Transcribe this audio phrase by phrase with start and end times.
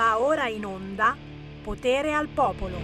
[0.00, 1.14] Va ora in onda
[1.62, 2.78] Potere al Popolo.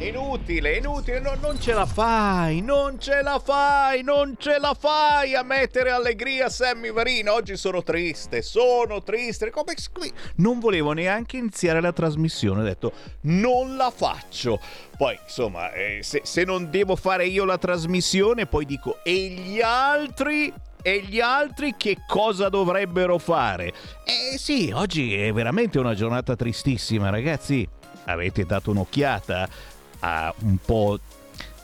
[0.00, 5.34] Inutile, inutile, no, non ce la fai, non ce la fai, non ce la fai
[5.34, 7.32] a mettere allegria a Sammy Varino.
[7.32, 9.48] Oggi sono triste, sono triste.
[9.48, 9.72] Come
[10.34, 12.92] non volevo neanche iniziare la trasmissione, ho detto
[13.22, 14.60] non la faccio.
[14.98, 19.62] Poi, insomma, eh, se, se non devo fare io la trasmissione, poi dico e gli
[19.62, 20.52] altri
[20.86, 23.72] e gli altri che cosa dovrebbero fare?
[24.04, 27.66] Eh sì, oggi è veramente una giornata tristissima, ragazzi.
[28.04, 29.48] Avete dato un'occhiata
[30.00, 30.98] a un po'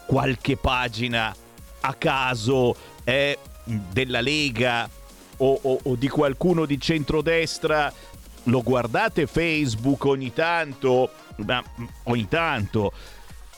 [0.06, 1.36] qualche pagina
[1.80, 2.74] a caso
[3.04, 4.88] eh, della Lega
[5.36, 7.92] o, o, o di qualcuno di centrodestra?
[8.44, 11.10] Lo guardate Facebook ogni tanto?
[11.44, 11.62] Ma
[12.04, 12.90] ogni tanto,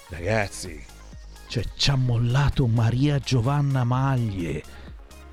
[0.09, 0.85] ragazzi,
[1.47, 4.81] cioè, ci ha mollato Maria Giovanna Maglie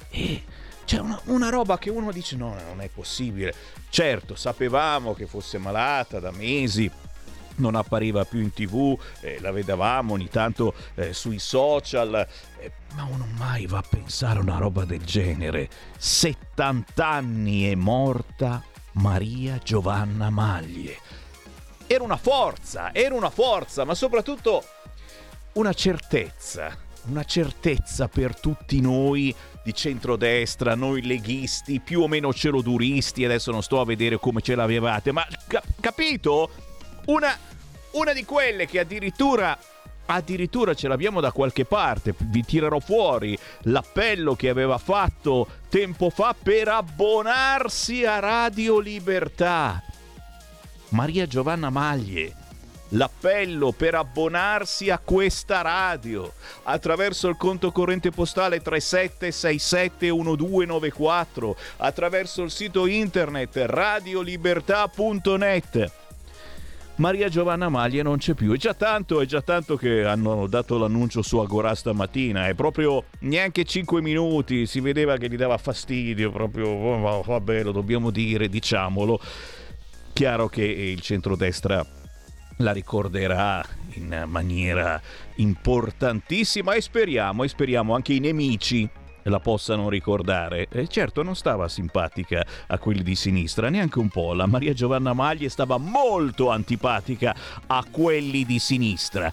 [0.10, 0.44] e
[0.86, 3.54] c'è una, una, roba che uno dice no, non è possibile.
[3.90, 6.90] Certo, sapevamo che fosse malata da mesi,
[7.58, 12.28] non appariva più in tv, eh, la vedevamo ogni tanto eh, sui social,
[12.60, 15.70] eh, ma uno mai va a pensare a una roba del genere.
[15.98, 18.64] 70 anni è morta
[18.94, 20.98] Maria Giovanna Maglie.
[21.86, 24.64] Era una forza, era una forza, ma soprattutto
[25.54, 33.26] una certezza, una certezza per tutti noi di centrodestra, noi leghisti, più o meno celoduristi,
[33.26, 36.50] adesso non sto a vedere come ce l'avevate, ma cap- capito?
[37.06, 37.36] Una,
[37.92, 39.58] una di quelle che addirittura
[40.12, 42.16] addirittura ce l'abbiamo da qualche parte.
[42.18, 49.84] Vi tirerò fuori l'appello che aveva fatto tempo fa per abbonarsi a Radio Libertà.
[50.90, 52.39] Maria Giovanna Maglie
[52.90, 62.86] l'appello per abbonarsi a questa radio attraverso il conto corrente postale 37671294, attraverso il sito
[62.86, 65.92] internet radiolibertà.net.
[66.96, 68.54] Maria Giovanna Maglie non c'è più.
[68.54, 72.50] È già tanto, è già tanto che hanno dato l'annuncio su Agora stamattina.
[72.50, 74.66] È proprio neanche 5 minuti.
[74.66, 76.30] Si vedeva che gli dava fastidio.
[76.30, 79.18] Proprio, oh, vabbè, lo dobbiamo dire, diciamolo.
[80.12, 81.88] Chiaro che il centrodestra
[82.62, 85.02] la ricorderà in maniera
[85.36, 88.90] importantissima e speriamo, e speriamo anche i nemici
[89.24, 90.68] la possano ricordare.
[90.70, 94.34] E certo non stava simpatica a quelli di sinistra, neanche un po'.
[94.34, 97.36] La Maria Giovanna Maglie stava molto antipatica
[97.68, 99.32] a quelli di sinistra.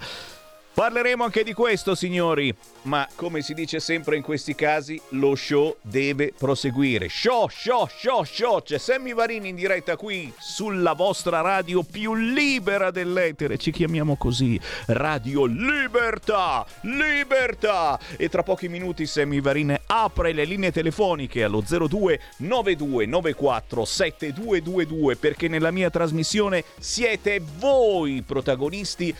[0.76, 5.74] Parleremo anche di questo, signori, ma come si dice sempre in questi casi, lo show
[5.80, 7.08] deve proseguire.
[7.08, 8.60] Show, show, show, show!
[8.60, 13.56] C'è Sammy Varini in diretta qui sulla vostra radio più libera dell'etere.
[13.56, 16.66] Ci chiamiamo così, Radio Libertà!
[16.82, 17.98] Libertà!
[18.18, 25.16] E tra pochi minuti Sammy Varini apre le linee telefoniche allo 02 92 94 7222
[25.16, 29.14] perché nella mia trasmissione siete voi protagonisti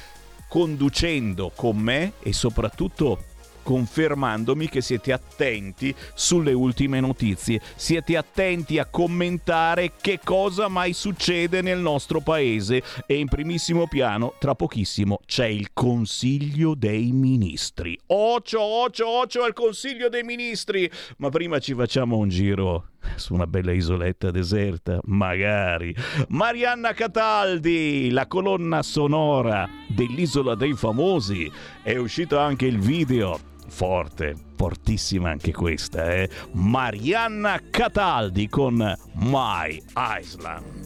[0.48, 3.34] conducendo con me e soprattutto
[3.66, 11.62] confermandomi che siete attenti sulle ultime notizie, siete attenti a commentare che cosa mai succede
[11.62, 17.98] nel nostro paese e in primissimo piano, tra pochissimo, c'è il Consiglio dei Ministri.
[18.06, 20.88] Ocio, ocio, ocio al Consiglio dei Ministri!
[21.16, 25.94] Ma prima ci facciamo un giro su una bella isoletta deserta, magari.
[26.28, 31.50] Marianna Cataldi, la colonna sonora dell'Isola dei Famosi.
[31.82, 36.28] È uscito anche il video forte, fortissima anche questa, eh?
[36.52, 38.76] Marianna Cataldi con
[39.14, 40.85] My Island.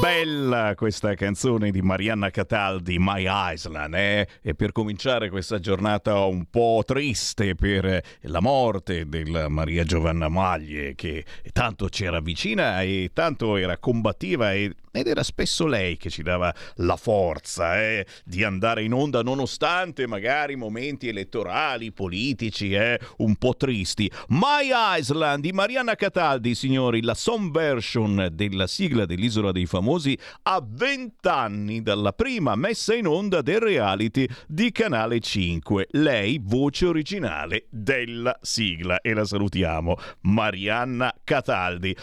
[0.00, 4.26] Bella questa canzone di Marianna Cataldi, My Island, eh?
[4.40, 10.94] e per cominciare questa giornata un po' triste per la morte della Maria Giovanna Maglie,
[10.94, 16.22] che tanto c'era vicina e tanto era combattiva e ed era spesso lei che ci
[16.22, 23.36] dava la forza eh, di andare in onda nonostante magari momenti elettorali, politici, eh, un
[23.36, 24.10] po' tristi.
[24.30, 24.68] My
[24.98, 29.89] Island di Mariana Cataldi, signori, la song version della sigla dell'Isola dei Famosi
[30.42, 35.88] a 20 anni dalla prima messa in onda del reality di Canale 5.
[35.90, 39.00] Lei, voce originale della sigla.
[39.00, 41.96] E la salutiamo, Marianna Cataldi.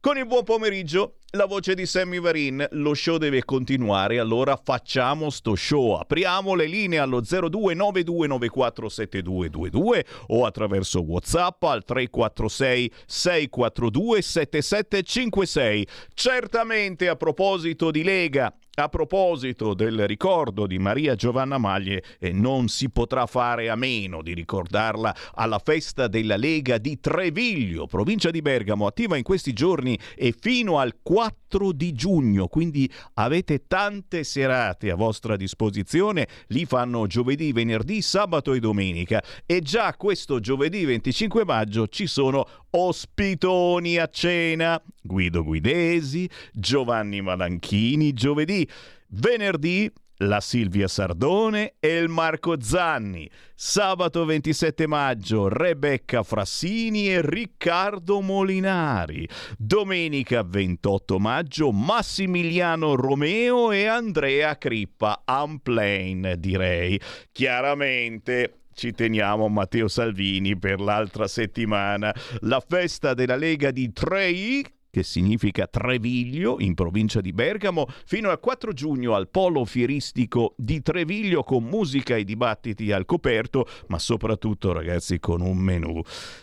[0.00, 5.30] Con il buon pomeriggio la voce di Sammy Varin, lo show deve continuare, allora facciamo
[5.30, 5.92] sto show.
[5.92, 15.86] Apriamo le linee allo 0292947222 o attraverso WhatsApp al 346 642 7756.
[16.12, 22.68] Certamente a proposito di Lega, a proposito del ricordo di Maria Giovanna Maglie, eh, non
[22.68, 28.40] si potrà fare a meno di ricordarla alla festa della Lega di Treviglio, provincia di
[28.40, 34.90] Bergamo, attiva in questi giorni e fino al 4 di giugno, quindi avete tante serate
[34.90, 39.22] a vostra disposizione, li fanno giovedì, venerdì, sabato e domenica.
[39.44, 48.14] E già questo giovedì 25 maggio ci sono ospitoni a cena, Guido Guidesi, Giovanni Malanchini,
[48.14, 48.61] giovedì,
[49.08, 49.90] venerdì
[50.22, 53.28] la Silvia Sardone e il Marco Zanni.
[53.54, 59.28] Sabato 27 maggio Rebecca Frassini e Riccardo Molinari.
[59.56, 65.22] Domenica 28 maggio Massimiliano Romeo e Andrea Crippa.
[65.26, 67.00] Unplane direi.
[67.30, 72.14] Chiaramente ci teniamo Matteo Salvini per l'altra settimana.
[72.40, 78.38] La festa della Lega di Trei che significa Treviglio, in provincia di Bergamo, fino al
[78.38, 84.70] 4 giugno al Polo Fieristico di Treviglio con musica e dibattiti al coperto, ma soprattutto
[84.74, 85.98] ragazzi con un menù.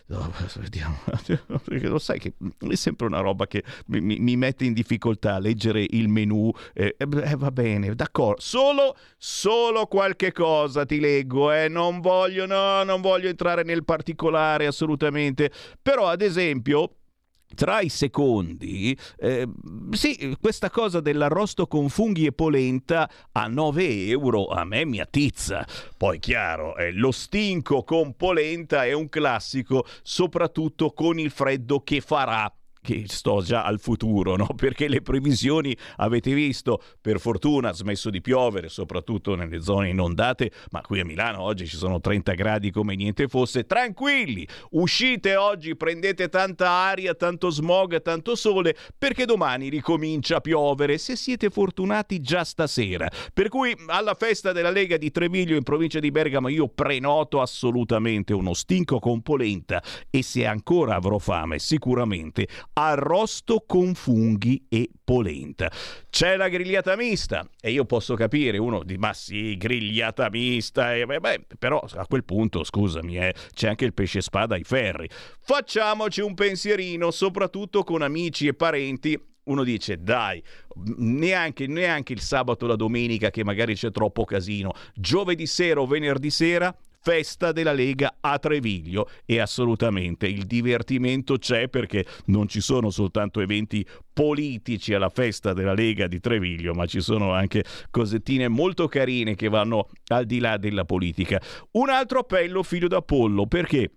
[0.10, 0.98] Oh, vediamo,
[1.66, 2.34] lo sai che
[2.68, 6.52] è sempre una roba che mi, mi mette in difficoltà leggere il menù.
[6.74, 11.68] Eh, eh, va bene, d'accordo, solo, solo qualche cosa ti leggo, eh?
[11.68, 16.94] non voglio, no, non voglio entrare nel particolare assolutamente, però ad esempio
[17.56, 19.48] tra i secondi, eh,
[19.92, 25.66] sì, questa cosa dell'arrosto con funghi e polenta a 9 euro a me mi attizza.
[25.98, 32.02] Poi, chiaro, eh, lo stinco con polenta è un classico, soprattutto con il freddo che
[32.02, 34.48] farà che sto già al futuro, no?
[34.56, 40.52] perché le previsioni avete visto, per fortuna ha smesso di piovere, soprattutto nelle zone inondate,
[40.72, 45.76] ma qui a Milano oggi ci sono 30 gradi come niente fosse, tranquilli, uscite oggi,
[45.76, 52.20] prendete tanta aria, tanto smog, tanto sole, perché domani ricomincia a piovere, se siete fortunati
[52.22, 53.08] già stasera.
[53.34, 58.34] Per cui alla festa della Lega di Treviglio in provincia di Bergamo io prenoto assolutamente
[58.34, 62.48] uno stinco con polenta e se ancora avrò fame sicuramente
[62.88, 65.72] arrosto con funghi e polenta.
[66.10, 71.06] C'è la grigliata mista e io posso capire uno di ma sì, grigliata mista, e
[71.06, 75.10] beh, beh, però a quel punto scusami, eh, c'è anche il pesce spada ai ferri.
[75.42, 79.20] Facciamoci un pensierino, soprattutto con amici e parenti
[79.50, 80.42] uno dice dai,
[80.98, 86.30] neanche, neanche, il sabato la domenica che magari c'è troppo casino, giovedì sera o venerdì
[86.30, 92.90] sera festa della Lega a Treviglio e assolutamente il divertimento c'è perché non ci sono
[92.90, 98.88] soltanto eventi politici alla festa della Lega di Treviglio, ma ci sono anche cosettine molto
[98.88, 101.42] carine che vanno al di là della politica.
[101.72, 103.92] Un altro appello figlio d'Apollo perché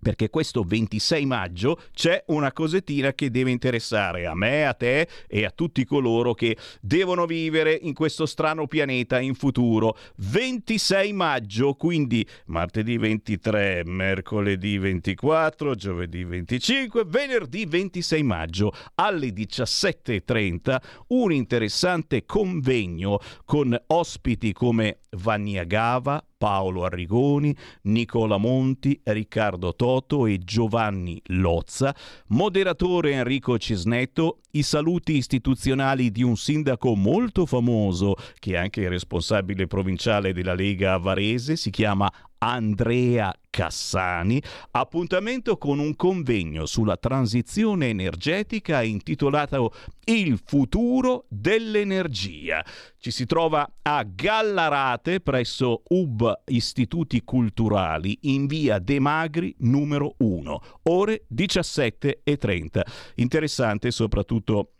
[0.00, 5.44] perché questo 26 maggio c'è una cosettina che deve interessare a me, a te e
[5.44, 9.96] a tutti coloro che devono vivere in questo strano pianeta in futuro.
[10.16, 20.76] 26 maggio, quindi martedì 23, mercoledì 24, giovedì 25, venerdì 26 maggio alle 17.30
[21.08, 30.38] un interessante convegno con ospiti come Vannia Gava, Paolo Arrigoni, Nicola Monti, Riccardo Toto e
[30.38, 31.94] Giovanni Lozza,
[32.28, 39.66] moderatore Enrico Cisnetto, i saluti istituzionali di un sindaco molto famoso che è anche responsabile
[39.66, 44.40] provinciale della Lega Varese, si chiama Andrea Cassani,
[44.70, 49.72] appuntamento con un convegno sulla transizione energetica intitolato
[50.04, 52.64] Il futuro dell'energia.
[52.98, 60.60] Ci si trova a Gallarate presso UB Istituti Culturali in via De Magri numero 1,
[60.84, 62.80] ore 17.30.
[63.16, 64.37] Interessante soprattutto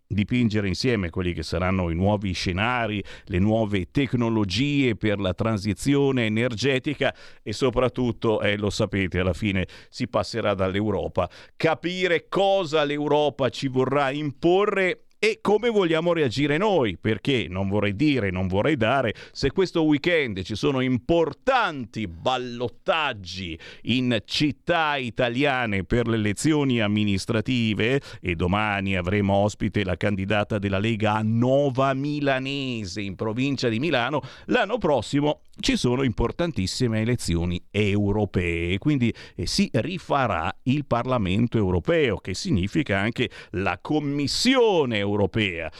[0.09, 7.15] dipingere insieme quelli che saranno i nuovi scenari, le nuove tecnologie per la transizione energetica
[7.43, 11.29] e soprattutto, eh, lo sapete, alla fine si passerà dall'Europa.
[11.57, 17.47] Capire cosa l'Europa ci vorrà imporre e come vogliamo reagire noi, perché?
[17.49, 24.97] Non vorrei dire, non vorrei dare, se questo weekend ci sono importanti ballottaggi in città
[24.97, 31.93] italiane per le elezioni amministrative e domani avremo ospite la candidata della Lega a Nova
[31.95, 39.69] Milanese in provincia di Milano, l'anno prossimo ci sono importantissime elezioni europee, quindi eh, si
[39.73, 45.71] rifarà il Parlamento europeo, che significa anche la Commissione europea.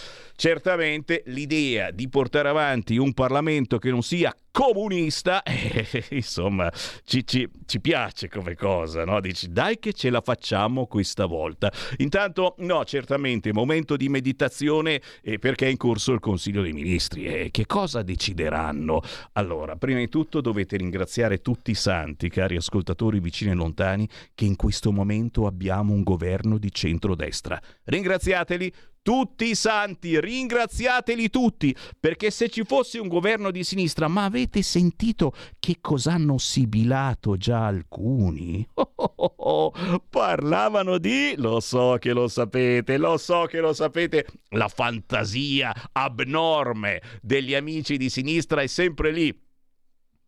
[0.41, 7.51] Certamente l'idea di portare avanti un Parlamento che non sia comunista, eh, insomma, ci, ci,
[7.67, 9.21] ci, piace come cosa, no?
[9.21, 11.73] Dici, dai che ce la facciamo questa volta.
[11.97, 17.27] Intanto, no, certamente, momento di meditazione eh, perché è in corso il Consiglio dei Ministri.
[17.27, 19.03] Eh, che cosa decideranno?
[19.33, 24.45] Allora, prima di tutto dovete ringraziare tutti i santi, cari ascoltatori vicini e lontani, che
[24.45, 27.61] in questo momento abbiamo un governo di centrodestra.
[27.83, 28.73] Ringraziateli
[29.09, 34.61] tutti i santi, ringraziateli tutti, perché se ci fosse un governo di sinistra, ma avete
[34.61, 38.69] sentito che cosa hanno sibilato già alcuni?
[38.75, 39.73] Oh, oh, oh,
[40.11, 47.01] parlavano di, lo so che lo sapete, lo so che lo sapete, la fantasia abnorme
[47.23, 49.35] degli amici di sinistra è sempre lì.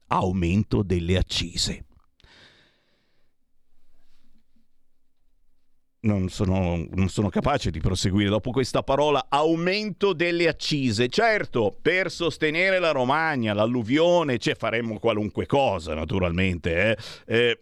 [0.06, 1.84] Aumento delle accise.
[6.02, 11.09] Non sono, non sono, capace di proseguire dopo questa parola aumento delle accise.
[11.09, 16.97] Certo, per sostenere la Romagna, l'alluvione, cioè faremmo qualunque cosa, naturalmente.
[16.97, 16.97] Eh?
[17.26, 17.59] Eh,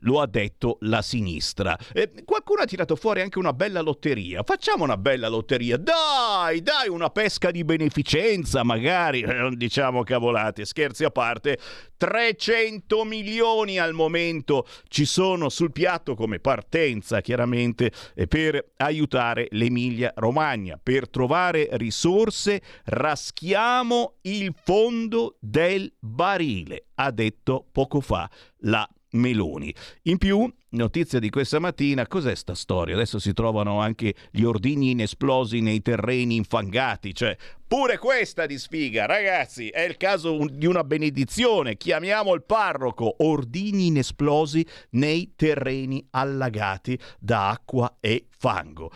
[0.00, 1.76] lo ha detto la sinistra.
[1.92, 4.42] Eh, qualcuno ha tirato fuori anche una bella lotteria.
[4.42, 5.76] Facciamo una bella lotteria.
[5.76, 9.22] Dai, dai, una pesca di beneficenza, magari.
[9.22, 11.58] Eh, diciamo cavolate, scherzi a parte.
[11.96, 20.12] 300 milioni al momento ci sono sul piatto come partenza, chiaramente, eh, per aiutare l'Emilia
[20.16, 20.78] Romagna.
[20.80, 28.28] Per trovare risorse raschiamo il fondo del barile, ha detto poco fa
[28.62, 29.74] la Meloni.
[30.02, 32.94] In più, notizia di questa mattina, cos'è sta storia?
[32.94, 37.36] Adesso si trovano anche gli ordigni inesplosi nei terreni infangati, cioè
[37.66, 43.86] pure questa di sfiga, ragazzi, è il caso di una benedizione, chiamiamo il parroco, ordigni
[43.86, 48.90] inesplosi nei terreni allagati da acqua e fango.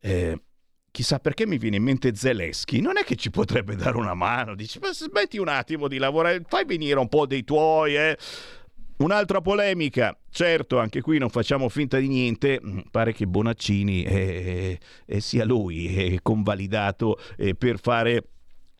[0.00, 0.40] Eh,
[0.90, 4.54] chissà perché mi viene in mente Zelensky, non è che ci potrebbe dare una mano,
[4.54, 8.18] dici, ma smetti un attimo di lavorare, fai venire un po' dei tuoi, eh.
[9.00, 14.78] Un'altra polemica, certo, anche qui non facciamo finta di niente, mm, pare che Bonaccini eh,
[15.06, 18.24] eh, sia lui eh, convalidato eh, per fare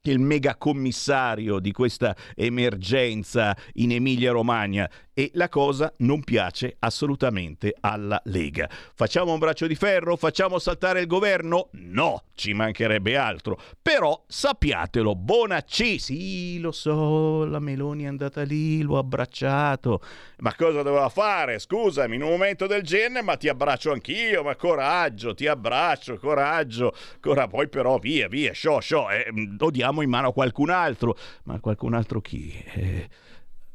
[0.03, 8.19] il megacommissario di questa emergenza in Emilia Romagna e la cosa non piace assolutamente alla
[8.25, 8.67] Lega.
[8.95, 10.17] Facciamo un braccio di ferro?
[10.17, 11.69] Facciamo saltare il governo?
[11.73, 13.61] No, ci mancherebbe altro.
[13.83, 20.01] Però sappiatelo, Bonacci, sì, lo so, la Meloni è andata lì, l'ho abbracciato.
[20.39, 21.59] Ma cosa doveva fare?
[21.59, 26.95] Scusami, in un momento del genere, ma ti abbraccio anch'io, ma coraggio, ti abbraccio, coraggio.
[27.21, 31.15] Cora, poi però via, via, show, show, eh, lo diamo in mano a qualcun altro.
[31.43, 32.51] Ma qualcun altro chi?
[32.73, 33.09] Eh,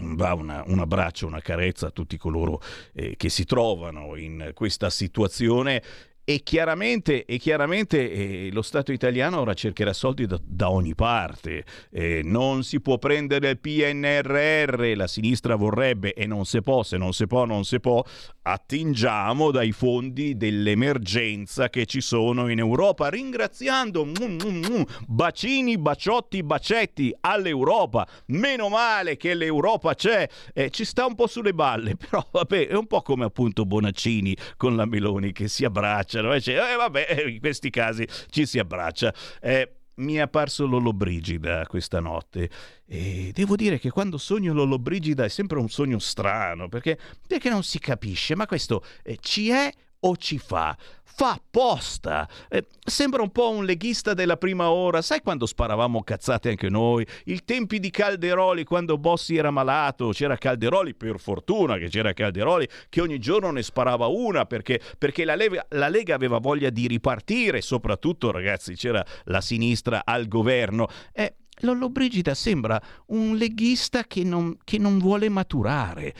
[0.00, 2.60] va una, un abbraccio, una carezza a tutti coloro
[2.92, 5.82] eh, che si trovano in questa situazione
[6.30, 11.64] e chiaramente, e chiaramente eh, lo Stato italiano ora cercherà soldi da, da ogni parte.
[11.90, 16.98] Eh, non si può prendere il PNRR, la sinistra vorrebbe e non si può, se
[16.98, 18.04] non si può, non si può.
[18.42, 26.42] Attingiamo dai fondi dell'emergenza che ci sono in Europa, ringraziando mm, mm, mm, bacini, baciotti,
[26.42, 28.06] bacetti all'Europa.
[28.26, 32.74] Meno male che l'Europa c'è, eh, ci sta un po' sulle balle, però vabbè, è
[32.74, 36.66] un po' come appunto Bonaccini con la Meloni che si abbraccia abbracciano.
[36.66, 39.12] E eh, vabbè, in questi casi ci si abbraccia.
[39.40, 42.48] Eh, mi è apparso Lollobrigida questa notte
[42.86, 47.62] e devo dire che quando sogno Lollobrigida è sempre un sogno strano perché, perché non
[47.62, 50.76] si capisce, ma questo eh, ci è o ci fa?
[51.18, 52.28] fa apposta.
[52.48, 55.02] Eh, sembra un po' un leghista della prima ora.
[55.02, 57.04] Sai quando sparavamo cazzate anche noi?
[57.24, 62.68] I tempi di Calderoli, quando Bossi era malato, c'era Calderoli, per fortuna che c'era Calderoli,
[62.88, 66.86] che ogni giorno ne sparava una perché, perché la, Lega, la Lega aveva voglia di
[66.86, 70.86] ripartire, soprattutto ragazzi c'era la sinistra al governo.
[71.12, 76.14] Eh, Lollo Brigida sembra un leghista che non, che non vuole maturare.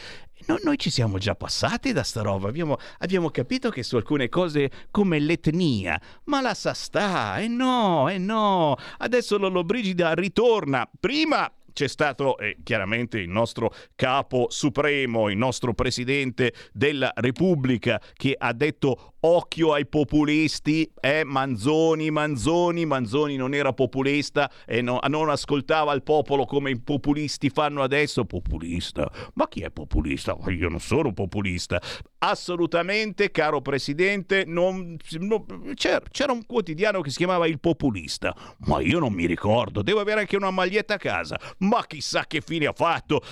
[0.46, 4.28] No, noi ci siamo già passati da sta roba, abbiamo, abbiamo capito che su alcune
[4.28, 10.14] cose come l'etnia, ma la sa sta, e eh no, e eh no, adesso Lollobrigida
[10.14, 18.00] ritorna, prima c'è stato eh, chiaramente il nostro capo supremo, il nostro presidente della Repubblica
[18.14, 25.00] che ha detto occhio ai populisti, eh, Manzoni, Manzoni, Manzoni non era populista e no,
[25.08, 28.24] non ascoltava il popolo come i populisti fanno adesso.
[28.24, 29.10] Populista?
[29.34, 30.36] Ma chi è populista?
[30.48, 31.80] Io non sono populista.
[32.18, 38.34] Assolutamente, caro presidente, non, non, c'era, c'era un quotidiano che si chiamava Il Populista,
[38.66, 42.40] ma io non mi ricordo, devo avere anche una maglietta a casa, ma chissà che
[42.40, 43.22] fine ha fatto.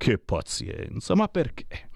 [0.00, 1.90] Che pazienza, ma perché?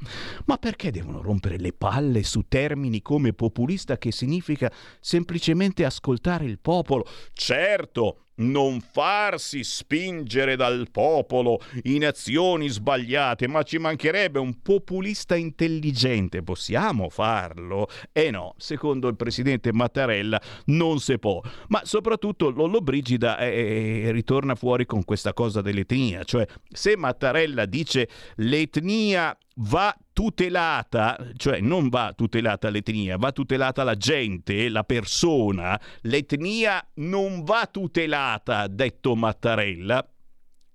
[0.44, 6.58] Ma perché devono rompere le palle su termini come populista che significa semplicemente ascoltare il
[6.58, 7.06] popolo?
[7.32, 16.42] Certo, non farsi spingere dal popolo in azioni sbagliate, ma ci mancherebbe un populista intelligente.
[16.42, 17.88] Possiamo farlo?
[18.12, 21.40] Eh no, secondo il presidente Mattarella non si può.
[21.68, 27.66] Ma soprattutto Lollo Brigida eh, eh, ritorna fuori con questa cosa dell'etnia, cioè se Mattarella
[27.66, 35.78] dice l'etnia va tutelata, cioè non va tutelata l'etnia, va tutelata la gente, la persona,
[36.02, 40.08] l'etnia non va tutelata, ha detto Mattarella,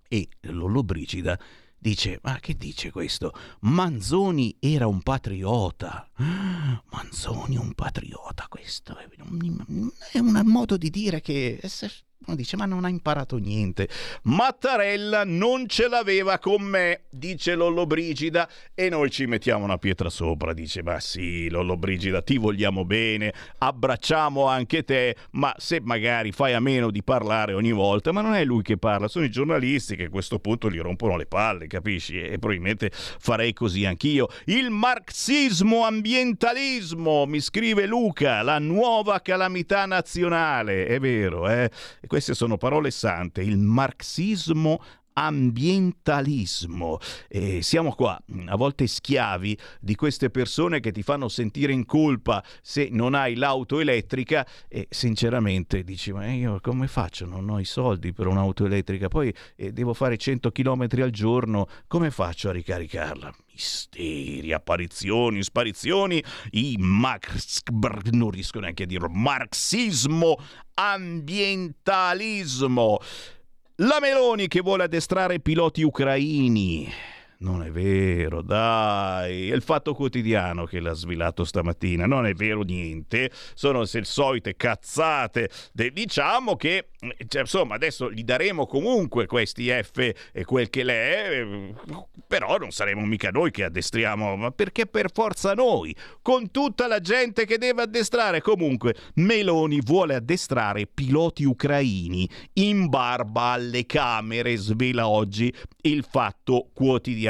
[0.07, 1.39] e Lollobrigida
[1.77, 3.31] dice, ma che dice questo?
[3.61, 6.09] Manzoni era un patriota.
[6.91, 11.59] Manzoni un patriota, questo è un, modo di dire che
[12.25, 13.87] uno dice, ma non ha imparato niente.
[14.23, 20.53] Mattarella non ce l'aveva con me, dice Lollobrigida, e noi ci mettiamo una pietra sopra.
[20.53, 26.59] Dice, ma sì, Lollobrigida, ti vogliamo bene, abbracciamo anche te, ma se magari fai a
[26.59, 30.05] meno di parlare ogni volta, ma non è lui che parla, sono i giornalisti che
[30.05, 32.19] a questo punto gli rompono le palle, capisci?
[32.19, 34.27] E probabilmente farei così anch'io.
[34.45, 40.85] Il marxismo ambientalismo, mi scrive Luca, la nuova calamità nazionale.
[40.85, 41.71] È vero, eh?
[42.09, 44.81] Queste sono parole sante, il marxismo
[45.19, 46.97] ambientalismo.
[47.27, 52.41] E siamo qua, a volte schiavi di queste persone che ti fanno sentire in colpa
[52.61, 57.25] se non hai l'auto elettrica e sinceramente dici ma io come faccio?
[57.25, 61.67] Non ho i soldi per un'auto elettrica, poi eh, devo fare 100 km al giorno,
[61.87, 63.33] come faccio a ricaricarla?
[63.51, 67.59] Misteri, apparizioni, sparizioni, i Marx,
[68.11, 70.37] non riesco neanche a dire marxismo,
[70.75, 72.99] ambientalismo.
[73.81, 76.91] La Meloni che vuole addestrare piloti ucraini.
[77.41, 82.63] Non è vero, dai, è il fatto quotidiano che l'ha svilato stamattina, non è vero
[82.63, 86.89] niente, sono le solite cazzate, diciamo che,
[87.27, 91.45] cioè, insomma, adesso gli daremo comunque questi F e quel che l'è,
[92.27, 96.99] però non saremo mica noi che addestriamo, ma perché per forza noi, con tutta la
[96.99, 105.07] gente che deve addestrare, comunque Meloni vuole addestrare piloti ucraini in barba alle Camere, svela
[105.07, 107.28] oggi il fatto quotidiano.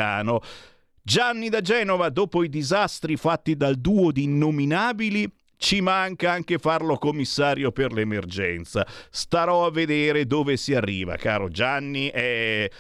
[1.02, 6.98] Gianni da Genova, dopo i disastri fatti dal duo di innominabili, ci manca anche farlo
[6.98, 8.88] commissario per l'emergenza.
[9.10, 12.10] Starò a vedere dove si arriva, caro Gianni.
[12.10, 12.72] E...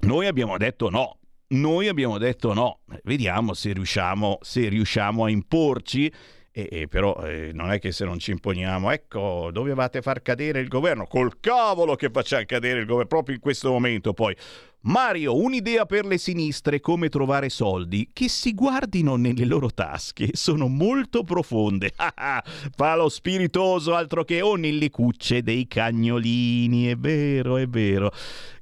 [0.00, 1.18] Noi abbiamo detto no.
[1.48, 2.80] Noi abbiamo detto no.
[3.02, 6.10] Vediamo se riusciamo, se riusciamo a imporci
[6.68, 10.60] e, e però eh, non è che se non ci imponiamo, ecco, dovevate far cadere
[10.60, 14.36] il governo, col cavolo che facciamo cadere il governo, proprio in questo momento poi.
[14.82, 20.68] Mario, un'idea per le sinistre, come trovare soldi che si guardino nelle loro tasche, sono
[20.68, 21.92] molto profonde.
[21.94, 28.10] Fa lo spiritoso altro che o nelle cucce dei cagnolini, è vero, è vero.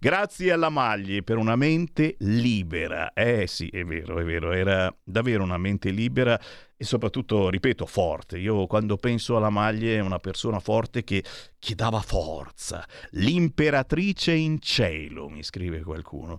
[0.00, 3.12] Grazie alla Maglie per una mente libera.
[3.12, 6.36] Eh sì, è vero, è vero, era davvero una mente libera
[6.80, 8.38] e soprattutto, ripeto, forte.
[8.38, 11.24] Io quando penso alla maglia è una persona forte che,
[11.58, 12.86] che dava forza.
[13.10, 16.38] L'imperatrice in cielo, mi scrive qualcuno.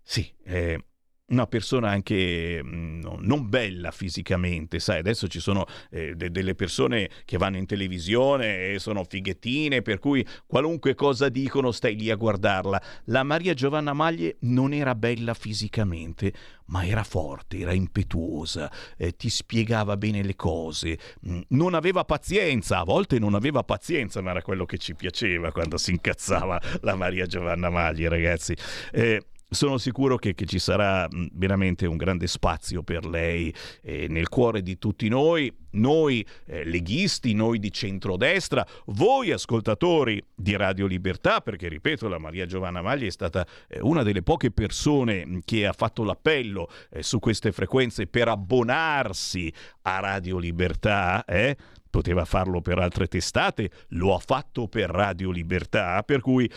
[0.00, 0.84] Sì, eh,
[1.32, 7.08] una persona anche mm, non bella fisicamente, sai, adesso ci sono eh, de- delle persone
[7.24, 12.16] che vanno in televisione e sono fighettine, per cui qualunque cosa dicono stai lì a
[12.16, 12.80] guardarla.
[13.06, 16.32] La Maria Giovanna Maglie non era bella fisicamente,
[16.66, 22.78] ma era forte, era impetuosa, eh, ti spiegava bene le cose, mm, non aveva pazienza,
[22.78, 26.94] a volte non aveva pazienza, ma era quello che ci piaceva quando si incazzava la
[26.94, 28.54] Maria Giovanna Maglie, ragazzi.
[28.92, 34.28] Eh, sono sicuro che, che, ci sarà veramente un grande spazio per lei eh, nel
[34.28, 41.40] cuore di tutti noi, noi eh, leghisti, noi di centrodestra, voi ascoltatori di Radio Libertà,
[41.40, 45.72] perché ripeto, la Maria Giovanna Magli è stata eh, una delle poche persone che ha
[45.72, 51.56] fatto l'appello eh, su queste frequenze per abbonarsi a Radio Libertà, eh?
[51.92, 56.50] poteva farlo per altre testate, lo ha fatto per Radio Libertà, per cui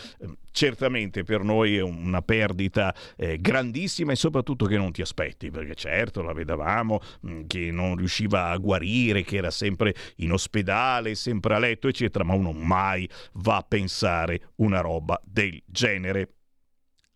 [0.56, 5.74] certamente per noi è una perdita eh, grandissima e soprattutto che non ti aspetti, perché
[5.74, 11.54] certo la vedevamo mm, che non riusciva a guarire, che era sempre in ospedale, sempre
[11.54, 16.30] a letto, eccetera, ma uno mai va a pensare una roba del genere.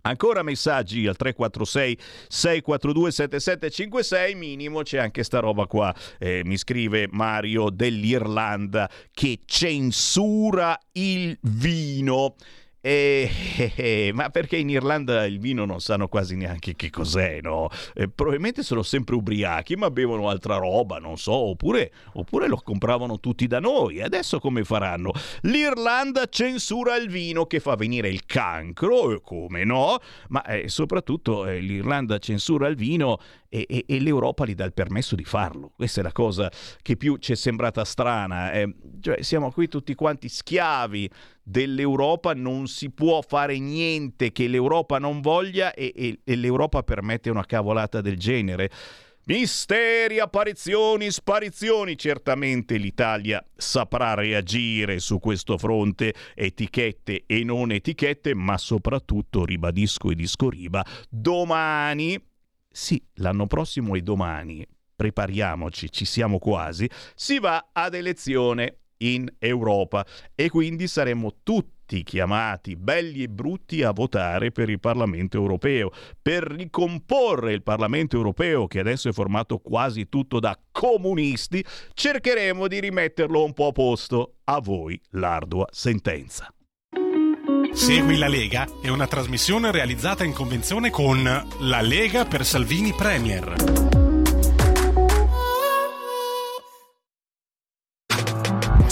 [0.02, 1.98] Ancora messaggi al 346
[2.28, 10.78] 642 7756 minimo c'è anche sta roba qua eh, mi scrive Mario dell'Irlanda che censura
[10.92, 12.34] il vino
[12.82, 17.40] eh, eh, eh, ma perché in Irlanda il vino non sanno quasi neanche che cos'è,
[17.42, 17.68] no?
[17.92, 23.20] Eh, probabilmente sono sempre ubriachi, ma bevono altra roba, non so, oppure, oppure lo compravano
[23.20, 24.00] tutti da noi.
[24.00, 25.12] Adesso come faranno?
[25.42, 29.98] L'Irlanda censura il vino che fa venire il cancro, come no?
[30.28, 33.18] Ma eh, soprattutto eh, l'Irlanda censura il vino
[33.50, 35.72] e, e, e, l'Europa gli dà il permesso di farlo.
[35.76, 38.52] Questa è la cosa che più ci è sembrata strana.
[39.00, 41.10] cioè, siamo qui tutti quanti schiavi
[41.50, 47.28] dell'Europa, non si può fare niente che l'Europa non voglia e, e, e l'Europa permette
[47.28, 48.70] una cavolata del genere.
[49.24, 51.96] Misteri, apparizioni, sparizioni.
[51.96, 60.14] Certamente l'Italia saprà reagire su questo fronte, etichette e non etichette, ma soprattutto, ribadisco e
[60.14, 62.18] discoriba, domani,
[62.68, 70.04] sì, l'anno prossimo e domani, prepariamoci, ci siamo quasi, si va ad elezione in Europa
[70.34, 76.44] e quindi saremmo tutti chiamati, belli e brutti, a votare per il Parlamento europeo, per
[76.44, 83.42] ricomporre il Parlamento europeo che adesso è formato quasi tutto da comunisti, cercheremo di rimetterlo
[83.42, 84.34] un po' a posto.
[84.44, 86.52] A voi l'ardua sentenza.
[87.72, 93.99] Segui la Lega è una trasmissione realizzata in convenzione con La Lega per Salvini Premier.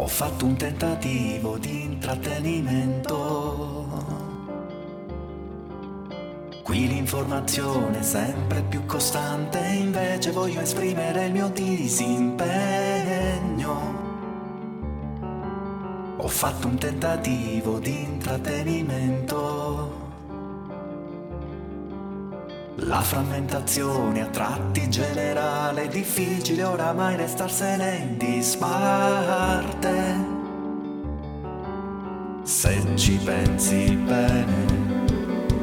[0.00, 3.86] Ho fatto un tentativo di intrattenimento.
[6.62, 12.38] Qui l'informazione è sempre più costante, invece voglio esprimere il mio disimpegno.
[16.16, 19.99] Ho fatto un tentativo di intrattenimento.
[22.84, 29.98] La frammentazione a tratti generale, difficile oramai restarsene in disparte.
[32.42, 34.64] Se ci pensi bene,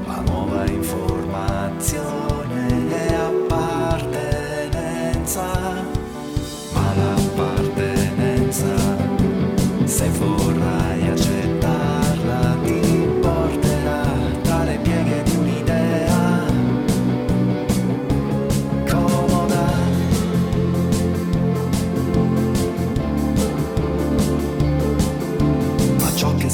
[0.05, 3.46] la nuova informazione è appartenenza,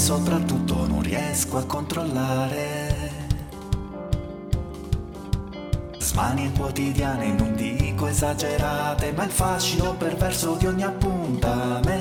[0.04, 3.12] soprattutto non riesco a controllare.
[5.98, 11.92] Smanie quotidiane, non dico esagerate, ma il fascino perverso di ogni appuntamento.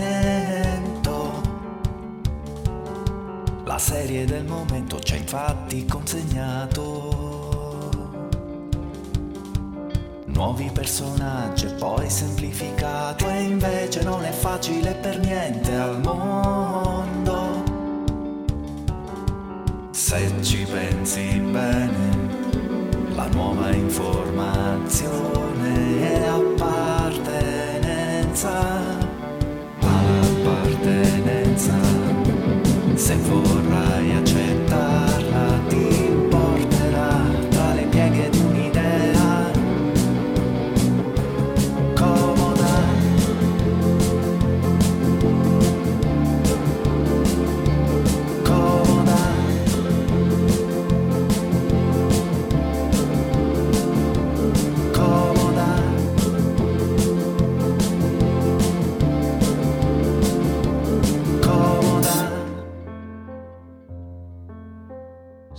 [3.62, 7.22] La serie del momento ci ha infatti consegnato
[10.26, 17.21] nuovi personaggi e poi semplificato e invece non è facile per niente al mondo.
[20.12, 22.10] Se ci pensi bene,
[23.14, 28.50] la nuova informazione è appartenenza,
[29.80, 31.72] ma l'appartenenza,
[32.92, 33.61] se vorrai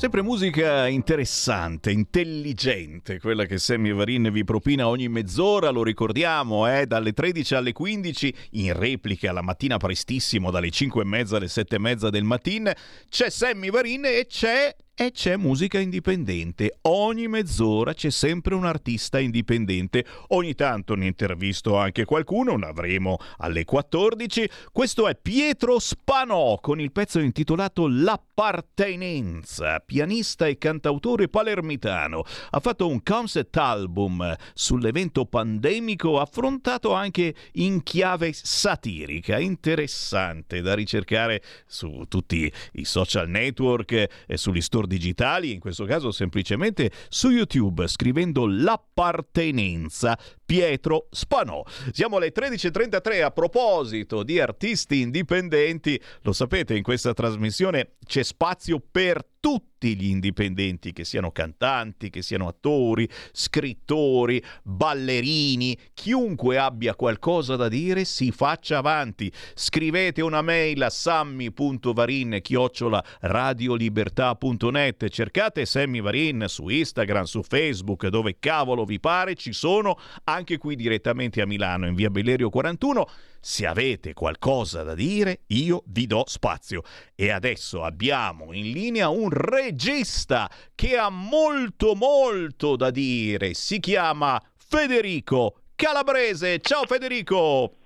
[0.03, 6.85] Sempre musica interessante, intelligente, quella che Sammy Varin vi propina ogni mezz'ora, lo ricordiamo, eh,
[6.85, 11.77] dalle 13 alle 15, in replica la mattina prestissimo, dalle 5 e mezza alle 7
[11.77, 12.73] e mezza del mattino,
[13.07, 16.77] c'è Sammy Varin e c'è e c'è musica indipendente.
[16.81, 20.05] Ogni mezz'ora c'è sempre un artista indipendente.
[20.29, 24.47] Ogni tanto ne intervisto anche qualcuno, ne avremo alle 14.
[24.71, 32.23] Questo è Pietro Spanò con il pezzo intitolato L'appartenenza, pianista e cantautore palermitano.
[32.51, 41.41] Ha fatto un concept album sull'evento pandemico affrontato anche in chiave satirica, interessante da ricercare
[41.65, 43.91] su tutti i social network
[44.27, 50.17] e sugli store digitali, in questo caso semplicemente su YouTube scrivendo l'appartenenza
[50.53, 51.63] Pietro Spanò.
[51.91, 58.79] Siamo alle 13.33 a proposito di artisti indipendenti, lo sapete in questa trasmissione c'è spazio
[58.79, 67.57] per tutti gli indipendenti, che siano cantanti, che siano attori, scrittori, ballerini, chiunque abbia qualcosa
[67.57, 69.29] da dire si faccia avanti.
[69.53, 78.37] Scrivete una mail a sammy.varin chiocciola radiolibertà.net, cercate Sammy Varin su Instagram, su Facebook, dove
[78.39, 83.07] cavolo vi pare, ci sono anche qui direttamente a Milano in via Bellerio 41.
[83.39, 86.83] Se avete qualcosa da dire, io vi do spazio.
[87.15, 93.53] E adesso abbiamo in linea un regista che ha molto molto da dire.
[93.53, 96.59] Si chiama Federico Calabrese.
[96.59, 97.82] Ciao Federico!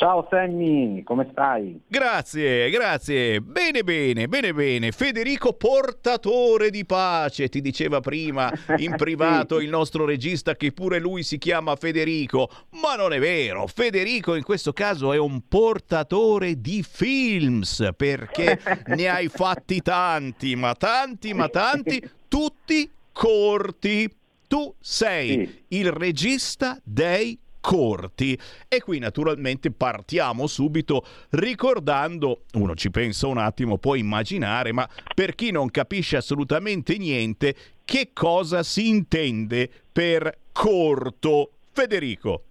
[0.00, 1.78] Ciao Sammy, come stai?
[1.86, 3.42] Grazie, grazie.
[3.42, 4.92] Bene, bene, bene, bene.
[4.92, 9.64] Federico portatore di pace, ti diceva prima in privato sì.
[9.64, 12.48] il nostro regista che pure lui si chiama Federico,
[12.80, 13.66] ma non è vero.
[13.66, 18.58] Federico in questo caso è un portatore di films perché
[18.96, 24.10] ne hai fatti tanti, ma tanti, ma tanti, tutti corti.
[24.48, 25.78] Tu sei sì.
[25.78, 28.38] il regista dei corti.
[28.68, 35.34] E qui naturalmente partiamo subito ricordando, uno ci pensa un attimo, può immaginare, ma per
[35.34, 41.50] chi non capisce assolutamente niente, che cosa si intende per corto?
[41.72, 42.42] Federico.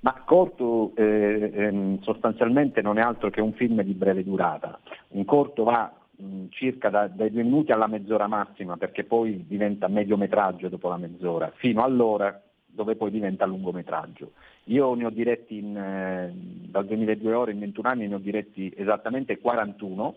[0.00, 4.80] Ma corto eh, ehm, sostanzialmente non è altro che un film di breve durata.
[5.10, 9.86] Un corto va mh, circa da, dai due minuti alla mezz'ora massima perché poi diventa
[9.86, 11.52] mediometraggio dopo la mezz'ora.
[11.54, 12.40] Fino allora
[12.72, 14.32] dove poi diventa lungometraggio.
[14.64, 18.72] Io ne ho diretti in, eh, dal 2002 ore in 21 anni, ne ho diretti
[18.76, 20.16] esattamente 41,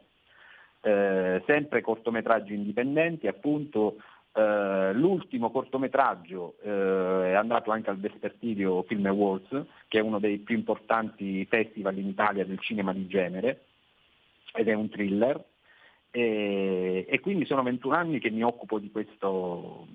[0.82, 3.98] eh, sempre cortometraggi indipendenti, appunto
[4.38, 10.40] eh, l'ultimo cortometraggio eh, è andato anche al Vespertidio Film Awards, che è uno dei
[10.40, 13.66] più importanti festival in Italia del cinema di genere,
[14.54, 15.42] ed è un thriller.
[16.12, 19.88] E, e quindi sono 21 anni che mi occupo di questo,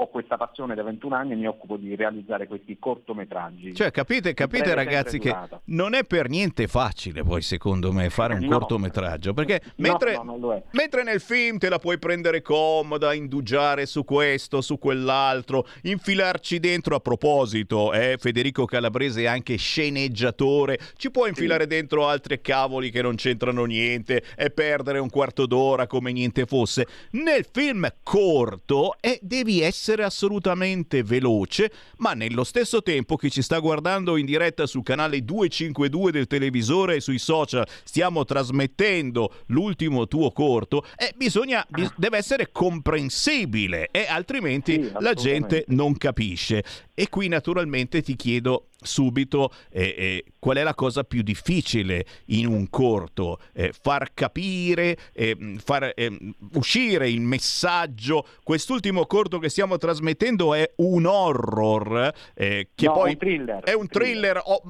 [0.00, 3.74] ho questa passione da 21 anni e mi occupo di realizzare questi cortometraggi.
[3.74, 5.36] Cioè, capite, capite ragazzi che
[5.66, 8.58] non è per niente facile poi secondo me fare un no.
[8.58, 14.04] cortometraggio, perché mentre, no, no, mentre, nel film te la puoi prendere comoda, indugiare su
[14.04, 21.26] questo, su quell'altro, infilarci dentro a proposito, eh, Federico Calabrese è anche sceneggiatore, ci può
[21.26, 21.68] infilare sì.
[21.68, 26.86] dentro altri cavoli che non c'entrano niente e perdere un quarto d'ora come niente fosse.
[27.12, 33.42] Nel film corto eh, devi essere essere assolutamente veloce, ma nello stesso tempo chi ci
[33.42, 40.06] sta guardando in diretta sul canale 252 del televisore e sui social, stiamo trasmettendo l'ultimo
[40.06, 46.62] tuo corto, eh, bisogna, bis- deve essere comprensibile e altrimenti sì, la gente non capisce.
[46.94, 52.46] E qui naturalmente ti chiedo subito eh, eh, qual è la cosa più difficile in
[52.46, 58.26] un corto, eh, far capire, eh, far eh, uscire il messaggio.
[58.42, 63.72] Quest'ultimo corto che stiamo trasmettendo è un horror eh, che no, poi un thriller, è
[63.72, 64.42] un thriller, thriller.
[64.44, 64.62] Oh,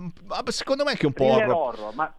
[0.46, 1.54] secondo me è anche un po' horror.
[1.54, 2.14] horror ma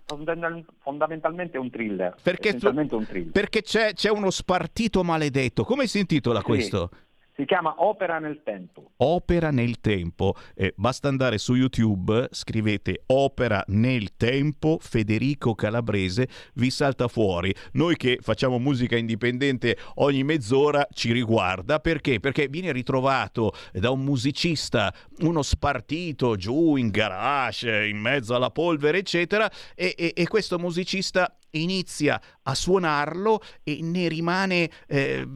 [0.80, 2.16] fondamentalmente è un thriller.
[2.22, 3.32] Perché, tu, un thriller.
[3.32, 5.64] perché c'è, c'è, uno spartito maledetto.
[5.64, 6.46] Come si intitola sì.
[6.46, 6.90] questo?
[7.34, 8.92] Si chiama Opera nel Tempo.
[8.98, 10.36] Opera nel Tempo.
[10.54, 17.54] Eh, basta andare su YouTube, scrivete Opera nel Tempo, Federico Calabrese, vi salta fuori.
[17.74, 21.80] Noi che facciamo musica indipendente ogni mezz'ora ci riguarda.
[21.80, 22.20] Perché?
[22.20, 29.00] Perché viene ritrovato da un musicista, uno spartito giù in garage, in mezzo alla polvere,
[29.00, 35.28] eccetera, e, e, e questo musicista inizia a suonarlo e ne rimane, eh,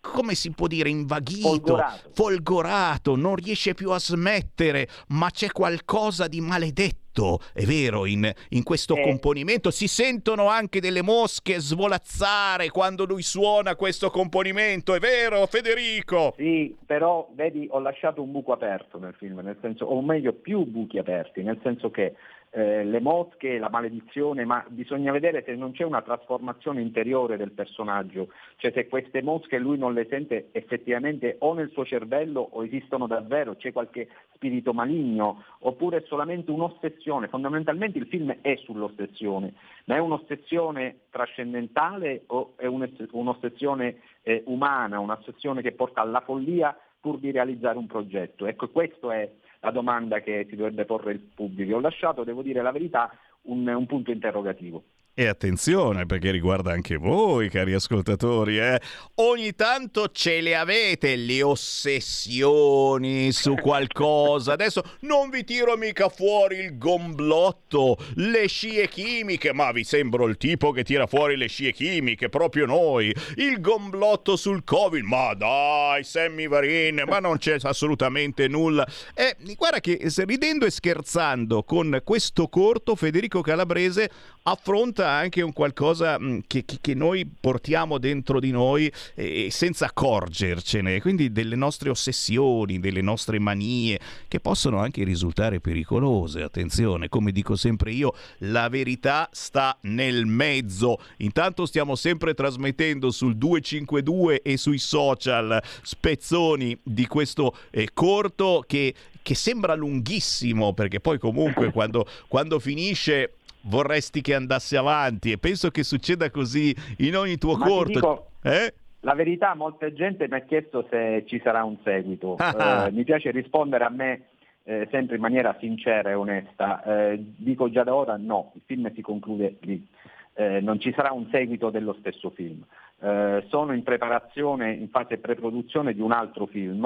[0.00, 2.10] come si può dire, invaghito, folgorato.
[2.14, 7.05] folgorato, non riesce più a smettere, ma c'è qualcosa di maledetto,
[7.52, 9.02] è vero, in, in questo eh.
[9.02, 9.70] componimento.
[9.70, 16.34] Si sentono anche delle mosche svolazzare quando lui suona questo componimento, è vero Federico?
[16.36, 20.64] Sì, però vedi, ho lasciato un buco aperto nel film, nel senso, o meglio più
[20.64, 22.14] buchi aperti, nel senso che
[22.56, 27.52] eh, le mosche, la maledizione, ma bisogna vedere se non c'è una trasformazione interiore del
[27.52, 32.64] personaggio, cioè se queste mosche lui non le sente effettivamente o nel suo cervello o
[32.64, 37.05] esistono davvero, c'è qualche spirito maligno, oppure è solamente un'ossessione.
[37.28, 39.54] Fondamentalmente il film è sull'ossessione,
[39.84, 47.18] ma è un'ossessione trascendentale o è un'ossessione eh, umana, un'ossessione che porta alla follia pur
[47.18, 48.46] di realizzare un progetto.
[48.46, 49.30] Ecco, questo è
[49.60, 51.76] la domanda che si dovrebbe porre il pubblico.
[51.76, 54.82] Ho lasciato, devo dire la verità, un, un punto interrogativo.
[55.18, 58.78] E attenzione perché riguarda anche voi, cari ascoltatori, eh?
[59.14, 64.52] ogni tanto ce le avete le ossessioni su qualcosa.
[64.52, 70.36] Adesso non vi tiro mica fuori il gomblotto, le scie chimiche, ma vi sembro il
[70.36, 73.10] tipo che tira fuori le scie chimiche, proprio noi.
[73.36, 78.86] Il gomblotto sul Covid, ma dai, Sammy Varin, ma non c'è assolutamente nulla.
[79.14, 84.10] E guarda che ridendo e scherzando con questo corto, Federico Calabrese
[84.42, 89.86] affronta racconta anche un qualcosa mh, che, che, noi portiamo dentro di noi eh, senza
[89.86, 93.98] accorgercene, quindi delle nostre ossessioni, delle nostre manie,
[94.28, 96.42] che possono anche risultare pericolose.
[96.42, 100.98] Attenzione, come dico sempre io, la verità sta nel mezzo.
[101.18, 108.94] Intanto stiamo sempre trasmettendo sul 252 e sui social spezzoni di questo eh, corto che,
[109.22, 113.36] che sembra lunghissimo, perché poi comunque quando, quando finisce
[113.66, 117.92] vorresti che andasse avanti e penso che succeda così in ogni tuo Ma corto.
[117.92, 118.74] Dico, eh?
[119.00, 122.36] La verità, molta gente mi ha chiesto se ci sarà un seguito.
[122.38, 124.22] eh, mi piace rispondere a me
[124.64, 126.82] eh, sempre in maniera sincera e onesta.
[126.82, 129.86] Eh, dico già da ora no, il film si conclude lì.
[130.34, 132.64] Eh, non ci sarà un seguito dello stesso film.
[133.00, 136.84] Eh, sono in preparazione, in fase pre-produzione di un altro film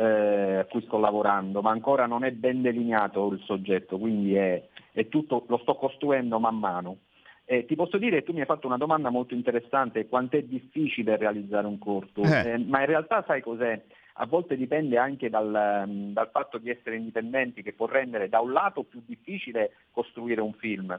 [0.00, 4.62] a cui sto lavorando, ma ancora non è ben delineato il soggetto, quindi è,
[4.92, 6.98] è tutto, lo sto costruendo man mano.
[7.44, 11.16] Eh, ti posso dire, tu mi hai fatto una domanda molto interessante, quanto è difficile
[11.16, 12.52] realizzare un corto, Eh.
[12.52, 13.82] Eh, ma in realtà sai cos'è?
[14.20, 18.40] A volte dipende anche dal, mm, dal fatto di essere indipendenti, che può rendere da
[18.40, 20.98] un lato più difficile costruire un film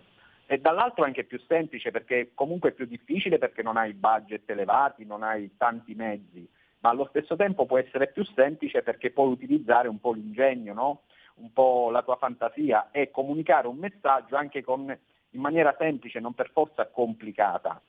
[0.52, 5.06] e dall'altro anche più semplice, perché comunque è più difficile perché non hai budget elevati,
[5.06, 9.88] non hai tanti mezzi, ma allo stesso tempo può essere più semplice perché puoi utilizzare
[9.88, 11.02] un po' l'ingegno, no?
[11.40, 14.98] Un po' la tua fantasia e comunicare un messaggio anche con
[15.32, 17.82] in maniera semplice, non per forza complicata.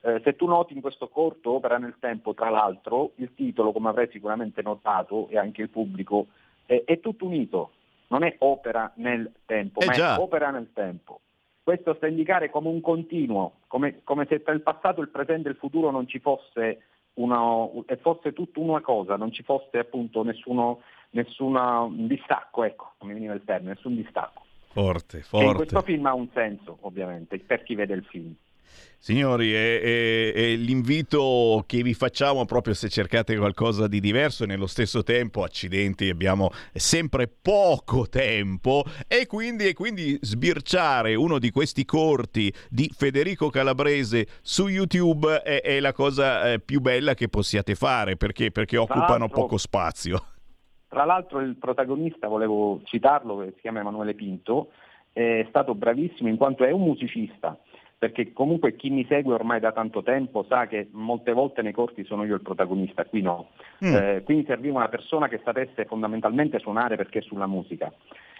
[0.00, 3.88] Eh, se tu noti in questo corto Opera nel tempo, tra l'altro, il titolo, come
[3.88, 6.26] avrai sicuramente notato, e anche il pubblico,
[6.66, 7.72] è, è tutto unito,
[8.08, 10.16] non è opera nel tempo, Eh ma già.
[10.16, 11.20] è opera nel tempo.
[11.62, 15.48] Questo sta a indicare come un continuo, come, come se tra il passato, il presente
[15.48, 16.82] e il futuro non ci fosse
[17.14, 20.80] uno, e fosse tutto una cosa, non ci fosse appunto nessuno,
[21.12, 24.42] nessuna distacco, ecco, come veniva il termine, nessun distacco.
[24.72, 25.54] Forte, forte.
[25.54, 28.34] questo film ha un senso, ovviamente, per chi vede il film.
[28.96, 34.46] Signori, è, è- è l'invito che vi facciamo proprio se cercate qualcosa di diverso e
[34.46, 41.50] nello stesso tempo, accidenti, abbiamo sempre poco tempo e quindi, e quindi sbirciare uno di
[41.50, 47.28] questi corti di Federico Calabrese su YouTube è, è la cosa eh, più bella che
[47.28, 50.26] possiate fare perché, perché occupano poco spazio.
[50.92, 54.72] Tra l'altro il protagonista, volevo citarlo, che si chiama Emanuele Pinto,
[55.10, 57.58] è stato bravissimo in quanto è un musicista,
[57.96, 62.04] perché comunque chi mi segue ormai da tanto tempo sa che molte volte nei corti
[62.04, 63.48] sono io il protagonista, qui no.
[63.82, 63.94] Mm.
[63.94, 67.90] Eh, quindi serviva una persona che sapesse fondamentalmente suonare perché sulla musica.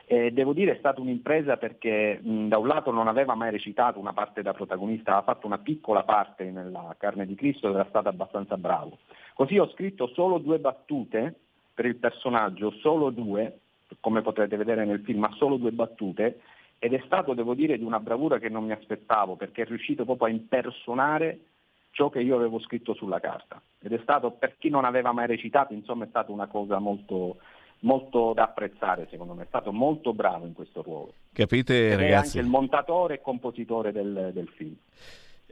[0.04, 3.98] E devo dire è stata un'impresa perché mh, da un lato non aveva mai recitato
[3.98, 7.86] una parte da protagonista, aveva fatto una piccola parte nella Carne di Cristo ed era
[7.88, 8.98] stato abbastanza bravo.
[9.32, 11.36] Così ho scritto solo due battute
[11.74, 13.60] per il personaggio, solo due,
[14.00, 16.40] come potrete vedere nel film, ma solo due battute,
[16.78, 20.04] ed è stato, devo dire, di una bravura che non mi aspettavo, perché è riuscito
[20.04, 21.40] proprio a impersonare
[21.92, 23.60] ciò che io avevo scritto sulla carta.
[23.80, 27.36] Ed è stato, per chi non aveva mai recitato, insomma, è stata una cosa molto,
[27.80, 29.44] molto da apprezzare, secondo me.
[29.44, 31.12] È stato molto bravo in questo ruolo.
[31.32, 32.38] Capite Ed è ragazzi?
[32.38, 34.74] anche il montatore e compositore del, del film.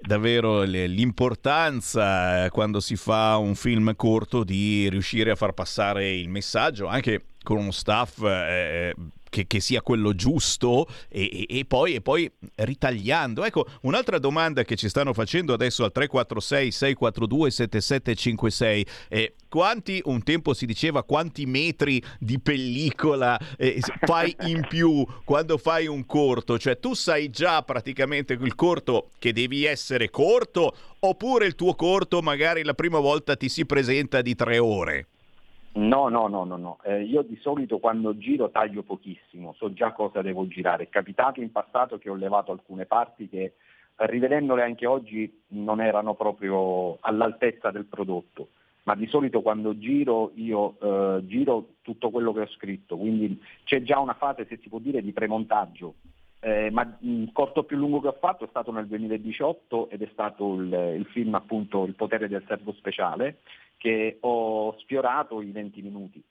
[0.00, 6.28] Davvero l'importanza eh, quando si fa un film corto di riuscire a far passare il
[6.28, 8.94] messaggio anche con uno staff eh,
[9.30, 13.44] che, che sia quello giusto e, e- e poi, e poi ritagliando.
[13.44, 20.22] Ecco, un'altra domanda che ci stanno facendo adesso al 346 642 7756 eh, quanti, un
[20.22, 26.58] tempo si diceva quanti metri di pellicola eh, fai in più quando fai un corto?
[26.58, 32.20] Cioè tu sai già praticamente il corto che devi essere corto oppure il tuo corto
[32.22, 35.08] magari la prima volta ti si presenta di tre ore?
[35.72, 36.78] No, no, no, no, no.
[36.82, 40.84] Eh, io di solito quando giro taglio pochissimo, so già cosa devo girare.
[40.84, 43.54] È capitato in passato che ho levato alcune parti che
[44.06, 48.48] rivedendole anche oggi non erano proprio all'altezza del prodotto,
[48.84, 53.82] ma di solito quando giro io eh, giro tutto quello che ho scritto, quindi c'è
[53.82, 55.94] già una fase, se si può dire, di premontaggio.
[56.42, 60.08] Eh, ma il corto più lungo che ho fatto è stato nel 2018 ed è
[60.10, 63.40] stato il, il film appunto Il potere del servo speciale
[63.80, 66.22] che ho sfiorato i 20 minuti.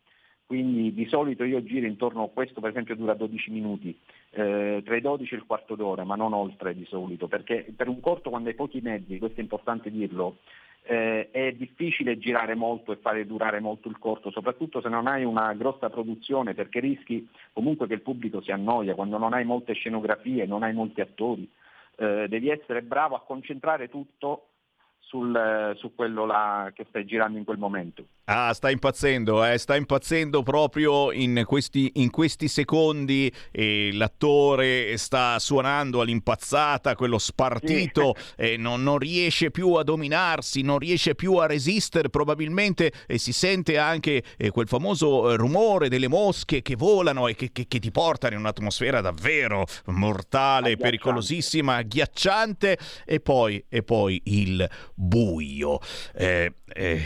[0.45, 3.97] Quindi di solito io giro intorno a questo, per esempio dura 12 minuti,
[4.31, 7.87] eh, tra i 12 e il quarto d'ora, ma non oltre di solito, perché per
[7.87, 10.37] un corto quando hai pochi mezzi, questo è importante dirlo,
[10.83, 15.23] eh, è difficile girare molto e fare durare molto il corto, soprattutto se non hai
[15.23, 19.73] una grossa produzione, perché rischi comunque che il pubblico si annoia, quando non hai molte
[19.73, 21.49] scenografie, non hai molti attori,
[21.97, 24.48] eh, devi essere bravo a concentrare tutto
[25.09, 28.05] sul, su quello là che stai girando in quel momento.
[28.31, 29.57] Ah, sta impazzendo, eh?
[29.57, 38.13] sta impazzendo proprio in questi, in questi secondi e l'attore sta suonando all'impazzata, quello spartito,
[38.37, 43.33] e non, non, riesce più a dominarsi, non riesce più a resistere probabilmente e si
[43.33, 47.79] sente anche eh, quel famoso eh, rumore delle mosche che volano e che, che, che
[47.79, 55.79] ti portano in un'atmosfera davvero mortale, pericolosissima, agghiacciante e poi, e poi il buio.
[56.13, 56.53] Eh,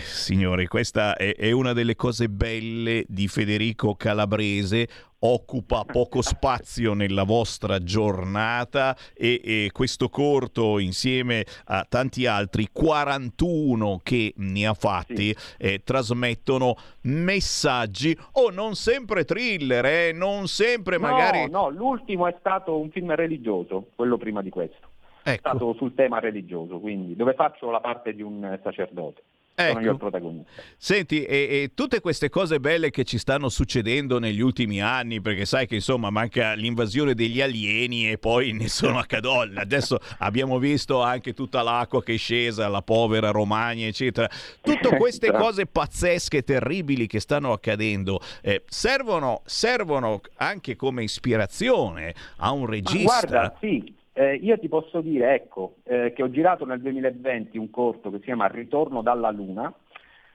[0.03, 4.87] signori, questa è, è una delle cose belle di Federico Calabrese
[5.25, 14.01] occupa poco spazio nella vostra giornata e, e, questo corto insieme a tanti altri 41
[14.03, 15.55] che ne ha fatti sì.
[15.57, 22.27] eh, trasmettono messaggi o oh, non sempre thriller eh, non sempre no, magari no l'ultimo
[22.27, 24.89] è stato un film religioso quello prima di questo
[25.23, 25.29] ecco.
[25.29, 29.23] è stato sul tema religioso quindi dove faccio la parte di un sacerdote
[29.55, 29.73] Ecco.
[29.73, 30.61] Sono io il protagonista.
[30.77, 35.45] Senti, e, e, tutte queste cose belle che ci stanno succedendo negli ultimi anni, perché
[35.45, 39.59] sai che insomma manca l'invasione degli alieni e poi ne sono accadolle.
[39.59, 44.27] Adesso abbiamo visto anche tutta l'acqua che è scesa, la povera Romagna, eccetera.
[44.59, 52.51] Tutte queste cose pazzesche, terribili che stanno accadendo, eh, servono, servono anche come ispirazione a
[52.51, 52.97] un regista.
[52.97, 57.57] Ma guarda, sì eh, io ti posso dire, ecco, eh, che ho girato nel 2020
[57.57, 59.73] un corto che si chiama Ritorno dalla Luna,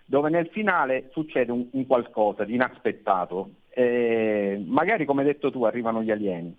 [0.05, 3.51] dove nel finale succede un, un qualcosa di inaspettato.
[3.71, 6.59] Eh, magari, come hai detto tu, arrivano gli alieni.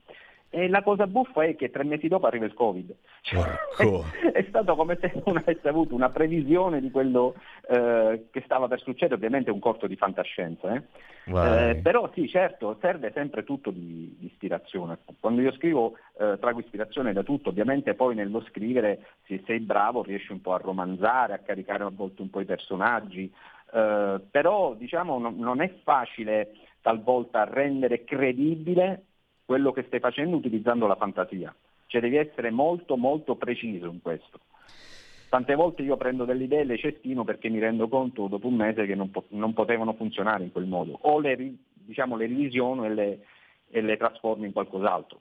[0.51, 2.95] E la cosa buffa è che tre mesi dopo arriva il Covid.
[3.21, 3.47] Cioè,
[3.77, 7.35] è, è, stato come se non avesse avuto una previsione di quello
[7.67, 10.73] eh, che stava per succedere, ovviamente è un corto di fantascienza.
[10.73, 10.81] Eh?
[11.25, 14.97] Eh, però sì, certo, serve sempre tutto di, di ispirazione.
[15.19, 20.01] Quando io scrivo eh, trago ispirazione da tutto, ovviamente poi nello scrivere se sei bravo
[20.01, 23.31] riesci un po' a romanzare, a caricare a volte un po' i personaggi,
[23.71, 29.03] eh, però diciamo non, non è facile talvolta rendere credibile
[29.49, 31.51] quello che stai facendo utilizzando la fantasia.
[31.87, 34.41] Cioè devi essere molto molto preciso in questo.
[35.27, 38.53] Tante volte io prendo delle idee e le cestino perché mi rendo conto dopo un
[38.53, 40.99] mese che non, po- non potevano funzionare in quel modo.
[41.01, 43.25] O le, diciamo, le rivisiono e le,
[43.71, 45.19] e le trasformo in qualcos'altro.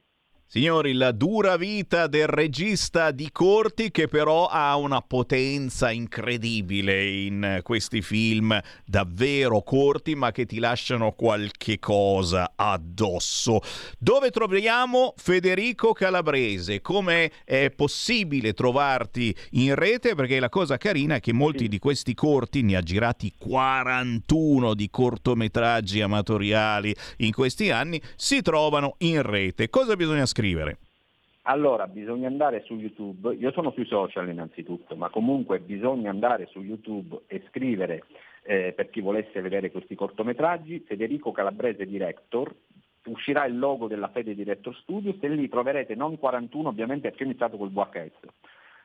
[0.50, 7.60] Signori, la dura vita del regista di corti che però ha una potenza incredibile in
[7.62, 13.60] questi film davvero corti ma che ti lasciano qualche cosa addosso.
[13.98, 16.80] Dove troviamo Federico Calabrese?
[16.80, 20.14] Come è possibile trovarti in rete?
[20.14, 24.88] Perché la cosa carina è che molti di questi corti, ne ha girati 41 di
[24.88, 29.68] cortometraggi amatoriali in questi anni, si trovano in rete.
[29.68, 30.36] Cosa bisogna scrivere?
[30.38, 30.78] Scrivere?
[31.42, 36.60] Allora, bisogna andare su YouTube, io sono sui social innanzitutto, ma comunque bisogna andare su
[36.60, 38.04] YouTube e scrivere,
[38.42, 42.54] eh, per chi volesse vedere questi cortometraggi, Federico Calabrese Director,
[43.06, 47.26] uscirà il logo della Fede Director Studios e lì troverete non 41 ovviamente perché ho
[47.26, 48.28] iniziato col VHS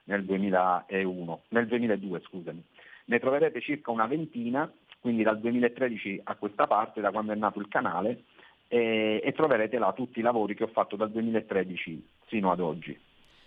[0.06, 2.64] nel 2001, nel 2002 scusami,
[3.06, 7.60] ne troverete circa una ventina, quindi dal 2013 a questa parte, da quando è nato
[7.60, 8.24] il canale,
[8.68, 13.00] e, e troverete là tutti i lavori che ho fatto dal 2013 fino ad oggi.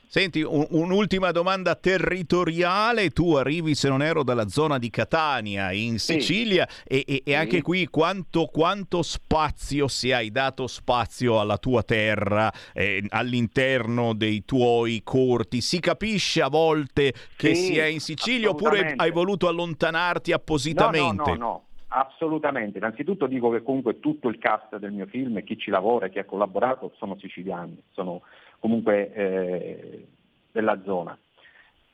[0.09, 3.11] Senti, un, un'ultima domanda territoriale.
[3.11, 6.85] Tu arrivi, se non ero, dalla zona di Catania in Sicilia sì.
[6.85, 12.53] e, e, e, anche qui quanto, quanto, spazio, se hai dato spazio alla tua terra
[12.73, 15.61] eh, all'interno dei tuoi corti?
[15.61, 21.33] Si capisce a volte che sì, si è in Sicilia oppure hai voluto allontanarti appositamente?
[21.33, 21.37] No, no, no.
[21.37, 21.66] no.
[21.99, 26.19] Assolutamente, innanzitutto dico che comunque tutto il cast del mio film, chi ci lavora, chi
[26.19, 28.21] ha collaborato, sono siciliani, sono
[28.59, 30.07] comunque eh,
[30.53, 31.19] della zona.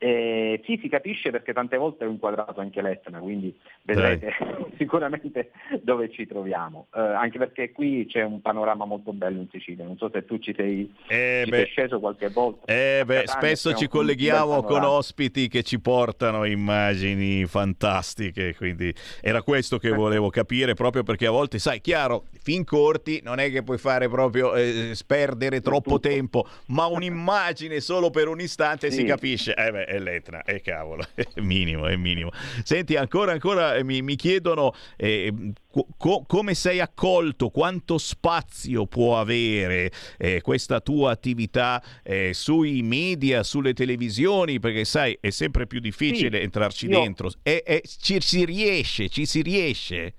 [0.05, 4.33] Eh, sì, si capisce perché tante volte ho inquadrato anche l'Etna, quindi vedrete
[4.77, 9.85] sicuramente dove ci troviamo, eh, anche perché qui c'è un panorama molto bello in Sicilia,
[9.85, 12.67] non so se tu ci sei, eh ci sei sceso qualche volta.
[12.67, 19.79] Eh beh, spesso ci colleghiamo con ospiti che ci portano immagini fantastiche, quindi era questo
[19.79, 23.79] che volevo capire, proprio perché a volte, sai, chiaro, fin corti non è che puoi
[23.79, 28.99] fare proprio eh, sperdere troppo tempo, ma un'immagine solo per un istante sì.
[28.99, 29.55] si capisce.
[29.55, 32.31] Eh beh, è l'Etna, e eh, cavolo, è minimo, è minimo.
[32.65, 35.53] Senti, ancora, ancora eh, mi, mi chiedono eh,
[35.97, 43.43] co- come sei accolto, quanto spazio può avere eh, questa tua attività eh, sui media,
[43.43, 46.99] sulle televisioni, perché sai, è sempre più difficile sì, entrarci io...
[46.99, 47.31] dentro.
[47.43, 50.15] E, e, ci si riesce, ci si riesce.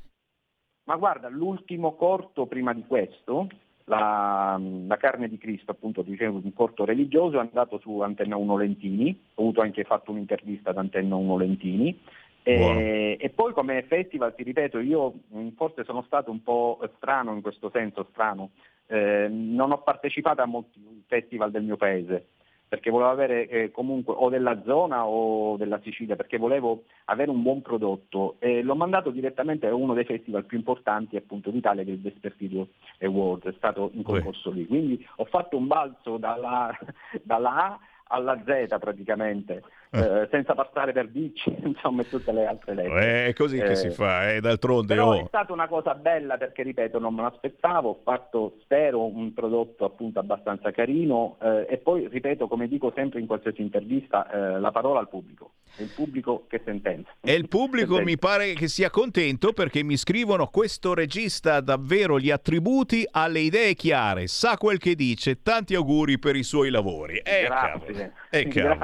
[0.86, 3.48] Ma guarda, l'ultimo corto prima di questo,
[3.86, 8.58] la, la, carne di Cristo, appunto dicevo, un corto religioso, è andato su Antenna 1
[8.58, 12.00] Lentini, ho avuto anche fatto un'intervista ad Antenna 1 Lentini
[12.44, 17.34] E, e, poi come festival, ti ripeto, io mm, forse sono stato un po' strano
[17.34, 18.52] in questo senso, strano.
[18.88, 22.28] Eh, non ho partecipato a molti festival del mio paese
[22.74, 27.44] perché volevo avere eh, comunque o della zona o della Sicilia, perché volevo avere un
[27.44, 28.38] buon prodotto.
[28.40, 32.00] E l'ho mandato direttamente a uno dei festival più importanti appunto d'Italia che è il
[32.00, 32.70] Despertidio
[33.02, 34.66] Award, è stato in concorso lì.
[34.66, 36.76] Quindi ho fatto un balzo dalla,
[37.22, 37.80] dalla A
[38.14, 40.00] alla Z praticamente, eh.
[40.00, 43.06] eh, senza passare per bici, insomma, e tutte le altre lettere.
[43.06, 44.96] Eh, è così che eh, si fa, eh, d'altronde.
[44.96, 45.20] Però oh.
[45.20, 49.86] è stata una cosa bella perché, ripeto, non me l'aspettavo, ho fatto, spero, un prodotto
[49.86, 54.72] appunto abbastanza carino eh, e poi, ripeto, come dico sempre in qualsiasi intervista, eh, la
[54.72, 57.12] parola al pubblico, è il pubblico che sentenza.
[57.22, 62.20] E il pubblico mi pare che sia contento perché mi scrivono questo regista ha davvero
[62.20, 66.70] gli attributi, ha le idee chiare, sa quel che dice, tanti auguri per i suoi
[66.70, 67.18] lavori.
[67.18, 68.03] Eh, Grazie.
[68.30, 68.78] Eh,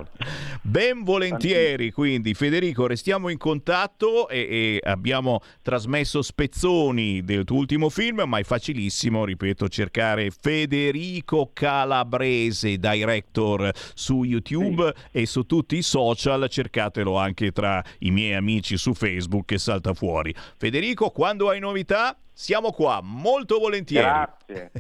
[0.62, 7.90] ben volentieri, quindi Federico, restiamo in contatto e, e, abbiamo trasmesso spezzoni del tuo ultimo
[7.90, 15.20] film, ma è facilissimo, ripeto, cercare Federico Calabrese, director su YouTube sì.
[15.20, 19.94] e su tutti i social, cercatelo anche tra i miei amici su Facebook che salta
[19.94, 20.34] fuori.
[20.58, 24.06] Federico, quando hai novità, siamo qua, molto volentieri.
[24.06, 24.72] Grazie,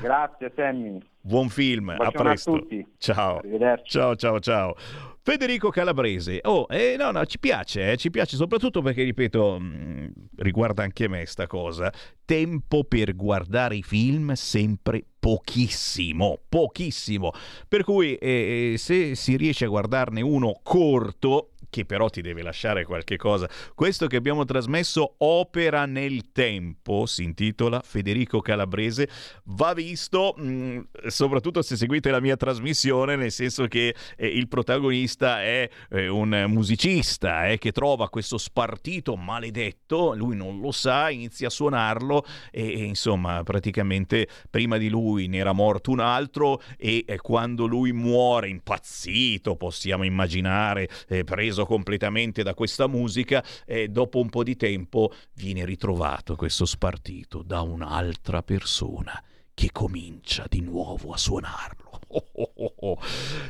[0.00, 1.00] grazie Sammy.
[1.26, 2.54] Buon film, a presto.
[2.54, 2.86] A tutti.
[2.98, 3.40] Ciao.
[3.82, 4.76] Ciao, ciao, ciao.
[5.22, 6.38] Federico Calabrese.
[6.44, 10.06] Oh, eh, no, no, ci piace, eh, ci piace soprattutto perché, ripeto, mh, mm,
[10.36, 11.92] riguarda anche me sta cosa.
[12.24, 17.32] Tempo per guardare i film sempre pochissimo, pochissimo.
[17.66, 22.40] Per cui eh, eh se si riesce a guardarne uno corto, che però ti deve
[22.40, 23.46] lasciare qualche cosa.
[23.74, 29.08] Questo che abbiamo trasmesso Opera nel tempo, si intitola Federico Calabrese,
[29.44, 34.48] va visto mh, mm, soprattutto se seguite la mia trasmissione, nel senso che eh, il
[34.48, 41.10] protagonista è eh, un musicista eh, che trova questo spartito maledetto, lui non lo sa,
[41.10, 46.62] inizia a suonarlo e, e insomma praticamente prima di lui ne era morto un altro
[46.78, 54.20] e quando lui muore impazzito, possiamo immaginare, eh, preso completamente da questa musica e dopo
[54.20, 61.12] un po' di tempo viene ritrovato questo spartito da un'altra persona che comincia di nuovo
[61.12, 61.84] a suonarlo.
[62.38, 62.98] Oh, oh, oh,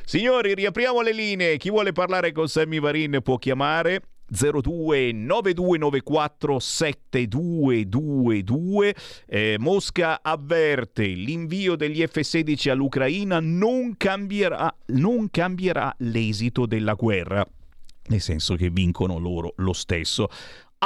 [0.05, 1.57] Signori, riapriamo le linee.
[1.57, 8.95] Chi vuole parlare con Sammy Varin può chiamare 02 9294 7222
[9.27, 17.47] eh, Mosca avverte l'invio degli F-16 all'Ucraina non cambierà, non cambierà l'esito della guerra
[18.09, 20.29] nel senso che vincono loro lo stesso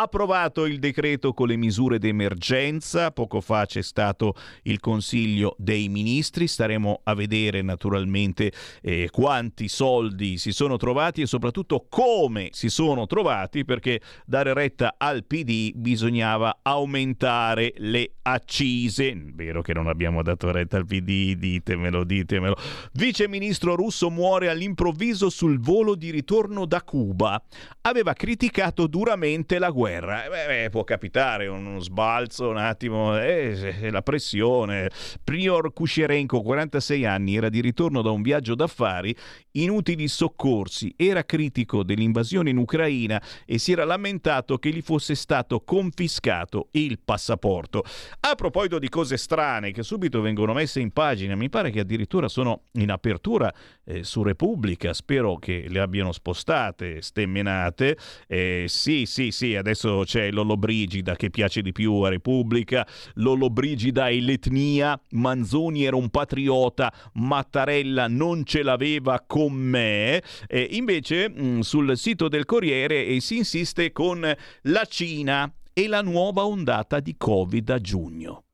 [0.03, 6.47] approvato il decreto con le misure d'emergenza, poco fa c'è stato il Consiglio dei Ministri,
[6.47, 13.07] staremo a vedere naturalmente eh, quanti soldi si sono trovati e soprattutto come si sono
[13.07, 20.51] trovati perché dare retta al PD bisognava aumentare le accise, vero che non abbiamo dato
[20.51, 22.57] retta al PD, ditemelo, ditemelo.
[22.93, 27.43] Vice ministro russo muore all'improvviso sul volo di ritorno da Cuba,
[27.83, 30.25] aveva criticato duramente la guerra guerra.
[30.25, 34.91] Eh, beh, può capitare uno sbalzo, un attimo, eh, la pressione.
[35.23, 39.15] Prior Kusherenko, 46 anni, era di ritorno da un viaggio d'affari,
[39.53, 45.61] inutili soccorsi, era critico dell'invasione in Ucraina e si era lamentato che gli fosse stato
[45.61, 47.83] confiscato il passaporto.
[48.21, 52.29] A proposito di cose strane che subito vengono messe in pagina, mi pare che addirittura
[52.29, 53.53] sono in apertura
[53.85, 57.97] eh, su Repubblica, spero che le abbiano spostate, stemmenate.
[58.27, 64.15] Eh, sì, sì, sì, adesso c'è Lollobrigida che piace di più a Repubblica, Lollobrigida è
[64.15, 71.97] l'etnia, Manzoni era un patriota, Mattarella non ce l'aveva con me, e invece mm, sul
[71.97, 74.21] sito del Corriere si insiste con
[74.63, 78.45] la Cina e la nuova ondata di Covid a giugno.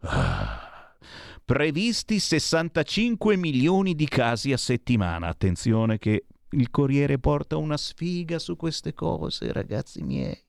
[0.00, 0.64] Ah
[1.44, 5.28] previsti 65 milioni di casi a settimana.
[5.28, 10.44] Attenzione che il Corriere porta una sfiga su queste cose, ragazzi miei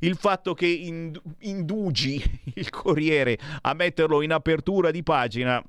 [0.00, 2.22] il fatto che indugi
[2.54, 5.62] il Corriere a metterlo in apertura di pagina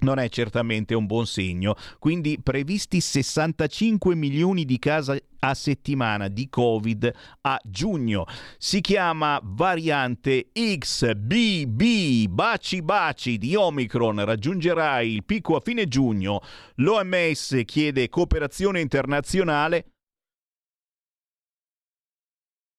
[0.00, 1.74] non è certamente un buon segno.
[1.98, 8.26] Quindi previsti 65 milioni di casi a settimana di Covid a giugno.
[8.58, 12.26] Si chiama variante XBB.
[12.28, 16.40] Baci baci di Omicron raggiungerà il picco a fine giugno.
[16.76, 19.86] L'OMS chiede cooperazione internazionale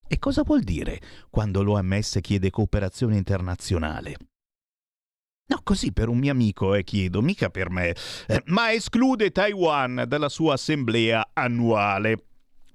[0.10, 4.16] e cosa vuol dire quando l'OMS chiede cooperazione internazionale?
[5.50, 7.96] No, così per un mio amico eh, chiedo, mica per me,
[8.28, 12.18] eh, ma esclude Taiwan dalla sua assemblea annuale.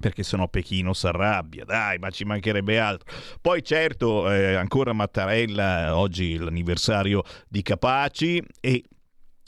[0.02, 3.06] perché sennò Pechino si arrabbia, dai, ma ci mancherebbe altro.
[3.40, 8.82] Poi certo, eh, ancora Mattarella, oggi l'anniversario di Capaci e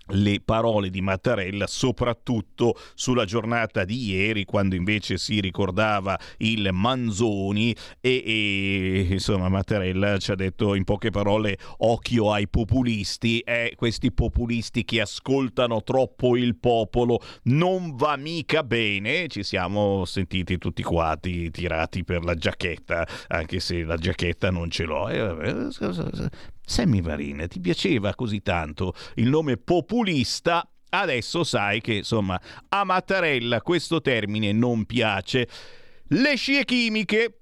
[0.09, 7.75] le parole di Mattarella soprattutto sulla giornata di ieri quando invece si ricordava il Manzoni
[8.01, 14.13] e, e insomma Mattarella ci ha detto in poche parole occhio ai populisti eh, questi
[14.13, 19.29] populisti che ascoltano troppo il popolo non va mica bene.
[19.29, 24.85] Ci siamo sentiti tutti quanti tirati per la giacchetta anche se la giacchetta non ce
[24.85, 26.29] l'ho eh,
[26.65, 30.69] Sammy Varin, ti piaceva così tanto il nome populista?
[30.89, 35.49] Adesso sai che, insomma, a Mattarella questo termine non piace.
[36.09, 37.41] Le scie chimiche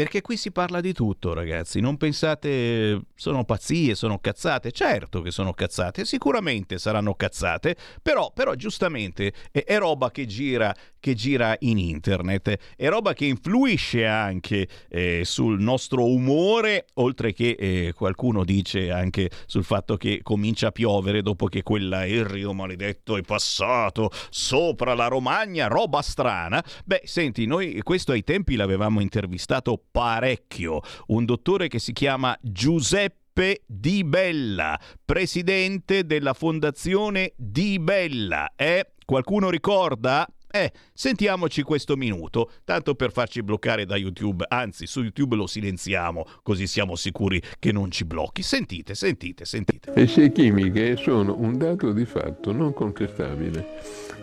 [0.00, 1.78] perché qui si parla di tutto, ragazzi.
[1.78, 4.72] Non pensate sono pazzie, sono cazzate.
[4.72, 10.74] Certo che sono cazzate, sicuramente saranno cazzate, però, però giustamente è, è roba che gira,
[10.98, 17.56] che gira, in internet, è roba che influisce anche eh, sul nostro umore, oltre che
[17.58, 23.20] eh, qualcuno dice anche sul fatto che comincia a piovere dopo che quell'aereo maledetto è
[23.20, 26.64] passato sopra la Romagna, roba strana.
[26.86, 30.80] Beh, senti, noi questo ai tempi l'avevamo intervistato parecchio.
[31.08, 38.52] Un dottore che si chiama Giuseppe Di Bella, presidente della fondazione Di Bella.
[38.56, 38.92] Eh?
[39.04, 40.26] Qualcuno ricorda?
[40.52, 46.26] Eh, sentiamoci questo minuto, tanto per farci bloccare da YouTube, anzi su YouTube lo silenziamo,
[46.42, 48.42] così siamo sicuri che non ci blocchi.
[48.42, 49.92] Sentite, sentite, sentite.
[49.94, 53.64] Le scie chimiche sono un dato di fatto non contestabile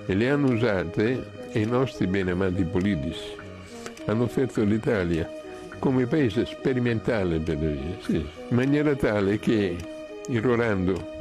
[0.05, 3.35] e le hanno usate i nostri beneamati politici.
[4.05, 5.36] Hanno offerto l'Italia
[5.79, 9.75] come paese sperimentale per le vie, sì, in maniera tale che
[10.27, 11.15] irrorando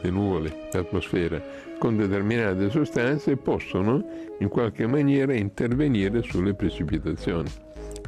[0.00, 1.40] le nuvole, l'atmosfera,
[1.78, 4.04] con determinate sostanze possono
[4.38, 7.50] in qualche maniera intervenire sulle precipitazioni.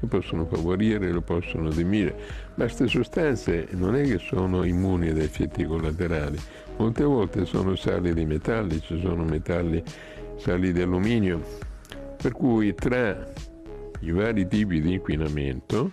[0.01, 2.15] Le possono favorire, le possono diminuire,
[2.55, 6.39] ma queste sostanze non è che sono immuni ad effetti collaterali,
[6.77, 9.83] molte volte sono sali di metalli, ci sono metalli,
[10.37, 11.41] sali di alluminio,
[12.17, 13.17] per cui tra
[14.05, 15.93] i vari tipi di inquinamento,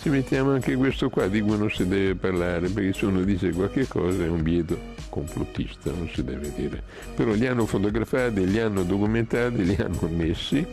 [0.00, 3.52] ci mettiamo anche questo qua di cui non si deve parlare, perché se uno dice
[3.52, 4.78] qualche cosa è un bieto
[5.10, 6.82] complottista, non si deve dire.
[7.14, 10.66] Però li hanno fotografati, li hanno documentati, li hanno messi,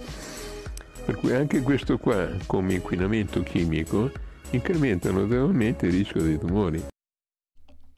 [1.05, 4.11] per cui anche questo qua, come inquinamento chimico,
[4.51, 6.84] incrementa notevolmente il rischio dei tumori.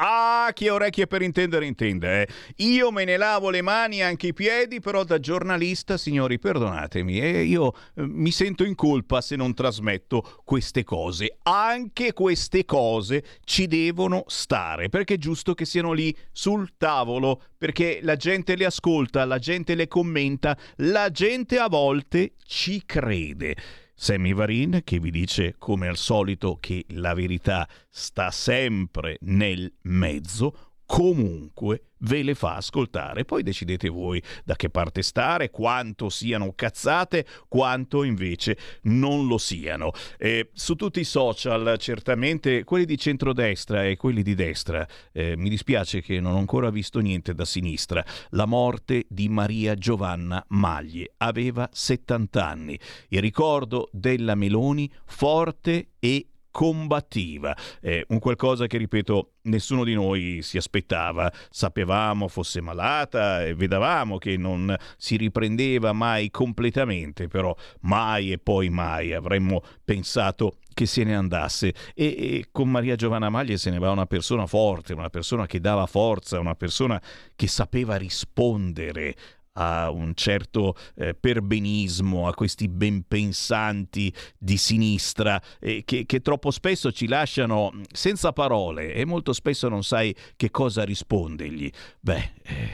[0.01, 2.21] Ah, chi ha orecchie per intendere intende.
[2.21, 2.27] Eh.
[2.63, 7.43] Io me ne lavo le mani, anche i piedi, però da giornalista, signori, perdonatemi, eh,
[7.43, 11.39] io eh, mi sento in colpa se non trasmetto queste cose.
[11.43, 17.99] Anche queste cose ci devono stare, perché è giusto che siano lì sul tavolo, perché
[18.01, 23.55] la gente le ascolta, la gente le commenta, la gente a volte ci crede.
[24.01, 30.77] Sammy Varin che vi dice come al solito che la verità sta sempre nel mezzo,
[30.85, 33.25] comunque ve le fa ascoltare.
[33.25, 39.91] Poi decidete voi da che parte stare, quanto siano cazzate, quanto invece non lo siano.
[40.17, 45.49] Eh, su tutti i social, certamente quelli di centrodestra e quelli di destra, eh, mi
[45.49, 48.03] dispiace che non ho ancora visto niente da sinistra.
[48.31, 52.79] La morte di Maria Giovanna Maglie aveva 70 anni.
[53.09, 56.27] Il ricordo della Meloni forte e
[56.59, 61.31] combattiva, eh, un qualcosa che, ripeto, nessuno di noi si aspettava.
[61.49, 68.67] Sapevamo fosse malata e vedevamo che non si riprendeva mai completamente, però mai e poi
[68.69, 73.79] mai avremmo pensato che se ne andasse e, e, con Maria Giovanna Maglie se ne
[73.79, 77.01] va una persona forte, una persona che dava forza, una persona
[77.37, 79.15] che sapeva rispondere
[79.59, 86.91] a un certo eh, perbenismo, a questi benpensanti di sinistra eh, che, che, troppo spesso
[86.91, 91.69] ci lasciano senza parole e molto spesso non sai che cosa rispondergli.
[91.99, 92.69] Beh, eh,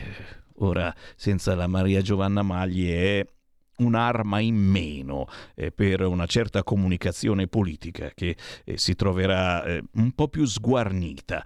[0.57, 3.27] ora senza la Maria Giovanna Maglie è
[3.77, 10.11] un'arma in meno eh, per una certa comunicazione politica che eh, si troverà eh, un
[10.11, 11.43] po' più sguarnita.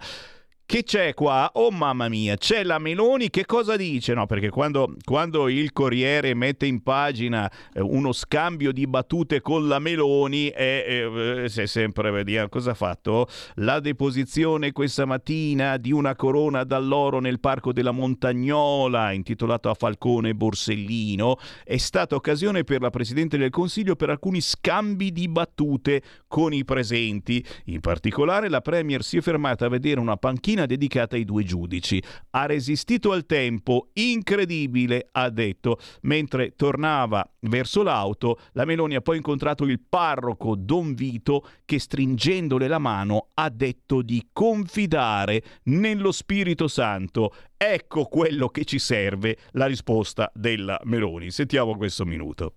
[0.70, 1.50] Che c'è qua?
[1.54, 4.14] Oh mamma mia, c'è la Meloni, che cosa dice?
[4.14, 9.66] No, perché quando, quando il Corriere mette in pagina eh, uno scambio di battute con
[9.66, 13.26] la Meloni, è, eh, sempre, vediamo cosa ha fatto?
[13.56, 20.36] La deposizione questa mattina di una corona d'alloro nel Parco della Montagnola, intitolato a Falcone
[20.36, 26.52] Borsellino, è stata occasione per la Presidente del Consiglio per alcuni scambi di battute con
[26.52, 27.44] i presenti.
[27.64, 31.44] In particolare la Premier si è fermata a vedere una panchina pagina dedicata ai due
[31.44, 32.02] giudici.
[32.30, 35.78] Ha resistito al tempo, incredibile, ha detto.
[36.02, 42.68] Mentre tornava verso l'auto, la Meloni ha poi incontrato il parroco Don Vito che stringendole
[42.68, 47.34] la mano ha detto di confidare nello Spirito Santo.
[47.56, 51.30] Ecco quello che ci serve, la risposta della Meloni.
[51.30, 52.54] Sentiamo questo minuto.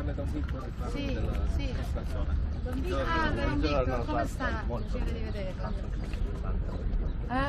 [0.00, 1.74] Presentarle da un piccolo riparto Sì, della sì.
[1.90, 2.48] stazione.
[3.06, 4.64] Ah, Don Vito, come sta?
[4.66, 5.72] Piacere di vederla.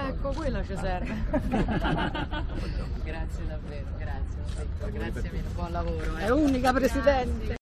[0.08, 1.16] Ecco, quello ci serve.
[3.04, 4.40] Grazie davvero, grazie.
[4.80, 6.18] Don Vito, Grazie mille, buon lavoro.
[6.18, 6.26] eh.
[6.26, 7.56] È unica presidente.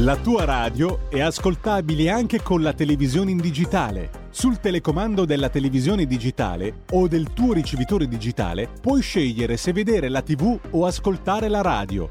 [0.00, 4.10] La tua radio è ascoltabile anche con la televisione in digitale.
[4.30, 10.20] Sul telecomando della televisione digitale o del tuo ricevitore digitale puoi scegliere se vedere la
[10.20, 12.10] TV o ascoltare la radio.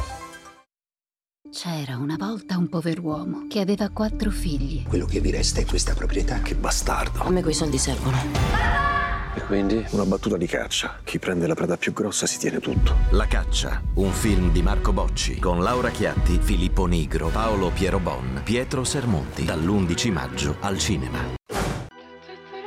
[1.53, 4.85] C'era una volta un pover'uomo che aveva quattro figli.
[4.87, 6.39] Quello che vi resta è questa proprietà.
[6.39, 7.23] Che bastardo.
[7.23, 8.15] A me quei soldi servono.
[9.35, 11.01] E quindi una battuta di caccia.
[11.03, 12.95] Chi prende la preda più grossa si tiene tutto.
[13.11, 18.39] La caccia, un film di Marco Bocci con Laura Chiatti, Filippo Nigro, Paolo Piero Bon,
[18.45, 21.19] Pietro Sermonti, dall'11 maggio al cinema.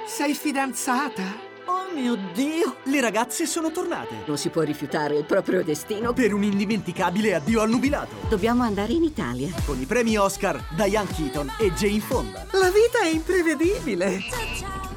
[0.07, 1.54] Sei fidanzata?
[1.67, 4.17] Oh mio Dio, le ragazze sono tornate.
[4.27, 6.13] Non si può rifiutare il proprio destino.
[6.13, 8.15] Per un indimenticabile addio al nubilato.
[8.29, 9.49] Dobbiamo andare in Italia.
[9.65, 12.47] Con i premi Oscar, Diane Keaton e Jane Fonda.
[12.53, 14.94] La vita è imprevedibile.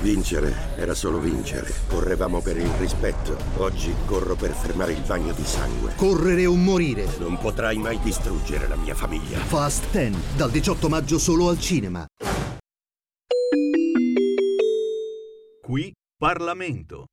[0.00, 1.72] Vincere era solo vincere.
[1.88, 3.36] Correvamo per il rispetto.
[3.56, 5.94] Oggi corro per fermare il bagno di sangue.
[5.96, 7.06] Correre o morire.
[7.18, 9.38] Non potrai mai distruggere la mia famiglia.
[9.38, 12.06] Fast 10, dal 18 maggio solo al cinema.
[15.60, 17.06] Qui Parlamento.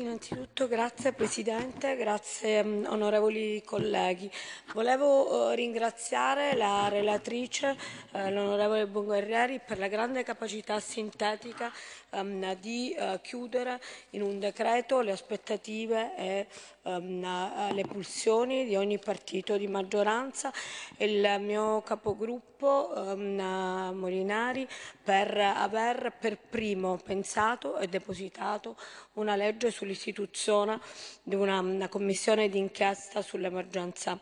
[0.00, 4.30] Innanzitutto grazie Presidente, grazie mh, onorevoli colleghi.
[4.72, 7.76] Volevo eh, ringraziare la relatrice,
[8.12, 11.70] eh, l'onorevole Bonguerrieri, per la grande capacità sintetica
[12.10, 13.80] ehm, di eh, chiudere
[14.10, 16.46] in un decreto le aspettative e
[16.82, 20.52] eh, le pulsioni di ogni partito di maggioranza
[20.96, 24.66] e il mio capogruppo ehm, Molinari
[25.02, 28.76] per aver per primo pensato e depositato
[29.14, 30.80] una legge sull'istituzione
[31.22, 34.20] di una, una commissione d'inchiesta sull'emergenza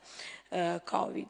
[0.51, 1.28] eh, Covid.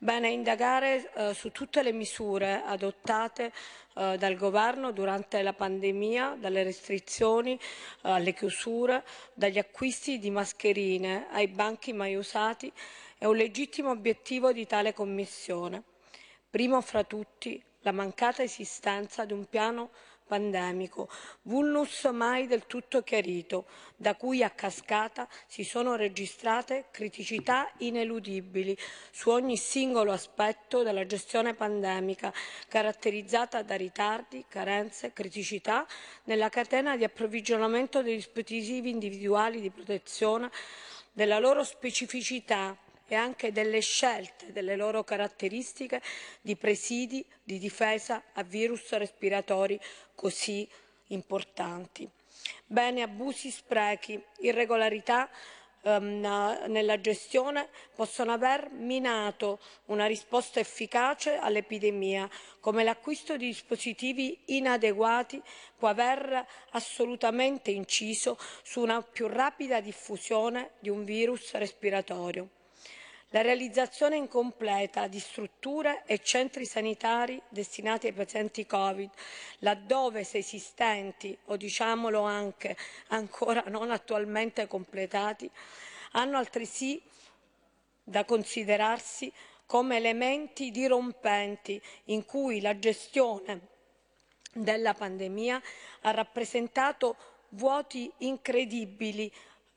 [0.00, 3.52] Bene, indagare eh, su tutte le misure adottate
[3.98, 7.58] eh, dal governo durante la pandemia, dalle restrizioni eh,
[8.02, 12.72] alle chiusure, dagli acquisti di mascherine ai banchi mai usati,
[13.18, 15.82] è un legittimo obiettivo di tale commissione.
[16.48, 19.90] Primo fra tutti la mancata esistenza di un piano
[20.28, 21.08] pandemico,
[21.42, 23.66] vulnus mai del tutto chiarito,
[23.96, 28.76] da cui a cascata si sono registrate criticità ineludibili
[29.10, 32.32] su ogni singolo aspetto della gestione pandemica,
[32.68, 35.86] caratterizzata da ritardi, carenze, criticità
[36.24, 40.50] nella catena di approvvigionamento dei dispositivi individuali di protezione,
[41.12, 42.76] della loro specificità
[43.08, 46.02] e anche delle scelte, delle loro caratteristiche
[46.42, 49.80] di presidi di difesa a virus respiratori
[50.14, 50.68] così
[51.08, 52.08] importanti.
[52.66, 55.30] Bene, abusi, sprechi, irregolarità
[55.82, 56.20] ehm,
[56.66, 62.28] nella gestione possono aver minato una risposta efficace all'epidemia,
[62.60, 65.42] come l'acquisto di dispositivi inadeguati
[65.78, 72.50] può aver assolutamente inciso su una più rapida diffusione di un virus respiratorio
[73.30, 79.10] la realizzazione incompleta di strutture e centri sanitari destinati ai pazienti Covid,
[79.58, 82.76] laddove se esistenti o diciamolo anche
[83.08, 85.50] ancora non attualmente completati,
[86.12, 87.00] hanno altresì
[88.02, 89.30] da considerarsi
[89.66, 93.60] come elementi dirompenti in cui la gestione
[94.54, 95.60] della pandemia
[96.02, 97.16] ha rappresentato
[97.50, 99.30] vuoti incredibili,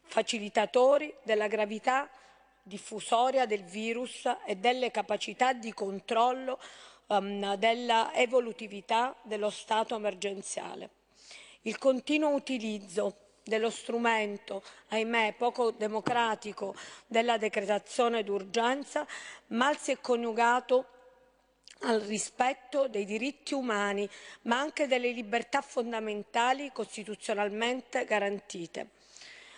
[0.03, 2.09] facilitatori della gravità
[2.63, 6.59] diffusoria del virus e delle capacità di controllo
[7.07, 10.89] um, della evolutività dello stato emergenziale.
[11.61, 16.75] Il continuo utilizzo dello strumento, ahimè poco democratico,
[17.07, 19.05] della decretazione d'urgenza,
[19.47, 20.85] mal si è coniugato
[21.83, 24.07] al rispetto dei diritti umani,
[24.43, 28.89] ma anche delle libertà fondamentali costituzionalmente garantite.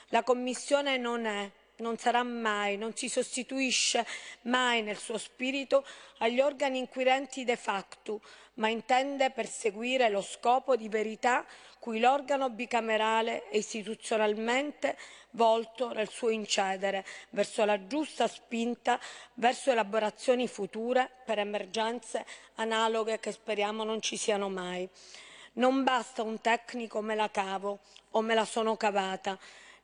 [0.09, 4.05] La Commissione non è non sarà mai, non si sostituisce
[4.43, 5.85] mai nel suo spirito
[6.19, 8.21] agli organi inquirenti de facto,
[8.55, 11.45] ma intende perseguire lo scopo di verità
[11.79, 14.95] cui l'organo bicamerale è istituzionalmente
[15.31, 18.99] volto nel suo incedere verso la giusta spinta
[19.33, 24.87] verso elaborazioni future per emergenze analoghe che speriamo non ci siano mai.
[25.53, 27.79] Non basta un tecnico me la cavo
[28.11, 29.37] o me la sono cavata,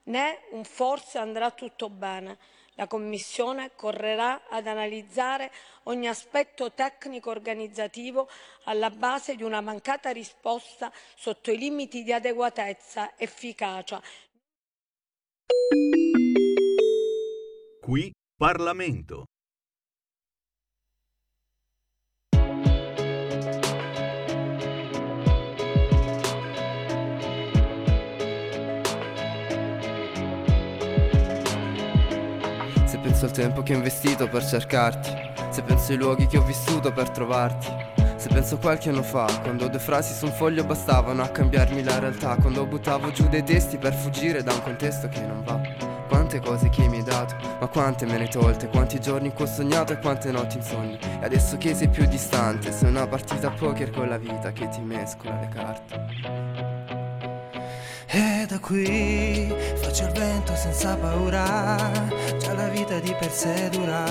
[0.04, 2.38] né un forse andrà tutto bene.
[2.74, 5.50] La Commissione correrà ad analizzare
[5.84, 8.28] ogni aspetto tecnico-organizzativo
[8.64, 14.00] alla base di una mancata risposta sotto i limiti di adeguatezza, efficacia.
[17.80, 19.24] Qui Parlamento.
[33.20, 35.10] Penso al tempo che ho investito per cercarti,
[35.50, 37.66] se penso ai luoghi che ho vissuto per trovarti,
[38.16, 41.98] se penso qualche anno fa, quando due frasi su un foglio bastavano a cambiarmi la
[41.98, 45.60] realtà, quando buttavo giù dei testi per fuggire da un contesto che non va.
[46.08, 49.44] Quante cose che mi hai dato, ma quante me ne tolte, quanti giorni in cui
[49.44, 50.98] ho sognato e quante notti insonni.
[51.20, 54.68] E adesso che sei più distante, sei una partita a poker con la vita che
[54.68, 56.79] ti mescola le carte.
[58.12, 61.76] E da qui faccio il vento senza paura,
[62.40, 64.02] già la vita di per sé dura,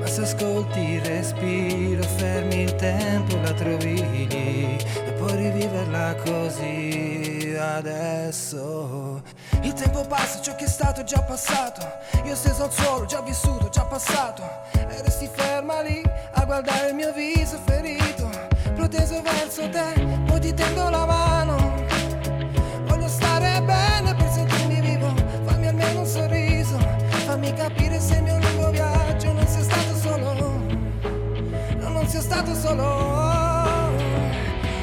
[0.00, 3.96] ma se ascolti il respiro, fermi il tempo, la trovi
[4.28, 9.22] lì e puoi riviverla così adesso.
[9.60, 11.86] Il tempo passa, ciò che è stato è già passato,
[12.24, 14.42] io steso al suolo, già vissuto, già passato,
[14.72, 16.02] e resti ferma lì
[16.32, 18.30] a guardare il mio viso ferito,
[18.74, 21.61] proteso verso te, poi ti tendo la mano
[32.32, 33.92] stato solo.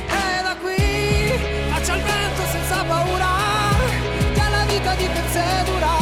[0.07, 1.33] E da qui
[1.71, 3.27] faccio il vento senza paura
[4.33, 5.97] Che la vita di per dura.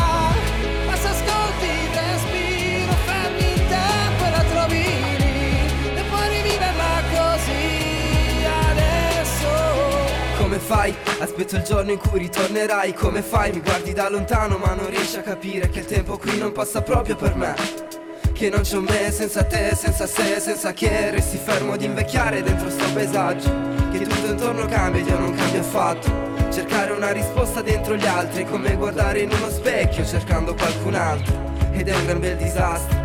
[10.37, 10.95] Come fai?
[11.19, 12.93] Aspetto il giorno in cui ritornerai.
[12.93, 13.51] Come fai?
[13.51, 16.81] Mi guardi da lontano ma non riesci a capire Che il tempo qui non passa
[16.81, 17.96] proprio per me
[18.38, 22.43] Che non c'è un me senza te, senza se, senza che Resti fermo ad invecchiare
[22.43, 23.49] dentro sto paesaggio.
[23.91, 26.51] Che tutto intorno cambia ed io non cambio affatto.
[26.51, 31.33] Cercare una risposta dentro gli altri Come guardare in uno specchio cercando qualcun altro.
[31.71, 32.95] Ed è un gran bel disastro.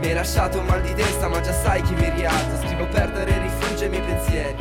[0.00, 2.66] Mi hai lasciato un mal di testa ma già sai chi mi rialza.
[2.66, 4.56] Scrivo perdere rifugio ai miei pensieri.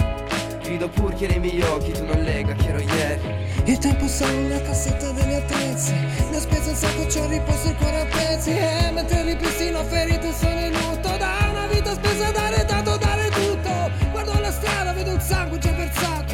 [0.63, 4.26] Grido pur che nei miei occhi tu non lega che ero ieri Il tempo sa
[4.26, 8.05] una cassetta degli attrezzi Ne ho speso un sacco, ci ho riposto il cuore a
[8.05, 8.49] pezzi.
[8.49, 13.91] E mentre ripristino ferito sono in lutto Da una vita spesa dare tanto, dare tutto.
[14.11, 16.34] Guardo la strada, vedo il sangue già versato.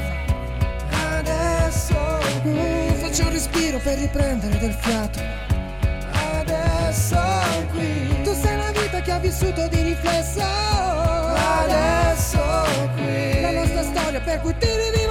[1.18, 1.94] Adesso
[2.44, 5.20] uh, Faccio un respiro per riprendere del fiato.
[6.40, 7.20] Adesso
[7.72, 8.24] qui.
[8.24, 10.42] Tu sei la vita che ha vissuto di riflesso.
[11.62, 12.40] Adesso
[12.96, 13.38] qui.
[14.10, 15.09] Storia per cui ti rivivo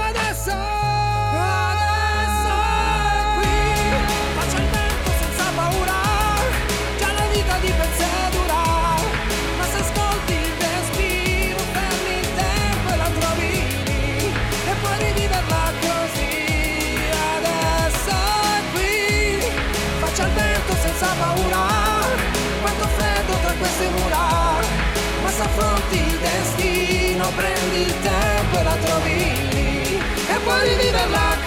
[30.49, 31.38] E puoi riviverla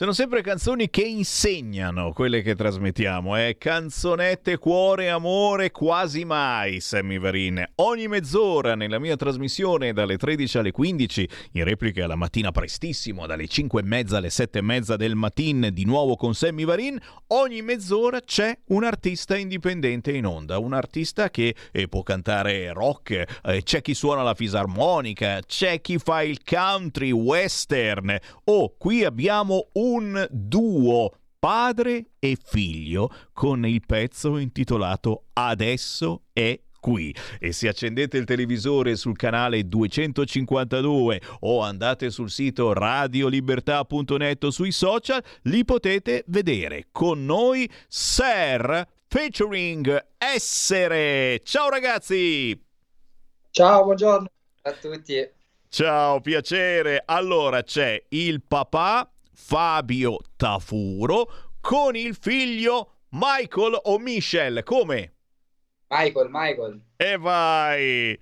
[0.00, 3.56] Sono sempre canzoni che insegnano quelle che trasmettiamo, eh?
[3.58, 7.62] Canzonette, cuore, amore, quasi mai, Sammy Varin.
[7.74, 13.46] Ogni mezz'ora nella mia trasmissione dalle 13 alle 15, in replica la mattina prestissimo, dalle
[13.46, 16.98] 5 e mezza alle 7 e mezza del mattino, di nuovo con Sammy Varin.
[17.26, 23.40] Ogni mezz'ora c'è un artista indipendente in onda, un artista che eh, può cantare rock,
[23.44, 28.16] eh, c'è chi suona la fisarmonica, c'è chi fa il country, western.
[28.44, 29.88] Oh, qui abbiamo un
[30.30, 37.14] duo padre e figlio con il pezzo intitolato Adesso è qui.
[37.38, 44.72] E se accendete il televisore sul canale 252 o andate sul sito radiolibertà.net o sui
[44.72, 46.86] social li potete vedere.
[46.92, 51.40] Con noi Ser featuring Essere.
[51.42, 52.68] Ciao ragazzi!
[53.50, 54.30] Ciao buongiorno
[54.62, 55.28] a tutti.
[55.68, 57.02] Ciao piacere.
[57.04, 65.14] Allora c'è il papà Fabio Tafuro con il figlio Michael o Michel, come?
[65.88, 66.80] Michael, Michael.
[66.96, 68.18] E vai!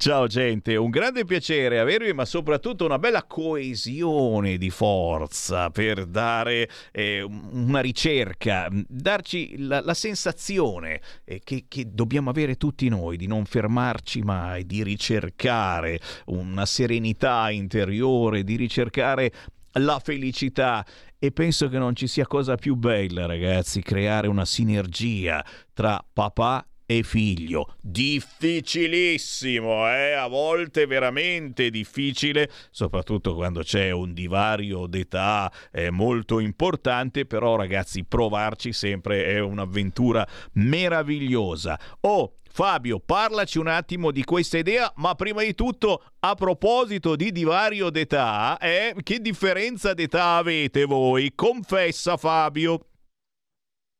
[0.00, 6.70] Ciao gente, un grande piacere avervi, ma soprattutto una bella coesione di forza per dare
[6.90, 13.26] eh, una ricerca, darci la, la sensazione eh, che, che, dobbiamo avere tutti noi di
[13.26, 19.30] non fermarci mai, di ricercare una serenità interiore, di ricercare
[19.74, 20.84] la felicità
[21.18, 26.64] e penso che non ci sia cosa più bella, ragazzi, creare una sinergia tra papà
[26.90, 27.76] e figlio.
[27.80, 30.12] Difficilissimo, eh?
[30.12, 38.04] a volte veramente difficile, soprattutto quando c'è un divario d'età eh, molto importante, però ragazzi
[38.04, 41.78] provarci sempre è un'avventura meravigliosa.
[42.00, 47.30] Oh, Fabio, parlaci un attimo di questa idea, ma prima di tutto, a proposito di
[47.30, 51.32] divario d'età, eh, che differenza d'età avete voi?
[51.34, 52.86] Confessa Fabio.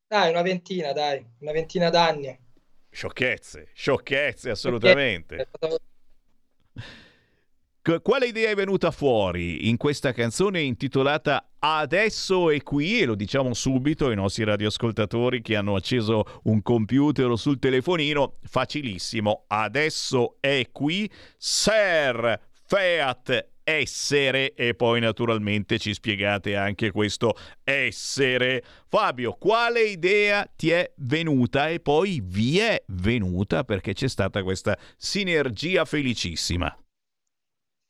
[0.09, 2.37] Dai, una ventina, dai, una ventina d'anni.
[2.91, 5.49] Sciocchezze, sciocchezze assolutamente.
[7.99, 13.01] Quale idea è venuta fuori in questa canzone intitolata Adesso è qui?
[13.01, 18.39] E lo diciamo subito ai nostri radioascoltatori che hanno acceso un computer o sul telefonino.
[18.43, 19.45] Facilissimo.
[19.47, 21.11] Adesso è qui.
[21.37, 28.63] Ser Feat essere e poi naturalmente ci spiegate anche questo essere.
[28.89, 34.79] Fabio, quale idea ti è venuta e poi vi è venuta perché c'è stata questa
[34.97, 36.75] sinergia felicissima?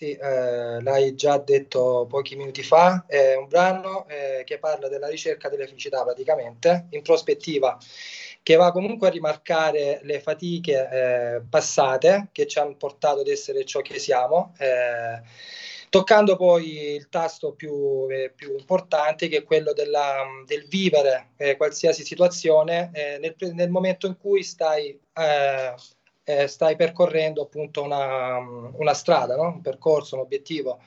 [0.02, 5.08] Sì, eh, l'hai già detto pochi minuti fa, è un brano eh, che parla della
[5.08, 7.76] ricerca della felicità praticamente, in prospettiva,
[8.42, 13.66] che va comunque a rimarcare le fatiche eh, passate che ci hanno portato ad essere
[13.66, 15.20] ciò che siamo, eh,
[15.90, 21.58] toccando poi il tasto più, eh, più importante che è quello della, del vivere eh,
[21.58, 24.98] qualsiasi situazione nel, nel, momento in cui stai
[26.38, 29.48] eh, stai percorrendo appunto una, una strada, no?
[29.48, 30.80] un percorso, un obiettivo.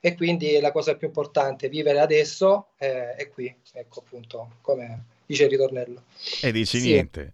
[0.00, 5.44] E quindi la cosa più importante, vivere adesso eh, è qui, ecco appunto, come dice
[5.44, 6.04] il ritornello.
[6.42, 6.92] E dici sì.
[6.92, 7.32] niente.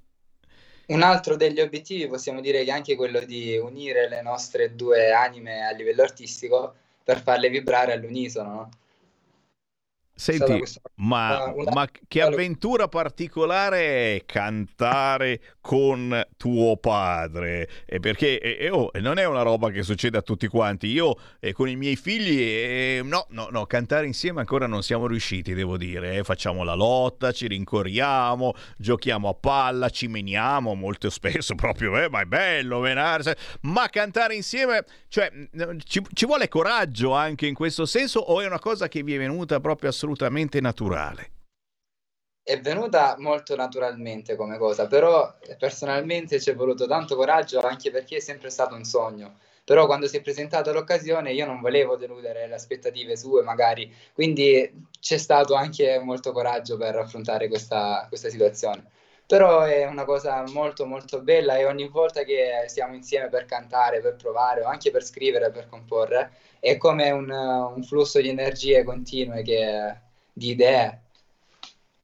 [0.86, 5.12] Un altro degli obiettivi possiamo dire che è anche quello di unire le nostre due
[5.12, 8.52] anime a livello artistico per farle vibrare all'unisono.
[8.52, 8.68] No?
[10.16, 10.62] Senti,
[10.96, 11.72] ma, una...
[11.72, 17.68] ma, che avventura particolare è cantare con tuo padre?
[17.84, 20.86] Eh, perché eh, oh, non è una roba che succede a tutti quanti.
[20.86, 25.08] Io eh, con i miei figli, eh, no, no, no, cantare insieme ancora non siamo
[25.08, 26.18] riusciti, devo dire.
[26.18, 26.22] Eh.
[26.22, 32.20] Facciamo la lotta, ci rincorriamo, giochiamo a palla, ci meniamo molto spesso proprio, eh, ma
[32.20, 33.32] è bello menarsi.
[33.62, 35.28] Ma cantare insieme, cioè,
[35.82, 39.18] ci, ci vuole coraggio anche in questo senso o è una cosa che vi è
[39.18, 41.30] venuta proprio assolutamente assolutamente naturale.
[42.42, 48.16] È venuta molto naturalmente come cosa, però personalmente ci è voluto tanto coraggio anche perché
[48.16, 49.38] è sempre stato un sogno.
[49.64, 54.88] Però quando si è presentata l'occasione io non volevo deludere le aspettative sue magari, quindi
[55.00, 58.90] c'è stato anche molto coraggio per affrontare questa, questa situazione
[59.26, 64.00] però è una cosa molto molto bella e ogni volta che siamo insieme per cantare,
[64.00, 66.32] per provare o anche per scrivere, per comporre,
[66.64, 69.94] è come un, un flusso di energie continue che,
[70.32, 71.00] di idee.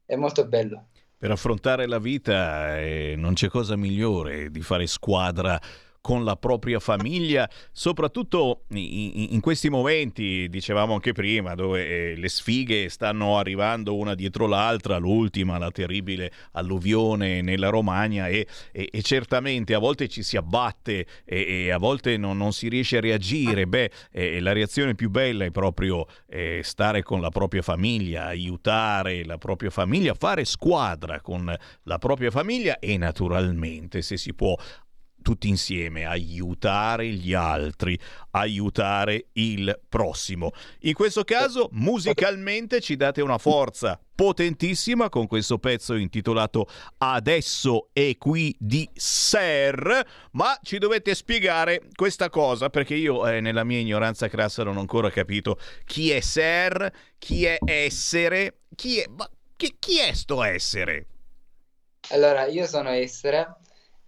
[0.05, 0.85] È molto bello.
[1.17, 5.59] Per affrontare la vita eh, non c'è cosa migliore di fare squadra
[6.01, 12.27] con la propria famiglia, soprattutto in, in questi momenti, dicevamo anche prima, dove eh, le
[12.27, 19.01] sfighe stanno arrivando una dietro l'altra, l'ultima, la terribile alluvione nella Romagna e, e, e
[19.03, 23.01] certamente a volte ci si abbatte e, e a volte non, non, si riesce a
[23.01, 23.67] reagire.
[23.67, 29.23] Beh, eh, la reazione più bella è proprio eh, stare con la propria famiglia, aiutare
[29.23, 34.57] la propria famiglia, fare squadra con la propria famiglia e naturalmente se si può
[35.21, 37.97] tutti insieme, aiutare gli altri,
[38.31, 40.51] aiutare il prossimo.
[40.81, 46.67] In questo caso, musicalmente ci date una forza potentissima con questo pezzo intitolato
[46.99, 53.63] Adesso è qui di Ser, ma ci dovete spiegare questa cosa perché io eh, nella
[53.63, 59.05] mia ignoranza crassa non ho ancora capito chi è Ser, chi è essere, chi è...
[59.09, 61.05] Ma, chi, chi è sto essere?
[62.09, 63.60] Allora, io sono essere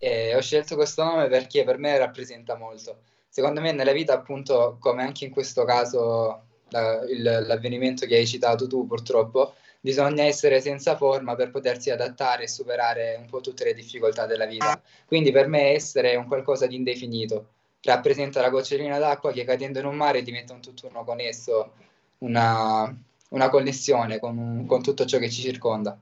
[0.04, 2.98] e ho scelto questo nome perché per me rappresenta molto.
[3.30, 8.28] Secondo me nella vita, appunto, come anche in questo caso la, il, l'avvenimento che hai
[8.28, 13.64] citato tu, purtroppo, bisogna essere senza forma per potersi adattare e superare un po' tutte
[13.64, 14.80] le difficoltà della vita.
[15.06, 17.48] Quindi per me essere è un qualcosa di indefinito.
[17.82, 21.74] Rappresenta la gocciolina d'acqua che cadendo in un mare diventa un tutt'uno con esso,
[22.20, 22.94] una,
[23.30, 25.98] una connessione con, con tutto ciò che ci circonda.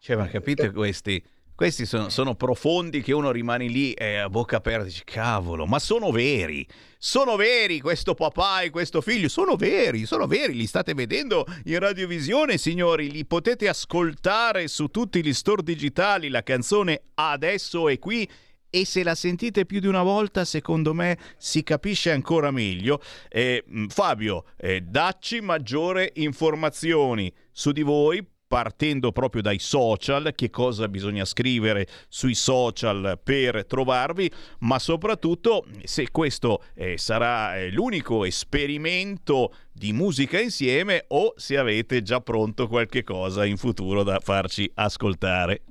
[0.00, 1.22] Cioè, ma capite questi
[1.58, 5.66] questi sono, sono, profondi che uno rimane lì eh, a bocca aperta e dice cavolo,
[5.66, 6.64] ma sono veri,
[6.98, 11.80] sono veri questo papà e questo figlio, sono veri, sono veri, li state vedendo in
[11.80, 18.30] radiovisione signori, li potete ascoltare su tutti gli store digitali, la canzone adesso è qui
[18.70, 23.02] e se la sentite più di una volta, secondo me si capisce ancora meglio.
[23.28, 30.88] Eh, Fabio, eh, dacci maggiore informazioni su di voi partendo proprio dai social, che cosa
[30.88, 39.52] bisogna scrivere sui social per trovarvi, ma soprattutto se questo eh, sarà eh, l'unico esperimento
[39.70, 45.62] di musica insieme o se avete già pronto qualche cosa in futuro da farci ascoltare.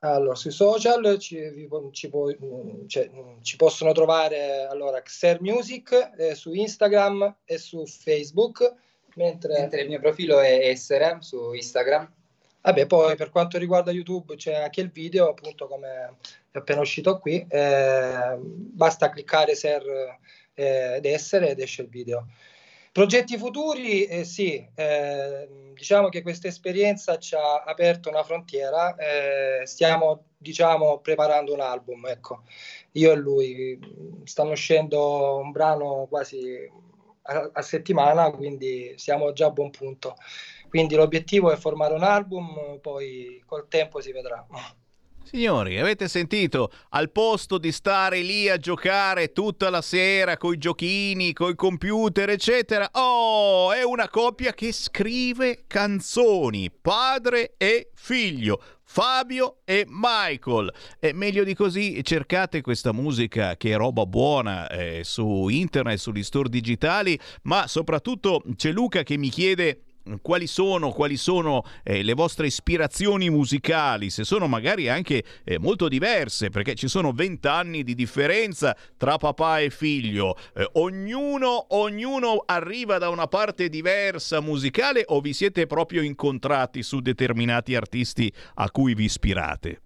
[0.00, 1.36] Allora, sui social ci,
[1.90, 2.08] ci,
[2.86, 3.10] cioè,
[3.42, 8.76] ci possono trovare allora, Xer Music eh, su Instagram e su Facebook
[9.18, 9.58] mentre...
[9.58, 12.10] mentre il mio profilo è essere su Instagram.
[12.60, 16.16] Vabbè, poi per quanto riguarda YouTube c'è anche il video, appunto come
[16.50, 19.82] è appena uscito qui, eh, basta cliccare ser
[20.54, 22.26] eh, ed essere ed esce il video.
[22.92, 29.64] Progetti futuri, eh, sì, eh, diciamo che questa esperienza ci ha aperto una frontiera, eh,
[29.66, 32.42] stiamo diciamo preparando un album, ecco,
[32.92, 33.78] io e lui,
[34.24, 36.68] stanno uscendo un brano quasi
[37.52, 40.16] a, settimana, quindi siamo già a buon punto.
[40.68, 44.46] Quindi l'obiettivo è formare un album, poi col tempo si vedrà.
[45.30, 46.72] Signori, avete sentito?
[46.88, 52.88] Al posto di stare lì a giocare tutta la sera coi giochini, coi computer, eccetera,
[52.92, 58.62] oh, è una coppia che scrive canzoni, padre e figlio.
[58.90, 60.72] Fabio e Michael.
[60.98, 66.22] E meglio di così, cercate questa musica che è roba buona eh, su internet, sugli
[66.22, 69.82] store digitali, ma soprattutto c'è Luca che mi chiede
[70.22, 75.88] quali sono, quali sono eh, le vostre ispirazioni musicali, se sono magari anche eh, molto
[75.88, 80.36] diverse, perché ci sono vent'anni di differenza tra papà e figlio.
[80.54, 87.00] Eh, ognuno, ognuno arriva da una parte diversa musicale o vi siete proprio incontrati su
[87.00, 89.82] determinati artisti a cui vi ispirate?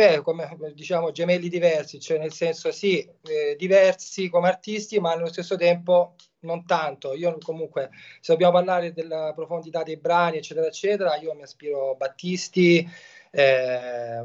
[0.00, 5.26] Beh, come diciamo, gemelli diversi, cioè nel senso sì, eh, diversi come artisti, ma allo
[5.26, 7.12] stesso tempo non tanto.
[7.12, 12.88] Io comunque, se dobbiamo parlare della profondità dei brani, eccetera, eccetera, io mi aspiro Battisti,
[13.30, 14.24] eh,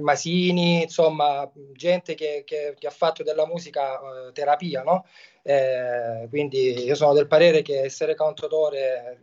[0.00, 5.04] Masini, insomma, gente che, che, che, ha fatto della musica eh, terapia, no?
[5.42, 9.20] Eh, quindi io sono del parere che essere cantautore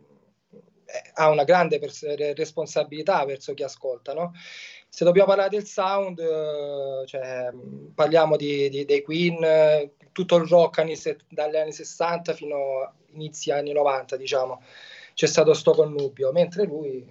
[0.86, 4.32] eh, ha una grande pers- responsabilità verso chi ascolta, no?
[4.96, 7.50] Se dobbiamo parlare del sound, eh, cioè,
[7.94, 10.94] parliamo di, di, dei Queen, tutto il rock anni
[11.28, 14.62] dagli anni 60 fino a inizi anni 90, diciamo.
[15.12, 17.06] C'è stato sto connubio, mentre lui...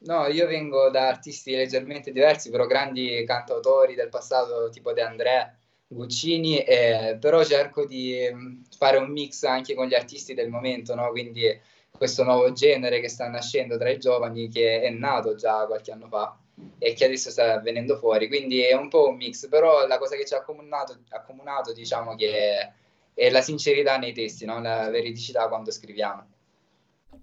[0.00, 5.56] No, io vengo da artisti leggermente diversi, però grandi cantautori del passato, tipo De André,
[5.86, 10.94] Guccini, eh, però cerco di mm, fare un mix anche con gli artisti del momento,
[10.94, 11.08] no?
[11.08, 11.58] Quindi
[11.90, 16.06] questo nuovo genere che sta nascendo tra i giovani, che è nato già qualche anno
[16.08, 16.38] fa
[16.78, 18.28] e che adesso sta venendo fuori.
[18.28, 22.14] Quindi è un po' un mix, però la cosa che ci ha accomunato, accomunato diciamo
[22.14, 22.72] che è,
[23.14, 24.60] è la sincerità nei testi, no?
[24.60, 26.26] la veridicità quando scriviamo.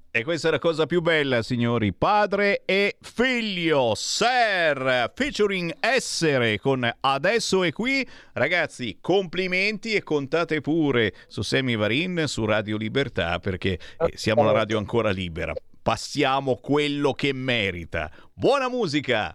[0.10, 1.94] E questa è la cosa più bella, signori.
[1.94, 8.08] Padre e figlio, Ser, featuring Essere con Adesso è qui.
[8.34, 14.54] Ragazzi, complimenti e contate pure su Semi Varin, su Radio Libertà, perché eh, siamo una
[14.54, 15.54] radio ancora libera.
[15.88, 18.12] Passiamo quello che merita.
[18.34, 19.34] Buona musica!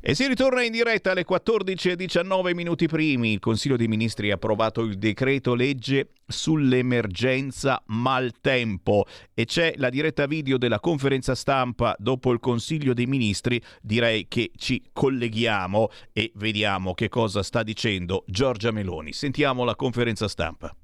[0.00, 3.34] E si ritorna in diretta alle 14.19 minuti primi.
[3.34, 10.26] Il Consiglio dei Ministri ha approvato il decreto legge sull'emergenza maltempo e c'è la diretta
[10.26, 13.62] video della conferenza stampa dopo il Consiglio dei Ministri.
[13.80, 19.12] Direi che ci colleghiamo e vediamo che cosa sta dicendo Giorgia Meloni.
[19.12, 20.74] Sentiamo la conferenza stampa.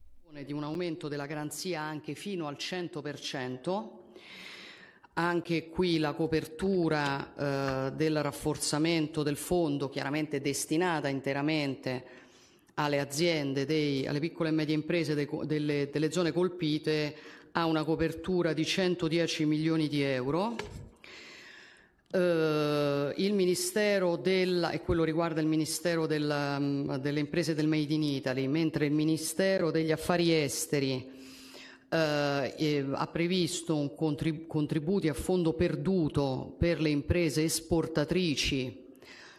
[0.43, 3.89] Di un aumento della garanzia anche fino al 100%.
[5.13, 12.05] Anche qui la copertura eh, del rafforzamento del fondo, chiaramente destinata interamente
[12.75, 17.15] alle aziende, dei, alle piccole e medie imprese dei, delle, delle zone colpite,
[17.53, 20.57] ha una copertura di 110 milioni di euro.
[22.15, 27.93] Uh, il Ministero del, e quello riguarda il Ministero del, um, delle imprese del Made
[27.93, 31.11] in Italy, mentre il Ministero degli Affari Esteri
[31.89, 38.83] eh, ha previsto un contrib- contributi a fondo perduto per le imprese esportatrici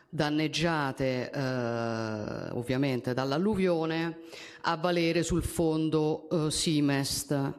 [0.09, 4.19] danneggiate eh, ovviamente dall'alluvione
[4.61, 7.53] a valere sul fondo eh, Simest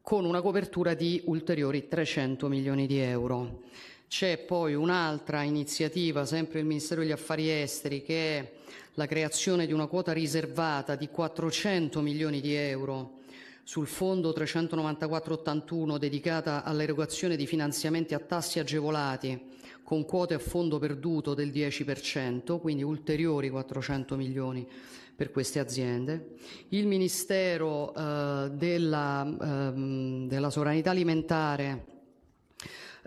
[0.00, 3.62] con una copertura di ulteriori 300 milioni di euro.
[4.08, 8.52] C'è poi un'altra iniziativa, sempre il Ministero degli Affari Esteri, che è
[8.94, 13.18] la creazione di una quota riservata di 400 milioni di euro
[13.62, 19.38] sul fondo 39481 dedicata all'erogazione di finanziamenti a tassi agevolati
[19.82, 24.66] con quote a fondo perduto del 10%, quindi ulteriori 400 milioni
[25.14, 26.36] per queste aziende.
[26.68, 31.97] Il Ministero eh, della, ehm, della, sovranità alimentare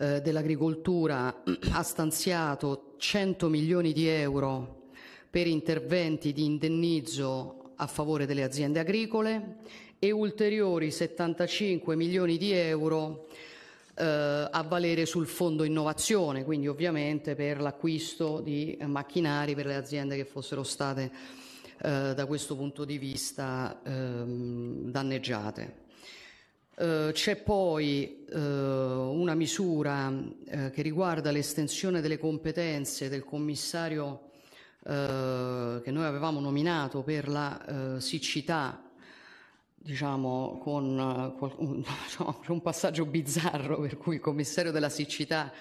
[0.01, 4.89] eh, dell'agricoltura ha stanziato 100 milioni di euro
[5.29, 9.57] per interventi di indennizzo a favore delle aziende agricole
[9.99, 13.27] e ulteriori 75 milioni di euro
[13.93, 20.15] eh, a valere sul fondo innovazione, quindi ovviamente per l'acquisto di macchinari per le aziende
[20.15, 21.11] che fossero state
[21.83, 25.89] eh, da questo punto di vista ehm, danneggiate.
[26.73, 34.29] Uh, c'è poi uh, una misura uh, che riguarda l'estensione delle competenze del commissario
[34.83, 38.81] che noi avevamo nominato per la siccità
[39.75, 40.97] diciamo, con,
[41.57, 45.51] un, diciamo, un passaggio bizzarro per cui il commissario della siccità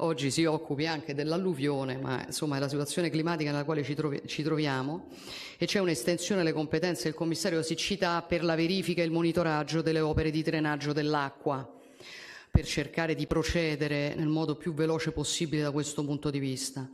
[0.00, 4.22] oggi si occupi anche dell'alluvione, ma insomma è la situazione climatica nella quale ci, trovi,
[4.26, 5.06] ci troviamo.
[5.56, 7.04] E c'è un'estensione delle competenze.
[7.04, 11.72] Del commissario siccità per la verifica e il monitoraggio delle opere di drenaggio dell'acqua
[12.50, 16.88] per cercare di procedere nel modo più veloce possibile da questo punto di vista.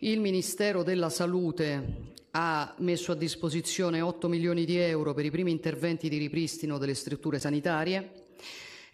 [0.00, 5.50] Il Ministero della Salute ha messo a disposizione 8 milioni di euro per i primi
[5.50, 8.27] interventi di ripristino delle strutture sanitarie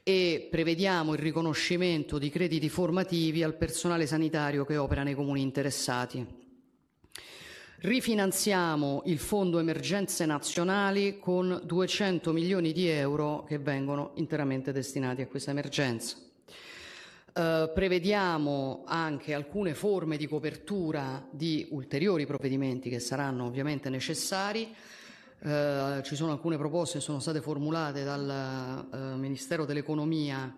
[0.07, 6.43] e prevediamo il riconoscimento di crediti formativi al personale sanitario che opera nei comuni interessati.
[7.79, 15.27] Rifinanziamo il Fondo Emergenze Nazionali con 200 milioni di euro che vengono interamente destinati a
[15.27, 16.17] questa emergenza.
[17.35, 24.73] Uh, prevediamo anche alcune forme di copertura di ulteriori provvedimenti che saranno ovviamente necessari.
[25.45, 30.57] Uh, ci sono alcune proposte che sono state formulate dal uh, Ministero dell'Economia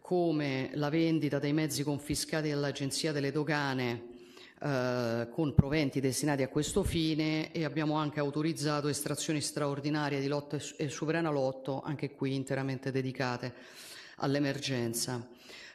[0.00, 4.08] come la vendita dei mezzi confiscati dall'Agenzia delle Dogane
[4.62, 10.88] con proventi destinati a questo fine e abbiamo anche autorizzato estrazioni straordinarie di lotto e
[10.88, 13.52] sovrana lotto, anche qui interamente dedicate
[14.18, 15.28] all'emergenza.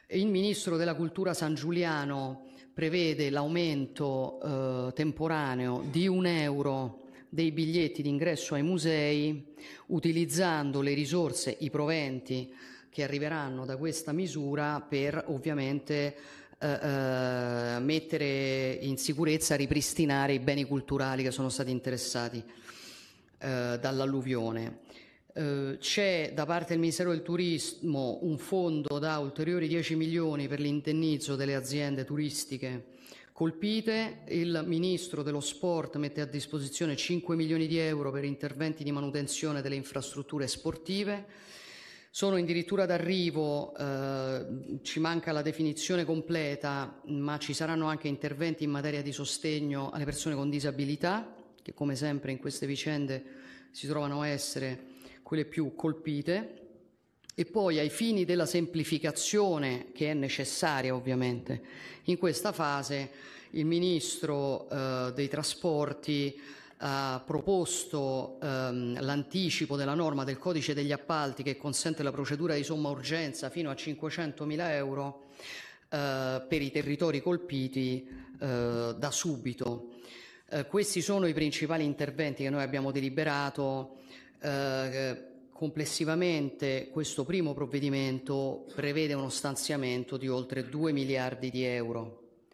[0.06, 4.40] Il Ministro della Cultura San Giuliano prevede l'aumento
[4.88, 9.54] eh, temporaneo di un euro dei biglietti d'ingresso ai musei
[9.86, 12.52] utilizzando le risorse, i proventi
[12.90, 16.16] che arriveranno da questa misura per ovviamente
[16.58, 22.42] eh, eh, mettere in sicurezza, ripristinare i beni culturali che sono stati interessati
[23.38, 24.80] eh, dall'alluvione.
[25.32, 30.58] Eh, c'è da parte del Ministero del Turismo un fondo da ulteriori 10 milioni per
[30.58, 32.96] l'indennizzo delle aziende turistiche
[33.38, 38.90] colpite, il Ministro dello Sport mette a disposizione 5 milioni di euro per interventi di
[38.90, 41.24] manutenzione delle infrastrutture sportive.
[42.10, 48.70] Sono addirittura d'arrivo, eh, ci manca la definizione completa, ma ci saranno anche interventi in
[48.70, 51.32] materia di sostegno alle persone con disabilità,
[51.62, 53.22] che come sempre in queste vicende
[53.70, 56.67] si trovano a essere quelle più colpite,
[57.38, 61.62] e poi ai fini della semplificazione che è necessaria ovviamente
[62.08, 63.10] in questa fase,
[63.50, 66.40] il Ministro eh, dei Trasporti
[66.78, 72.64] ha proposto ehm, l'anticipo della norma del codice degli appalti che consente la procedura di
[72.64, 75.26] somma urgenza fino a 500.000 euro
[75.90, 78.08] eh, per i territori colpiti
[78.40, 79.90] eh, da subito.
[80.48, 83.96] Eh, questi sono i principali interventi che noi abbiamo deliberato.
[85.58, 92.44] Complessivamente questo primo provvedimento prevede uno stanziamento di oltre 2 miliardi di euro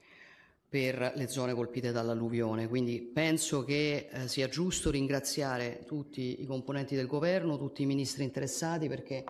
[0.67, 2.67] per le zone colpite dall'alluvione.
[2.67, 8.25] Quindi penso che eh, sia giusto ringraziare tutti i componenti del governo, tutti i ministri
[8.25, 9.23] interessati perché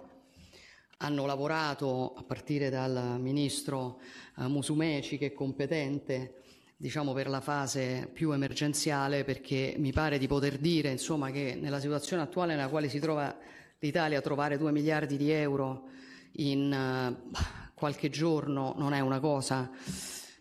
[0.98, 4.00] hanno lavorato a partire dal ministro
[4.38, 6.42] eh, Musumeci che è competente
[6.76, 11.80] diciamo per la fase più emergenziale perché mi pare di poter dire insomma che nella
[11.80, 13.36] situazione attuale nella quale si trova
[13.84, 15.88] l'Italia trovare 2 miliardi di euro
[16.36, 17.36] in uh,
[17.74, 19.70] qualche giorno non è una cosa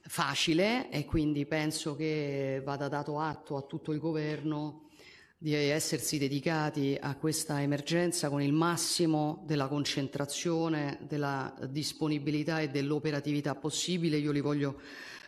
[0.06, 4.88] facile e quindi penso che vada dato atto a tutto il governo
[5.38, 13.56] di essersi dedicati a questa emergenza con il massimo della concentrazione, della disponibilità e dell'operatività
[13.56, 14.15] possibile.
[14.15, 14.80] Io li voglio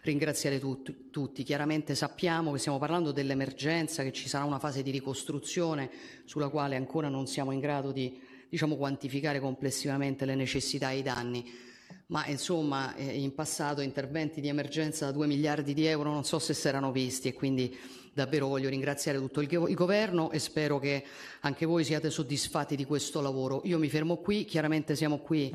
[0.06, 1.44] ringraziare tutti, tutti.
[1.44, 5.90] Chiaramente sappiamo che stiamo parlando dell'emergenza, che ci sarà una fase di ricostruzione
[6.24, 8.18] sulla quale ancora non siamo in grado di
[8.48, 11.64] diciamo, quantificare complessivamente le necessità e i danni
[12.08, 16.38] ma insomma eh, in passato interventi di emergenza da 2 miliardi di euro non so
[16.38, 17.76] se si erano visti e quindi
[18.16, 21.04] davvero voglio ringraziare tutto il, il, governo e spero che
[21.42, 23.62] anche voi siate soddisfatti di questo lavoro.
[23.66, 25.54] Io mi fermo qui, chiaramente siamo qui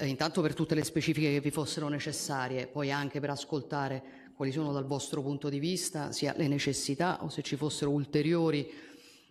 [0.00, 4.02] eh, intanto per tutte le specifiche che vi fossero necessarie, poi anche per ascoltare
[4.34, 8.70] quali sono dal vostro punto di vista sia le necessità o se ci fossero ulteriori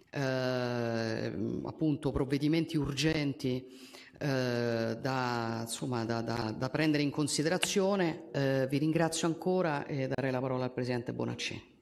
[0.10, 1.34] eh,
[1.64, 3.66] appunto provvedimenti urgenti
[4.20, 8.30] eh, da, insomma, da, da, da, prendere in considerazione.
[8.34, 11.76] Eh, vi ringrazio ancora e darei la parola al Presidente Bonacci.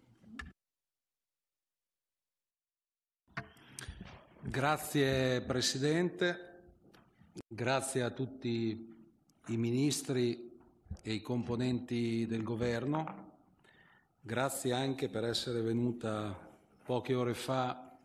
[4.42, 6.45] Grazie Presidente,
[7.48, 8.96] grazie a tutti
[9.48, 10.58] i ministri
[11.02, 13.34] e i componenti del Governo,
[14.22, 16.38] grazie anche per essere venuta
[16.84, 17.98] poche ore fa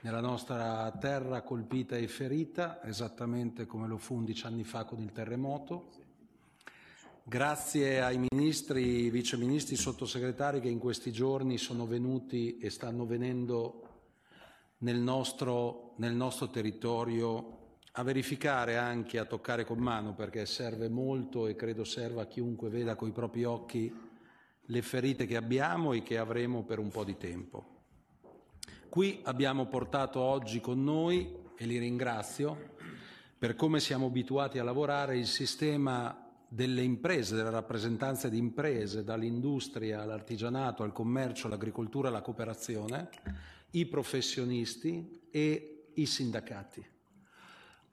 [0.00, 5.12] nella nostra terra colpita e ferita, esattamente come lo fu 11 anni fa con il
[5.12, 5.90] terremoto.
[7.24, 13.82] Grazie ai ministri, viceministri, sottosegretari che in questi giorni sono venuti e stanno venendo
[14.78, 17.65] nel nostro, nel nostro territorio
[17.98, 22.68] a verificare anche, a toccare con mano, perché serve molto e credo serva a chiunque
[22.68, 23.94] veda coi propri occhi
[24.60, 27.84] le ferite che abbiamo e che avremo per un po' di tempo.
[28.90, 32.74] Qui abbiamo portato oggi con noi, e li ringrazio,
[33.38, 40.02] per come siamo abituati a lavorare, il sistema delle imprese, delle rappresentanze di imprese, dall'industria
[40.02, 43.08] all'artigianato, al commercio, all'agricoltura, alla cooperazione,
[43.70, 46.94] i professionisti e i sindacati.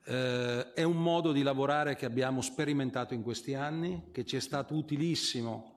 [0.06, 4.40] Eh, è un modo di lavorare che abbiamo sperimentato in questi anni, che ci è
[4.40, 5.72] stato utilissimo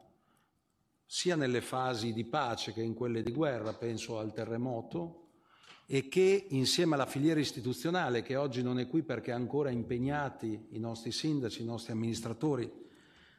[1.05, 5.27] sia nelle fasi di pace che in quelle di guerra, penso al terremoto,
[5.85, 10.79] e che insieme alla filiera istituzionale, che oggi non è qui perché ancora impegnati i
[10.79, 12.69] nostri sindaci, i nostri amministratori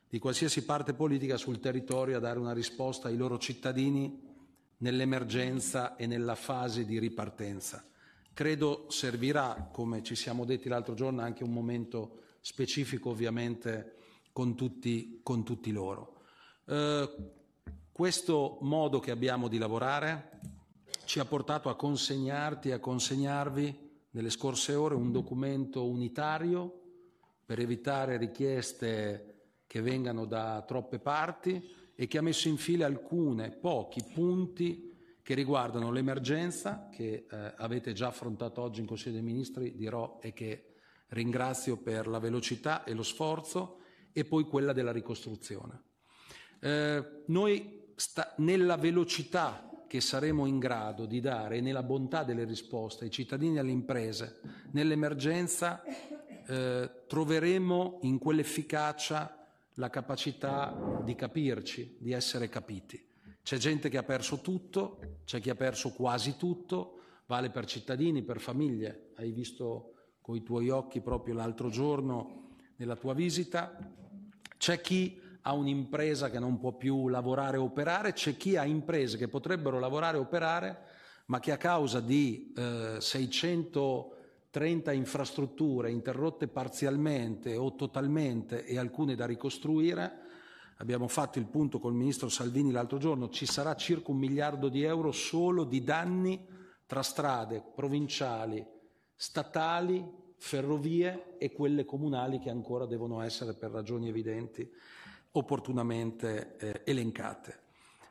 [0.09, 4.27] di qualsiasi parte politica sul territorio a dare una risposta ai loro cittadini
[4.79, 7.85] nell'emergenza e nella fase di ripartenza.
[8.39, 13.97] Credo servirà, come ci siamo detti l'altro giorno, anche un momento specifico ovviamente
[14.33, 16.21] con tutti, con tutti loro.
[16.67, 17.11] Eh,
[17.91, 20.39] questo modo che abbiamo di lavorare
[21.05, 26.81] ci ha portato a consegnarti e a consegnarvi nelle scorse ore un documento unitario
[27.45, 31.61] per evitare richieste che vengano da troppe parti
[31.93, 34.88] e che ha messo in fila alcune, pochi punti
[35.29, 40.33] che riguardano l'emergenza che eh, avete già affrontato oggi in Consiglio dei Ministri, dirò e
[40.33, 40.77] che
[41.09, 43.81] ringrazio per la velocità e lo sforzo,
[44.11, 45.83] e poi quella della ricostruzione.
[46.61, 52.45] Eh, noi sta, nella velocità che saremo in grado di dare e nella bontà delle
[52.45, 54.41] risposte ai cittadini e alle imprese
[54.71, 55.83] nell'emergenza
[56.47, 63.08] eh, troveremo in quell'efficacia la capacità di capirci, di essere capiti.
[63.49, 68.21] C'è gente che ha perso tutto, c'è chi ha perso quasi tutto, vale per cittadini,
[68.21, 69.13] per famiglie.
[69.15, 73.79] Hai visto con i tuoi occhi proprio l'altro giorno nella tua visita.
[74.59, 79.17] C'è chi ha un'impresa che non può più lavorare e operare, c'è chi ha imprese
[79.17, 80.83] che potrebbero lavorare e operare,
[81.29, 84.17] ma che a causa di eh, 630
[84.51, 90.27] 30 infrastrutture interrotte parzialmente o totalmente e alcune da ricostruire.
[90.81, 94.85] Abbiamo fatto il punto col ministro Salvini l'altro giorno, ci sarà circa un miliardo di
[94.85, 96.47] euro solo di danni
[96.87, 98.65] tra strade provinciali,
[99.17, 100.07] statali,
[100.37, 104.71] ferrovie e quelle comunali che ancora devono essere per ragioni evidenti
[105.33, 107.61] opportunamente eh, elencate.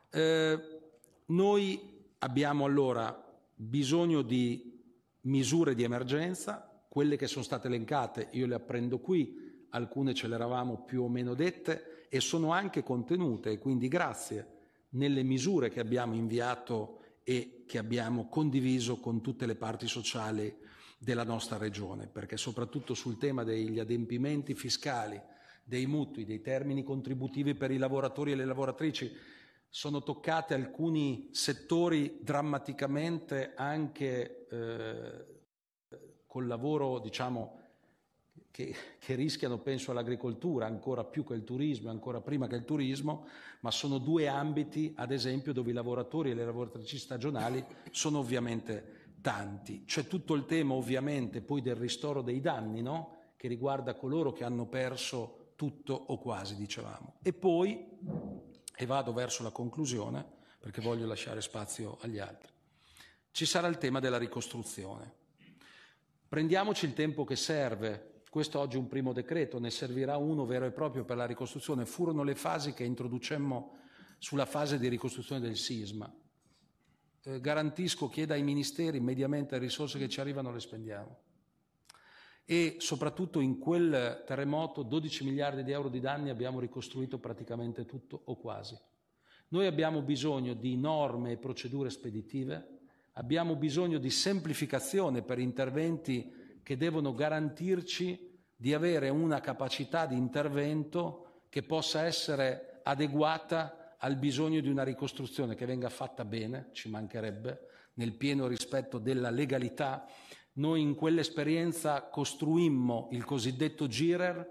[0.09, 0.79] Eh,
[1.27, 3.17] noi abbiamo allora
[3.55, 4.83] bisogno di
[5.21, 10.35] misure di emergenza, quelle che sono state elencate io le apprendo qui, alcune ce le
[10.35, 14.55] eravamo più o meno dette e sono anche contenute e quindi grazie
[14.89, 20.55] nelle misure che abbiamo inviato e che abbiamo condiviso con tutte le parti sociali
[20.97, 25.21] della nostra regione, perché soprattutto sul tema degli adempimenti fiscali,
[25.63, 29.11] dei mutui, dei termini contributivi per i lavoratori e le lavoratrici,
[29.69, 35.25] sono toccati alcuni settori drammaticamente anche eh,
[36.25, 37.56] col lavoro, diciamo,
[38.57, 43.27] che, che, rischiano, penso all'agricoltura ancora più che il turismo, ancora prima che il turismo,
[43.59, 49.11] ma sono due ambiti, ad esempio, dove i lavoratori e le lavoratrici stagionali sono ovviamente
[49.21, 49.83] tanti.
[49.85, 53.33] C'è tutto il tema, ovviamente, poi del ristoro dei danni, no?
[53.37, 57.19] che riguarda coloro che hanno perso tutto o quasi, dicevamo.
[57.21, 57.85] E poi,
[58.75, 60.25] e vado verso la conclusione,
[60.57, 62.51] perché voglio lasciare spazio agli altri,
[63.29, 65.13] ci sarà il tema della ricostruzione.
[66.27, 68.15] Prendiamoci il tempo che serve.
[68.37, 71.87] Questo oggi è un primo decreto, ne servirà uno vero e proprio per la ricostruzione.
[71.87, 73.77] Furono le fasi che introducemmo
[74.19, 76.07] sulla fase di ricostruzione del sisma.
[77.23, 81.17] Eh, garantisco che dai ministeri mediamente le risorse che ci arrivano le spendiamo.
[82.45, 88.21] E soprattutto in quel terremoto 12 miliardi di euro di danni abbiamo ricostruito praticamente tutto
[88.25, 88.77] o quasi.
[89.47, 92.75] Noi abbiamo bisogno di norme e procedure speditive,
[93.17, 98.26] Abbiamo bisogno di semplificazione per interventi che devono garantirci
[98.59, 105.55] di avere una capacità di intervento che possa essere adeguata al bisogno di una ricostruzione
[105.55, 110.05] che venga fatta bene, ci mancherebbe, nel pieno rispetto della legalità.
[110.53, 114.49] Noi in quell'esperienza costruimmo il cosiddetto GIRER,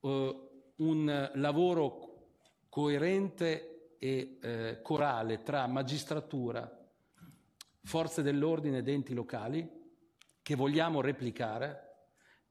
[0.00, 2.28] eh, un lavoro
[2.68, 6.68] coerente e eh, corale tra magistratura,
[7.84, 9.82] forze dell'ordine ed enti locali
[10.42, 11.83] che vogliamo replicare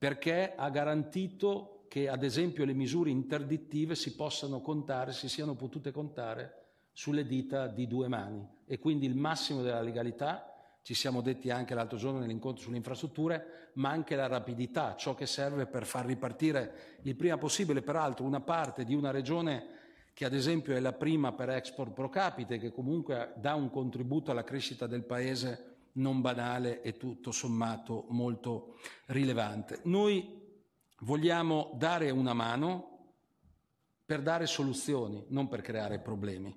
[0.04, 5.92] perché ha garantito che ad esempio le misure interdittive si possano contare, si siano potute
[5.92, 8.46] contare sulle dita di due mani.
[8.66, 13.70] E quindi il massimo della legalità, ci siamo detti anche l'altro giorno nell'incontro sulle infrastrutture,
[13.76, 18.42] ma anche la rapidità, ciò che serve per far ripartire il prima possibile, peraltro una
[18.42, 19.68] parte di una regione
[20.14, 24.32] che ad esempio è la prima per export pro capite, che comunque dà un contributo
[24.32, 29.82] alla crescita del paese non banale e tutto sommato molto rilevante.
[29.84, 30.42] Noi
[31.00, 32.90] vogliamo dare una mano
[34.06, 36.56] per dare soluzioni, non per creare problemi.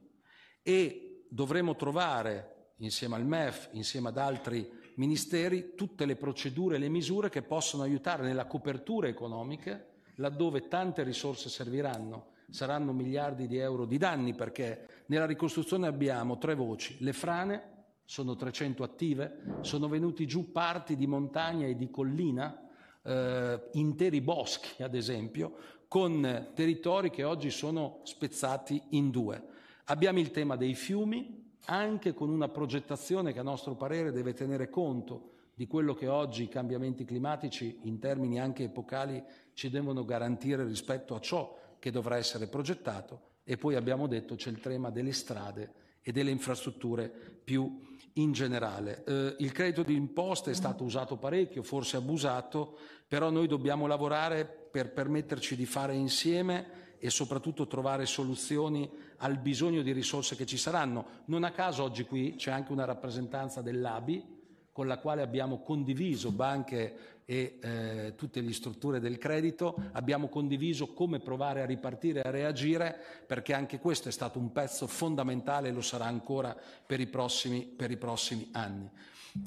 [0.62, 6.88] E dovremo trovare, insieme al MEF, insieme ad altri ministeri, tutte le procedure e le
[6.88, 9.84] misure che possono aiutare nella copertura economica,
[10.16, 16.54] laddove tante risorse serviranno saranno miliardi di euro di danni perché nella ricostruzione abbiamo tre
[16.54, 16.96] voci.
[17.00, 17.75] Le frane,
[18.06, 22.66] sono 300 attive, sono venuti giù parti di montagna e di collina,
[23.02, 25.54] eh, interi boschi ad esempio,
[25.88, 29.44] con territori che oggi sono spezzati in due.
[29.86, 34.70] Abbiamo il tema dei fiumi, anche con una progettazione che a nostro parere deve tenere
[34.70, 39.22] conto di quello che oggi i cambiamenti climatici in termini anche epocali
[39.54, 44.50] ci devono garantire rispetto a ciò che dovrà essere progettato e poi abbiamo detto c'è
[44.50, 45.72] il tema delle strade
[46.02, 47.85] e delle infrastrutture più
[48.16, 49.04] in generale.
[49.04, 52.76] Eh, il credito d'imposta è stato usato parecchio, forse abusato,
[53.08, 59.82] però noi dobbiamo lavorare per permetterci di fare insieme e soprattutto trovare soluzioni al bisogno
[59.82, 61.22] di risorse che ci saranno.
[61.26, 64.34] Non a caso oggi qui c'è anche una rappresentanza dell'ABI
[64.72, 70.92] con la quale abbiamo condiviso banche e eh, tutte le strutture del credito, abbiamo condiviso
[70.92, 72.96] come provare a ripartire e a reagire
[73.26, 77.62] perché anche questo è stato un pezzo fondamentale e lo sarà ancora per i prossimi,
[77.62, 78.88] per i prossimi anni.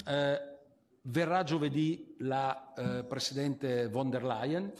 [0.06, 0.40] Eh,
[1.02, 4.70] verrà giovedì la eh, Presidente von der Leyen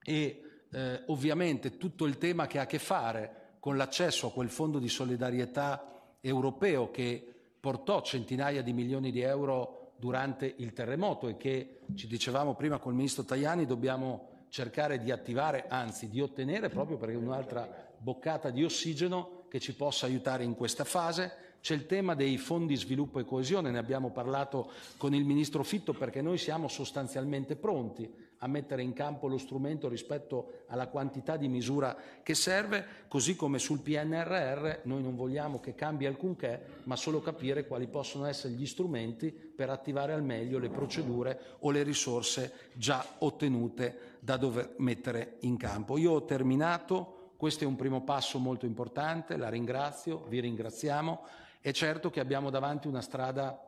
[0.00, 4.50] e eh, ovviamente tutto il tema che ha a che fare con l'accesso a quel
[4.50, 7.26] fondo di solidarietà europeo che
[7.58, 12.94] portò centinaia di milioni di euro durante il terremoto e che, ci dicevamo prima col
[12.94, 18.64] ministro Tajani, dobbiamo cercare di attivare, anzi di ottenere proprio perché è un'altra boccata di
[18.64, 21.48] ossigeno che ci possa aiutare in questa fase.
[21.60, 25.92] C'è il tema dei fondi sviluppo e coesione, ne abbiamo parlato con il Ministro Fitto
[25.92, 28.10] perché noi siamo sostanzialmente pronti
[28.42, 33.58] a mettere in campo lo strumento rispetto alla quantità di misura che serve, così come
[33.58, 38.66] sul PNRR noi non vogliamo che cambi alcunché, ma solo capire quali possono essere gli
[38.66, 45.36] strumenti per attivare al meglio le procedure o le risorse già ottenute da dover mettere
[45.40, 45.98] in campo.
[45.98, 51.26] Io ho terminato, questo è un primo passo molto importante, la ringrazio, vi ringraziamo.
[51.60, 53.62] È certo che abbiamo davanti una strada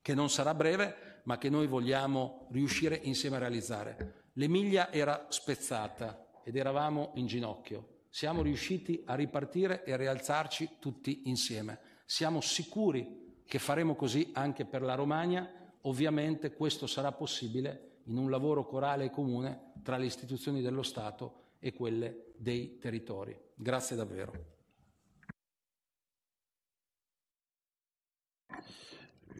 [0.00, 4.28] che non sarà breve, ma che noi vogliamo riuscire insieme a realizzare.
[4.36, 8.04] L'Emilia era spezzata ed eravamo in ginocchio.
[8.08, 11.78] Siamo riusciti a ripartire e a rialzarci tutti insieme.
[12.06, 15.48] Siamo sicuri che faremo così anche per la Romagna.
[15.82, 21.54] Ovviamente questo sarà possibile in un lavoro corale e comune tra le istituzioni dello Stato
[21.58, 23.36] e quelle dei territori.
[23.54, 24.54] Grazie davvero.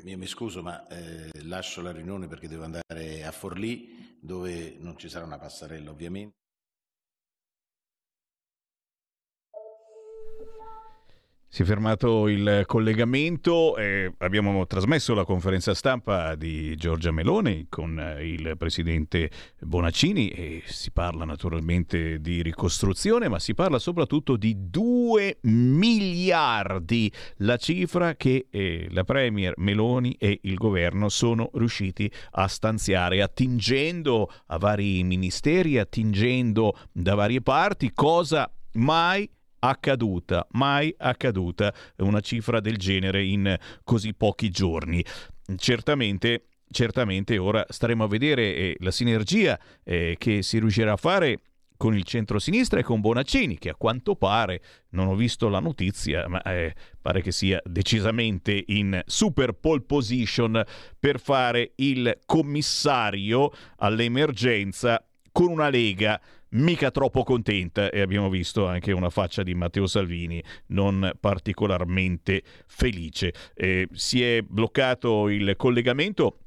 [0.05, 4.97] Io mi scuso, ma eh, lascio la riunione perché devo andare a Forlì, dove non
[4.97, 6.46] ci sarà una passerella ovviamente.
[11.57, 17.99] Si è fermato il collegamento, eh, abbiamo trasmesso la conferenza stampa di Giorgia Meloni con
[17.99, 19.31] eh, il presidente
[19.61, 27.57] Bonaccini e si parla naturalmente di ricostruzione, ma si parla soprattutto di 2 miliardi, la
[27.57, 34.59] cifra che eh, la Premier Meloni e il governo sono riusciti a stanziare, attingendo a
[34.59, 39.27] vari ministeri, attingendo da varie parti, cosa mai
[39.69, 45.05] accaduta, mai accaduta una cifra del genere in così pochi giorni.
[45.57, 51.41] Certamente certamente ora staremo a vedere eh, la sinergia eh, che si riuscirà a fare
[51.77, 56.27] con il centro-sinistra e con Bonaccini, che a quanto pare, non ho visto la notizia,
[56.27, 60.63] ma eh, pare che sia decisamente in super pole position
[60.99, 66.19] per fare il commissario all'emergenza con una Lega
[66.51, 73.33] mica troppo contenta e abbiamo visto anche una faccia di Matteo Salvini non particolarmente felice.
[73.55, 76.39] Eh, si è bloccato il collegamento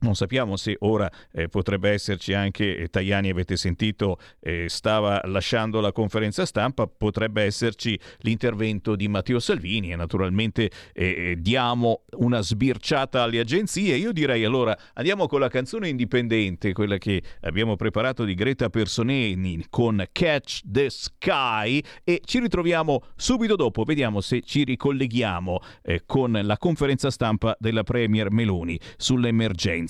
[0.00, 5.80] non sappiamo se ora eh, potrebbe esserci anche, eh, Tajani avete sentito, eh, stava lasciando
[5.80, 12.40] la conferenza stampa, potrebbe esserci l'intervento di Matteo Salvini e naturalmente eh, eh, diamo una
[12.40, 13.96] sbirciata alle agenzie.
[13.96, 19.66] Io direi allora andiamo con la canzone indipendente, quella che abbiamo preparato di Greta Personeni
[19.68, 26.38] con Catch the Sky e ci ritroviamo subito dopo, vediamo se ci ricolleghiamo eh, con
[26.42, 29.89] la conferenza stampa della Premier Meloni sull'emergenza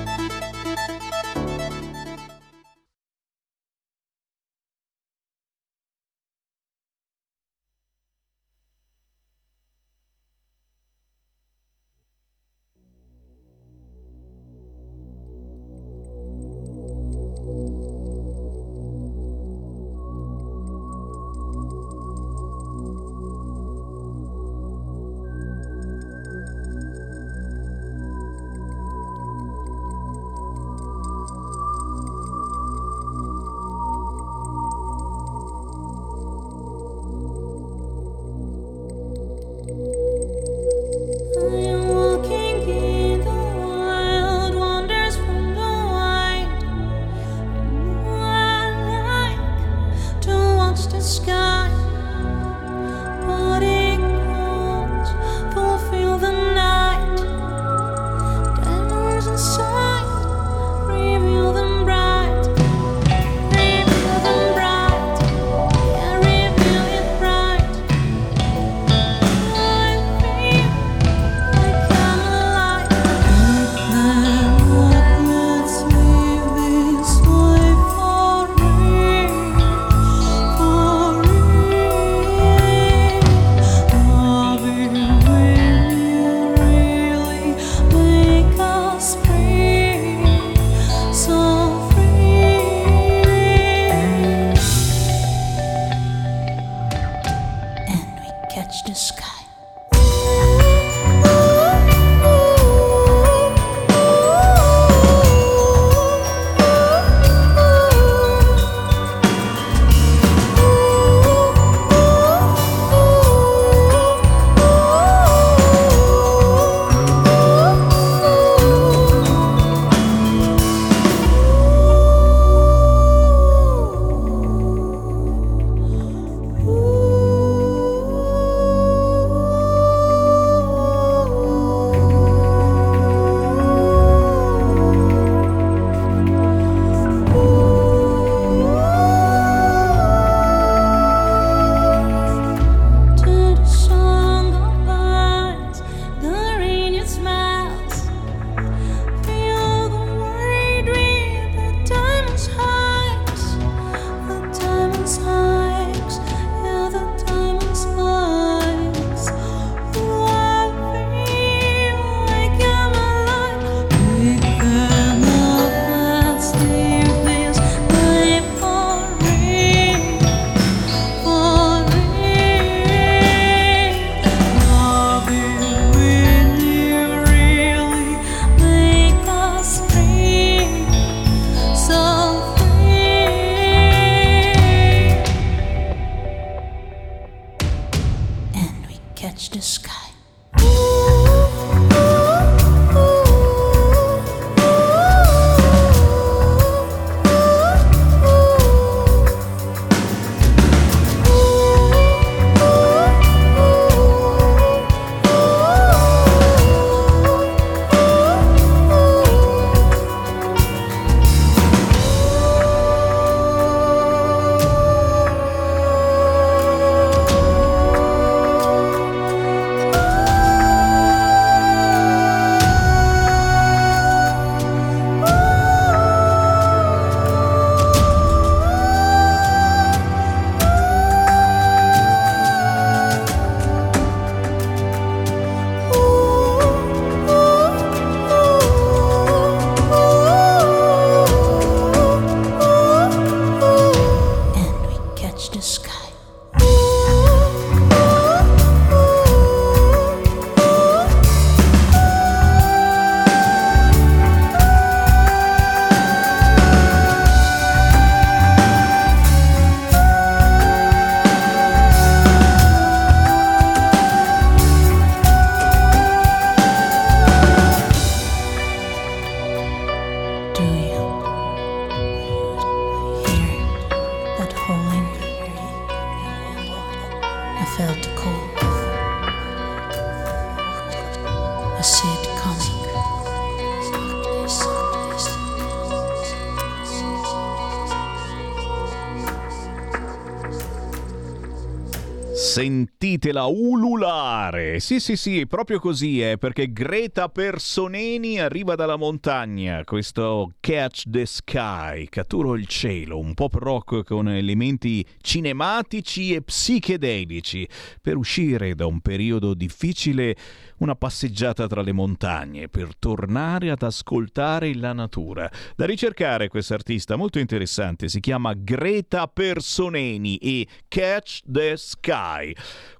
[293.21, 294.79] Sentitela ululare.
[294.79, 299.83] Sì, sì, sì, proprio così è, perché Greta Personeni arriva dalla montagna.
[299.83, 307.67] Questo Catch the Sky, catturo il cielo, un pop rock con elementi cinematici e psichedelici,
[308.01, 310.35] per uscire da un periodo difficile
[310.81, 315.49] una passeggiata tra le montagne per tornare ad ascoltare la natura.
[315.75, 322.53] Da ricercare quest'artista molto interessante si chiama Greta Personeni e Catch the Sky.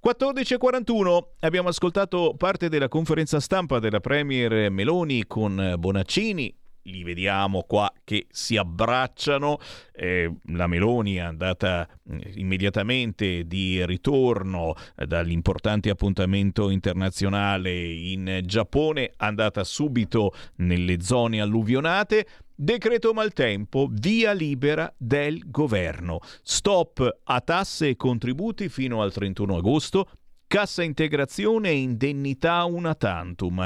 [0.04, 7.92] 14.41 abbiamo ascoltato parte della conferenza stampa della Premier Meloni con Bonaccini li vediamo qua
[8.04, 9.60] che si abbracciano.
[9.94, 19.64] Eh, la Meloni è andata eh, immediatamente di ritorno dall'importante appuntamento internazionale in Giappone, andata
[19.64, 22.26] subito nelle zone alluvionate.
[22.56, 26.20] Decreto maltempo, via libera del governo.
[26.44, 30.08] Stop a tasse e contributi fino al 31 agosto.
[30.46, 33.66] Cassa integrazione e indennità una tantum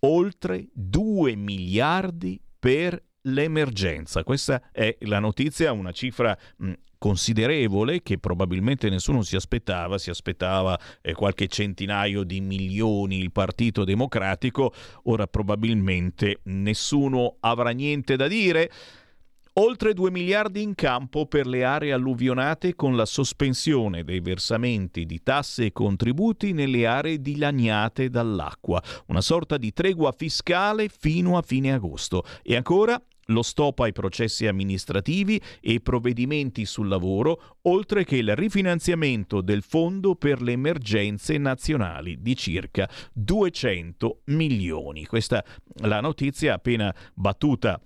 [0.00, 4.24] oltre 2 miliardi per l'emergenza.
[4.24, 6.36] Questa è la notizia, una cifra
[7.00, 13.84] considerevole che probabilmente nessuno si aspettava, si aspettava eh, qualche centinaio di milioni il Partito
[13.84, 14.74] Democratico,
[15.04, 18.70] ora probabilmente nessuno avrà niente da dire.
[19.62, 25.22] Oltre 2 miliardi in campo per le aree alluvionate con la sospensione dei versamenti di
[25.22, 31.74] tasse e contributi nelle aree dilaniate dall'acqua, una sorta di tregua fiscale fino a fine
[31.74, 32.24] agosto.
[32.42, 39.42] E ancora lo stop ai processi amministrativi e provvedimenti sul lavoro, oltre che il rifinanziamento
[39.42, 45.04] del Fondo per le emergenze nazionali di circa 200 milioni.
[45.04, 47.78] Questa è la notizia appena battuta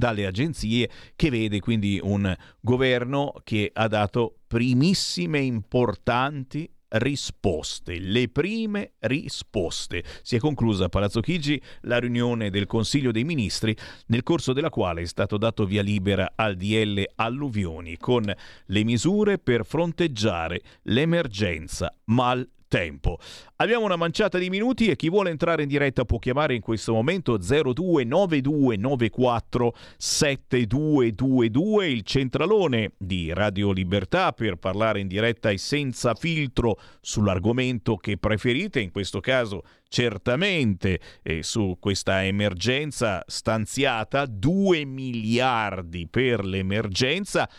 [0.00, 8.94] dalle agenzie che vede quindi un governo che ha dato primissime importanti risposte, le prime
[9.00, 10.02] risposte.
[10.22, 14.70] Si è conclusa a Palazzo Chigi la riunione del Consiglio dei Ministri, nel corso della
[14.70, 21.94] quale è stato dato via libera al DL alluvioni con le misure per fronteggiare l'emergenza
[22.06, 23.18] mal tempo.
[23.56, 26.92] Abbiamo una manciata di minuti e chi vuole entrare in diretta può chiamare in questo
[26.92, 36.78] momento 029294 7222 il centralone di Radio Libertà per parlare in diretta e senza filtro
[37.00, 46.44] sull'argomento che preferite, in questo caso certamente eh, su questa emergenza stanziata 2 miliardi per
[46.44, 47.50] l'emergenza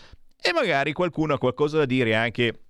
[0.42, 2.62] e magari qualcuno ha qualcosa da dire anche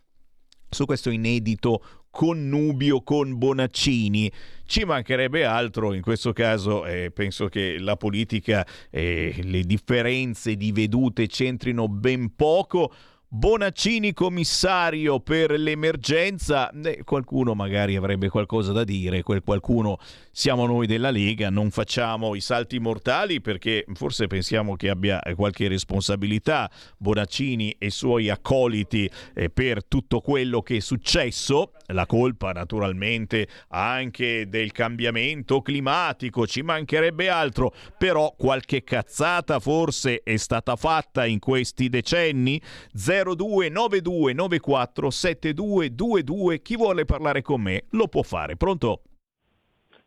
[0.72, 4.32] su questo inedito connubio con Bonaccini.
[4.66, 10.72] Ci mancherebbe altro, in questo caso eh, penso che la politica eh, le differenze di
[10.72, 12.94] vedute c'entrino ben poco.
[13.34, 20.00] Bonaccini commissario per l'emergenza, eh, qualcuno magari avrebbe qualcosa da dire, quel qualcuno
[20.32, 25.68] siamo noi della Lega, non facciamo i salti mortali perché forse pensiamo che abbia qualche
[25.68, 32.52] responsabilità Bonaccini e i suoi accoliti eh, per tutto quello che è successo, la colpa
[32.52, 41.26] naturalmente anche del cambiamento climatico, ci mancherebbe altro, però qualche cazzata forse è stata fatta
[41.26, 42.62] in questi decenni.
[42.94, 46.62] 029294 7222.
[46.62, 48.56] Chi vuole parlare con me lo può fare.
[48.56, 49.02] Pronto?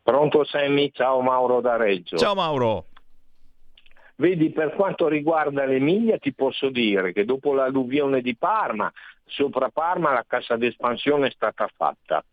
[0.05, 2.15] Pronto Sammy, ciao Mauro da Reggio.
[2.15, 2.85] Ciao Mauro.
[4.17, 8.93] Vedi, per quanto riguarda l'Emilia ti posso dire che dopo l'alluvione di Parma,
[9.25, 12.23] sopra Parma la cassa d'espansione è stata fatta.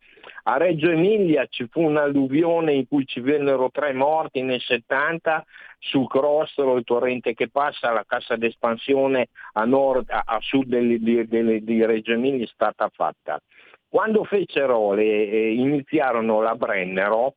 [0.42, 5.42] A Reggio Emilia ci fu un'alluvione in cui ci vennero tre morti nel 70
[5.78, 11.00] sul Crostolo, il torrente che passa, la cassa d'espansione a, nord, a, a sud di,
[11.00, 13.40] di, di, Reggio Emilia è stata fatta.
[13.88, 17.36] Quando fecero le, eh, iniziarono la Brennero,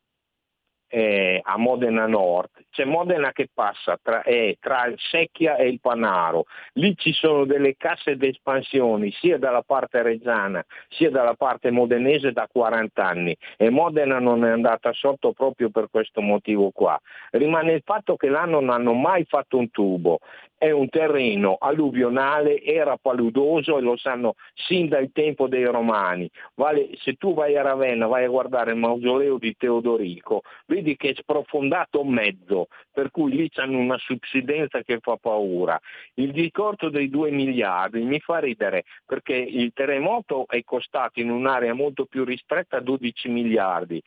[0.96, 5.82] eh, a Modena Nord, c'è Modena che passa tra, eh, tra, il Secchia e il
[5.82, 6.46] Panaro,
[6.76, 12.48] lì ci sono delle casse d'espansione sia dalla parte reggiana sia dalla parte modenese da
[12.50, 16.98] 40 anni e Modena non è andata sotto proprio per questo motivo qua.
[17.32, 20.20] Rimane il fatto che là non hanno mai fatto un tubo
[20.58, 26.30] è un terreno alluvionale, era paludoso e lo sanno sin dal tempo dei romani.
[26.56, 31.10] Vale, se tu vai a Ravenna, vai a guardare il mausoleo di Teodorico, vedi che
[31.10, 35.80] è sprofondato mezzo, per cui lì hanno una subsidenza che fa paura.
[36.16, 41.74] Il discorso dei 2 miliardi mi fa ridere perché il terremoto è costato in un'area
[41.74, 44.00] molto più ristretta 12 miliardi,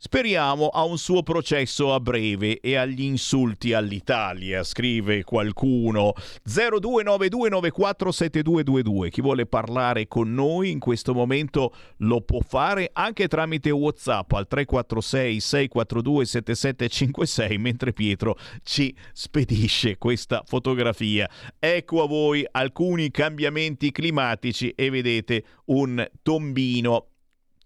[0.00, 6.12] Speriamo a un suo processo a breve e agli insulti all'Italia, scrive qualcuno.
[6.46, 9.08] 0292947222.
[9.08, 14.46] Chi vuole parlare con noi in questo momento lo può fare anche tramite WhatsApp al
[14.46, 21.28] 346 642 7756 mentre Pietro ci spedisce questa fotografia.
[21.58, 27.08] Ecco a voi alcuni cambiamenti climatici e vedete un tombino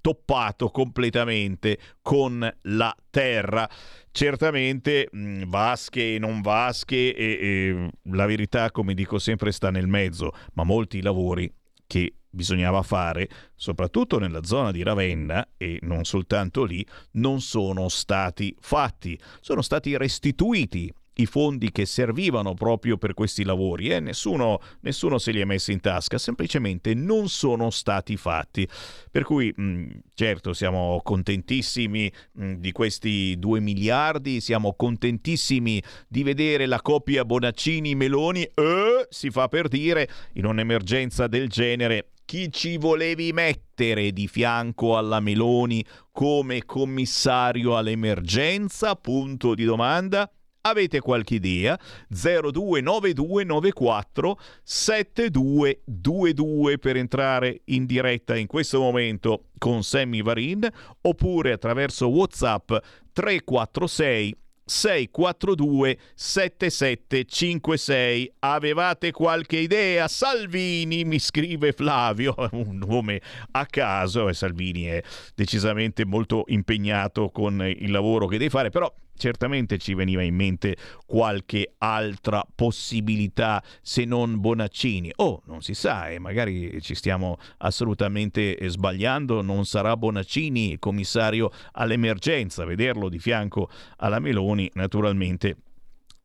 [0.03, 3.67] toppato completamente con la terra.
[4.11, 9.87] Certamente mh, vasche e non vasche e, e la verità, come dico sempre, sta nel
[9.87, 11.51] mezzo, ma molti lavori
[11.87, 18.55] che bisognava fare, soprattutto nella zona di Ravenna e non soltanto lì, non sono stati
[18.59, 24.01] fatti, sono stati restituiti i fondi che servivano proprio per questi lavori e eh?
[24.01, 28.67] nessuno, nessuno, se li ha messi in tasca, semplicemente non sono stati fatti.
[29.11, 36.67] Per cui, mh, certo, siamo contentissimi mh, di questi due miliardi, siamo contentissimi di vedere
[36.67, 43.33] la coppia Bonaccini-Meloni, eh, si fa per dire, in un'emergenza del genere, chi ci volevi
[43.33, 48.95] mettere di fianco alla Meloni come commissario all'emergenza?
[48.95, 50.31] Punto di domanda.
[50.65, 51.77] Avete qualche idea?
[52.09, 60.65] 029294 7222 per entrare in diretta in questo momento con Sammy Varin
[61.01, 62.75] oppure attraverso WhatsApp
[63.13, 70.07] 346 642 7756 avevate qualche idea?
[70.07, 72.37] Salvini mi scrive Flavio.
[72.53, 73.21] Un nome
[73.51, 75.03] a caso Salvini è
[75.35, 80.77] decisamente molto impegnato con il lavoro che deve fare però certamente ci veniva in mente
[81.07, 85.13] qualche altra possibilità se non Bonaccini.
[85.17, 91.51] Oh, non si sa, e eh, magari ci stiamo assolutamente sbagliando, non sarà Bonaccini commissario
[91.73, 95.57] all'emergenza, vederlo di fianco alla Meloni naturalmente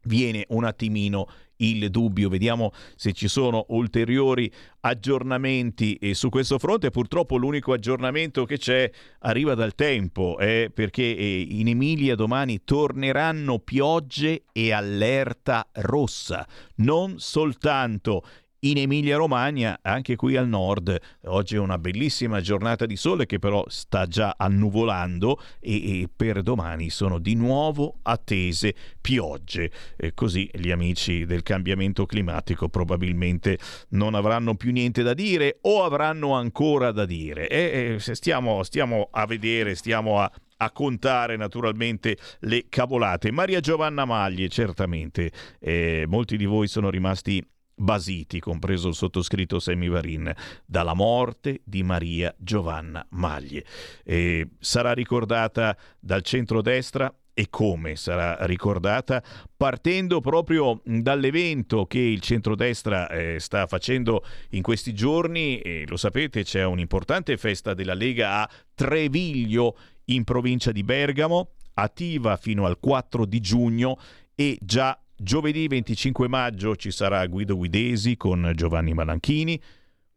[0.03, 1.27] viene un attimino
[1.57, 2.29] il dubbio.
[2.29, 4.51] Vediamo se ci sono ulteriori
[4.81, 6.89] aggiornamenti su questo fronte.
[6.89, 8.89] Purtroppo l'unico aggiornamento che c'è
[9.19, 16.47] arriva dal tempo, eh, perché in Emilia domani torneranno piogge e allerta rossa.
[16.75, 18.23] Non soltanto
[18.69, 20.97] in Emilia-Romagna, anche qui al nord.
[21.25, 26.41] Oggi è una bellissima giornata di sole che però sta già annuvolando e, e per
[26.41, 29.71] domani sono di nuovo attese piogge.
[29.95, 33.57] E così gli amici del cambiamento climatico probabilmente
[33.89, 37.47] non avranno più niente da dire o avranno ancora da dire.
[37.47, 43.31] E, e stiamo, stiamo a vedere, stiamo a a contare naturalmente le cavolate.
[43.31, 47.45] Maria Giovanna Maglie, certamente, eh, molti di voi sono rimasti
[47.77, 50.33] basiti, compreso il sottoscritto Semivarin,
[50.65, 53.63] dalla morte di Maria Giovanna Maglie.
[54.03, 59.21] E sarà ricordata dal centrodestra e come sarà ricordata
[59.55, 66.43] partendo proprio dall'evento che il centrodestra eh, sta facendo in questi giorni e lo sapete
[66.43, 73.25] c'è un'importante festa della Lega a Treviglio in provincia di Bergamo attiva fino al 4
[73.25, 73.99] di giugno
[74.33, 79.59] e già Giovedì 25 maggio ci sarà Guido Guidesi con Giovanni Malanchini.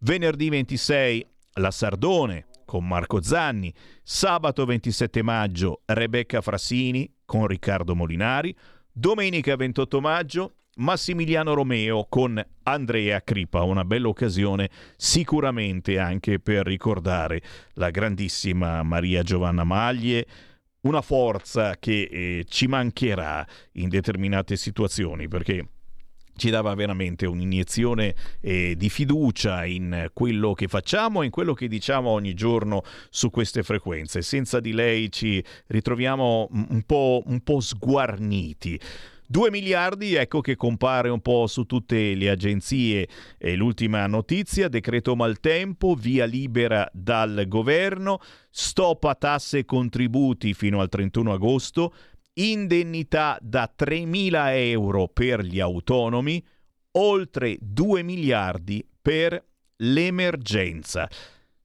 [0.01, 3.73] Venerdì 26 la Sardone con Marco Zanni.
[4.03, 8.55] Sabato 27 maggio Rebecca Frassini con Riccardo Molinari.
[8.93, 17.41] Domenica 28 maggio Massimiliano Romeo con Andrea Cripa, una bella occasione sicuramente anche per ricordare
[17.75, 20.27] la grandissima Maria Giovanna Maglie,
[20.83, 25.67] una forza che eh, ci mancherà in determinate situazioni perché
[26.41, 31.69] ci dava veramente un'iniezione eh, di fiducia in quello che facciamo e in quello che
[31.69, 34.23] diciamo ogni giorno su queste frequenze.
[34.23, 38.81] Senza di lei ci ritroviamo un po', un po sguarniti.
[39.31, 43.09] 2 miliardi, ecco che compare un po' su tutte le agenzie.
[43.39, 48.19] E l'ultima notizia, decreto maltempo, via libera dal governo,
[48.51, 51.95] stop a tasse e contributi fino al 31 agosto,
[52.41, 56.45] indennità da 3.000 euro per gli autonomi,
[56.99, 59.41] oltre 2 miliardi per
[59.77, 61.09] l'emergenza.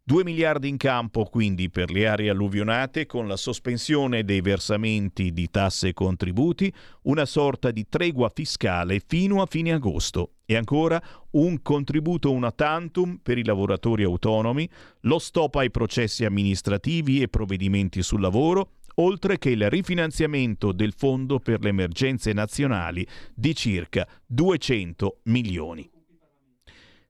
[0.07, 5.49] 2 miliardi in campo quindi per le aree alluvionate con la sospensione dei versamenti di
[5.49, 6.71] tasse e contributi,
[7.05, 11.01] una sorta di tregua fiscale fino a fine agosto e ancora
[11.31, 14.69] un contributo una tantum per i lavoratori autonomi,
[15.01, 21.39] lo stop ai processi amministrativi e provvedimenti sul lavoro, oltre che il rifinanziamento del Fondo
[21.39, 25.93] per le emergenze nazionali di circa 200 milioni.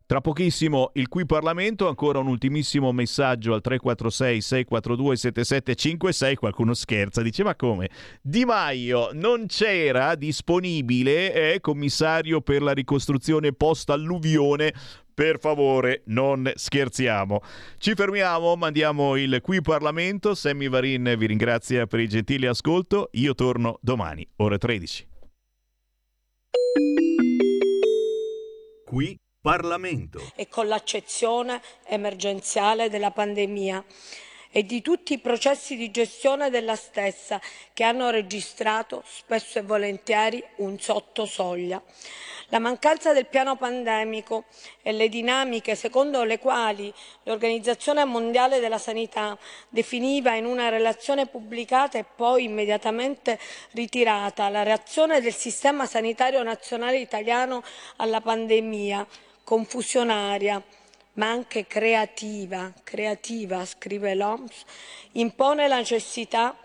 [0.08, 7.24] Tra pochissimo il qui Parlamento, ancora un ultimissimo messaggio al 346 642 7756, qualcuno scherza,
[7.24, 7.90] dice ma come?
[8.22, 14.74] Di Maio non c'era disponibile eh, commissario per la ricostruzione post-alluvione
[15.12, 17.42] per favore, non scherziamo.
[17.80, 20.36] Ci fermiamo, mandiamo il qui Parlamento.
[20.36, 23.10] Sammy Varin vi ringrazia per il gentile ascolto.
[23.14, 25.08] Io torno domani, ore 13.
[28.84, 30.32] Qui Parlamento.
[30.34, 33.86] E con l'accezione emergenziale della pandemia
[34.50, 37.40] e di tutti i processi di gestione della stessa
[37.72, 41.80] che hanno registrato spesso e volentieri un sottosoglia.
[42.50, 44.46] La mancanza del piano pandemico
[44.82, 46.92] e le dinamiche secondo le quali
[47.24, 49.38] l'Organizzazione Mondiale della Sanità
[49.70, 53.38] definiva in una relazione pubblicata e poi immediatamente
[53.74, 57.62] ritirata la reazione del Sistema Sanitario Nazionale Italiano
[57.98, 59.06] alla pandemia,
[59.46, 60.62] confusionaria,
[61.14, 64.64] ma anche creativa, creativa, scrive l'OMS,
[65.14, 66.58] impone la necessità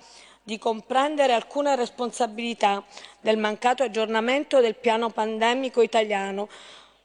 [0.42, 2.82] di comprendere alcune responsabilità
[3.20, 6.48] del mancato aggiornamento del piano pandemico italiano,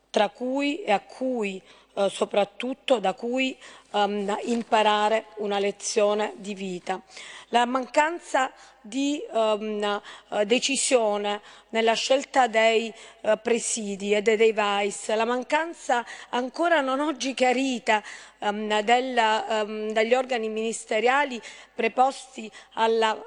[0.10, 1.61] tra cui e a cui
[1.96, 3.58] eh, soprattutto da cui
[3.92, 7.02] um, imparare una lezione di vita.
[7.50, 8.52] La mancanza
[8.82, 10.02] di um,
[10.44, 18.04] decisione nella scelta dei uh, presidi e dei device, la mancanza ancora non oggi chiarita
[18.40, 21.42] um, della, um, dagli organi ministeriali
[21.74, 23.18] preposti alla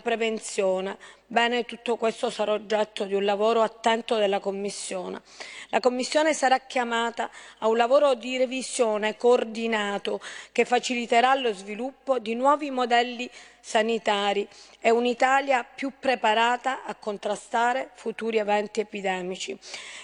[0.00, 0.96] prevenzione.
[1.32, 5.22] Bene, tutto questo sarà oggetto di un lavoro attento della Commissione.
[5.70, 7.30] La Commissione sarà chiamata
[7.60, 10.20] a un lavoro di revisione coordinato
[10.52, 13.30] che faciliterà lo sviluppo di nuovi modelli
[13.62, 14.46] sanitari.
[14.80, 19.56] E un'Italia più preparata a contrastare futuri eventi epidemici.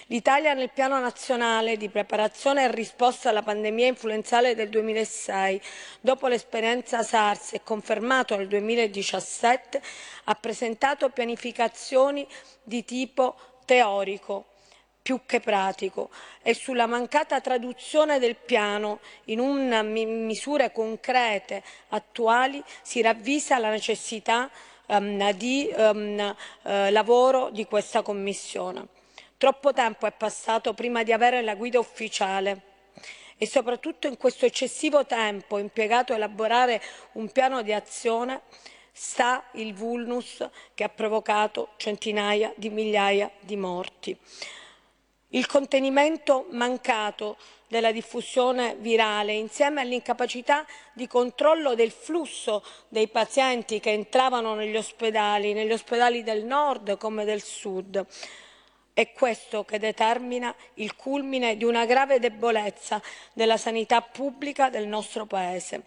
[0.07, 5.61] L'Italia nel piano nazionale di preparazione e risposta alla pandemia influenzale del 2006,
[5.99, 9.81] dopo l'esperienza SARS e confermato nel 2017,
[10.23, 12.25] ha presentato pianificazioni
[12.63, 14.45] di tipo teorico
[15.01, 16.09] più che pratico
[16.41, 24.49] e sulla mancata traduzione del piano in una, misure concrete attuali si ravvisa la necessità
[24.87, 28.87] um, di um, uh, lavoro di questa Commissione.
[29.37, 32.61] Troppo tempo è passato prima di avere la guida ufficiale
[33.37, 36.81] e soprattutto in questo eccessivo tempo impiegato a elaborare
[37.13, 38.41] un piano di azione
[38.91, 44.17] sta il vulnus che ha provocato centinaia di migliaia di morti.
[45.33, 47.37] Il contenimento mancato
[47.67, 55.53] della diffusione virale insieme all'incapacità di controllo del flusso dei pazienti che entravano negli ospedali,
[55.53, 58.03] negli ospedali del nord come del sud.
[58.91, 62.99] È questo che determina il culmine di una grave debolezza
[63.31, 65.83] della sanità pubblica del nostro Paese.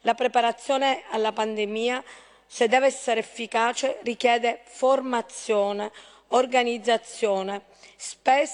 [0.00, 2.02] La preparazione alla pandemia,
[2.44, 5.92] se deve essere efficace, richiede formazione,
[6.32, 7.62] organizzazione,
[7.96, 8.46] spese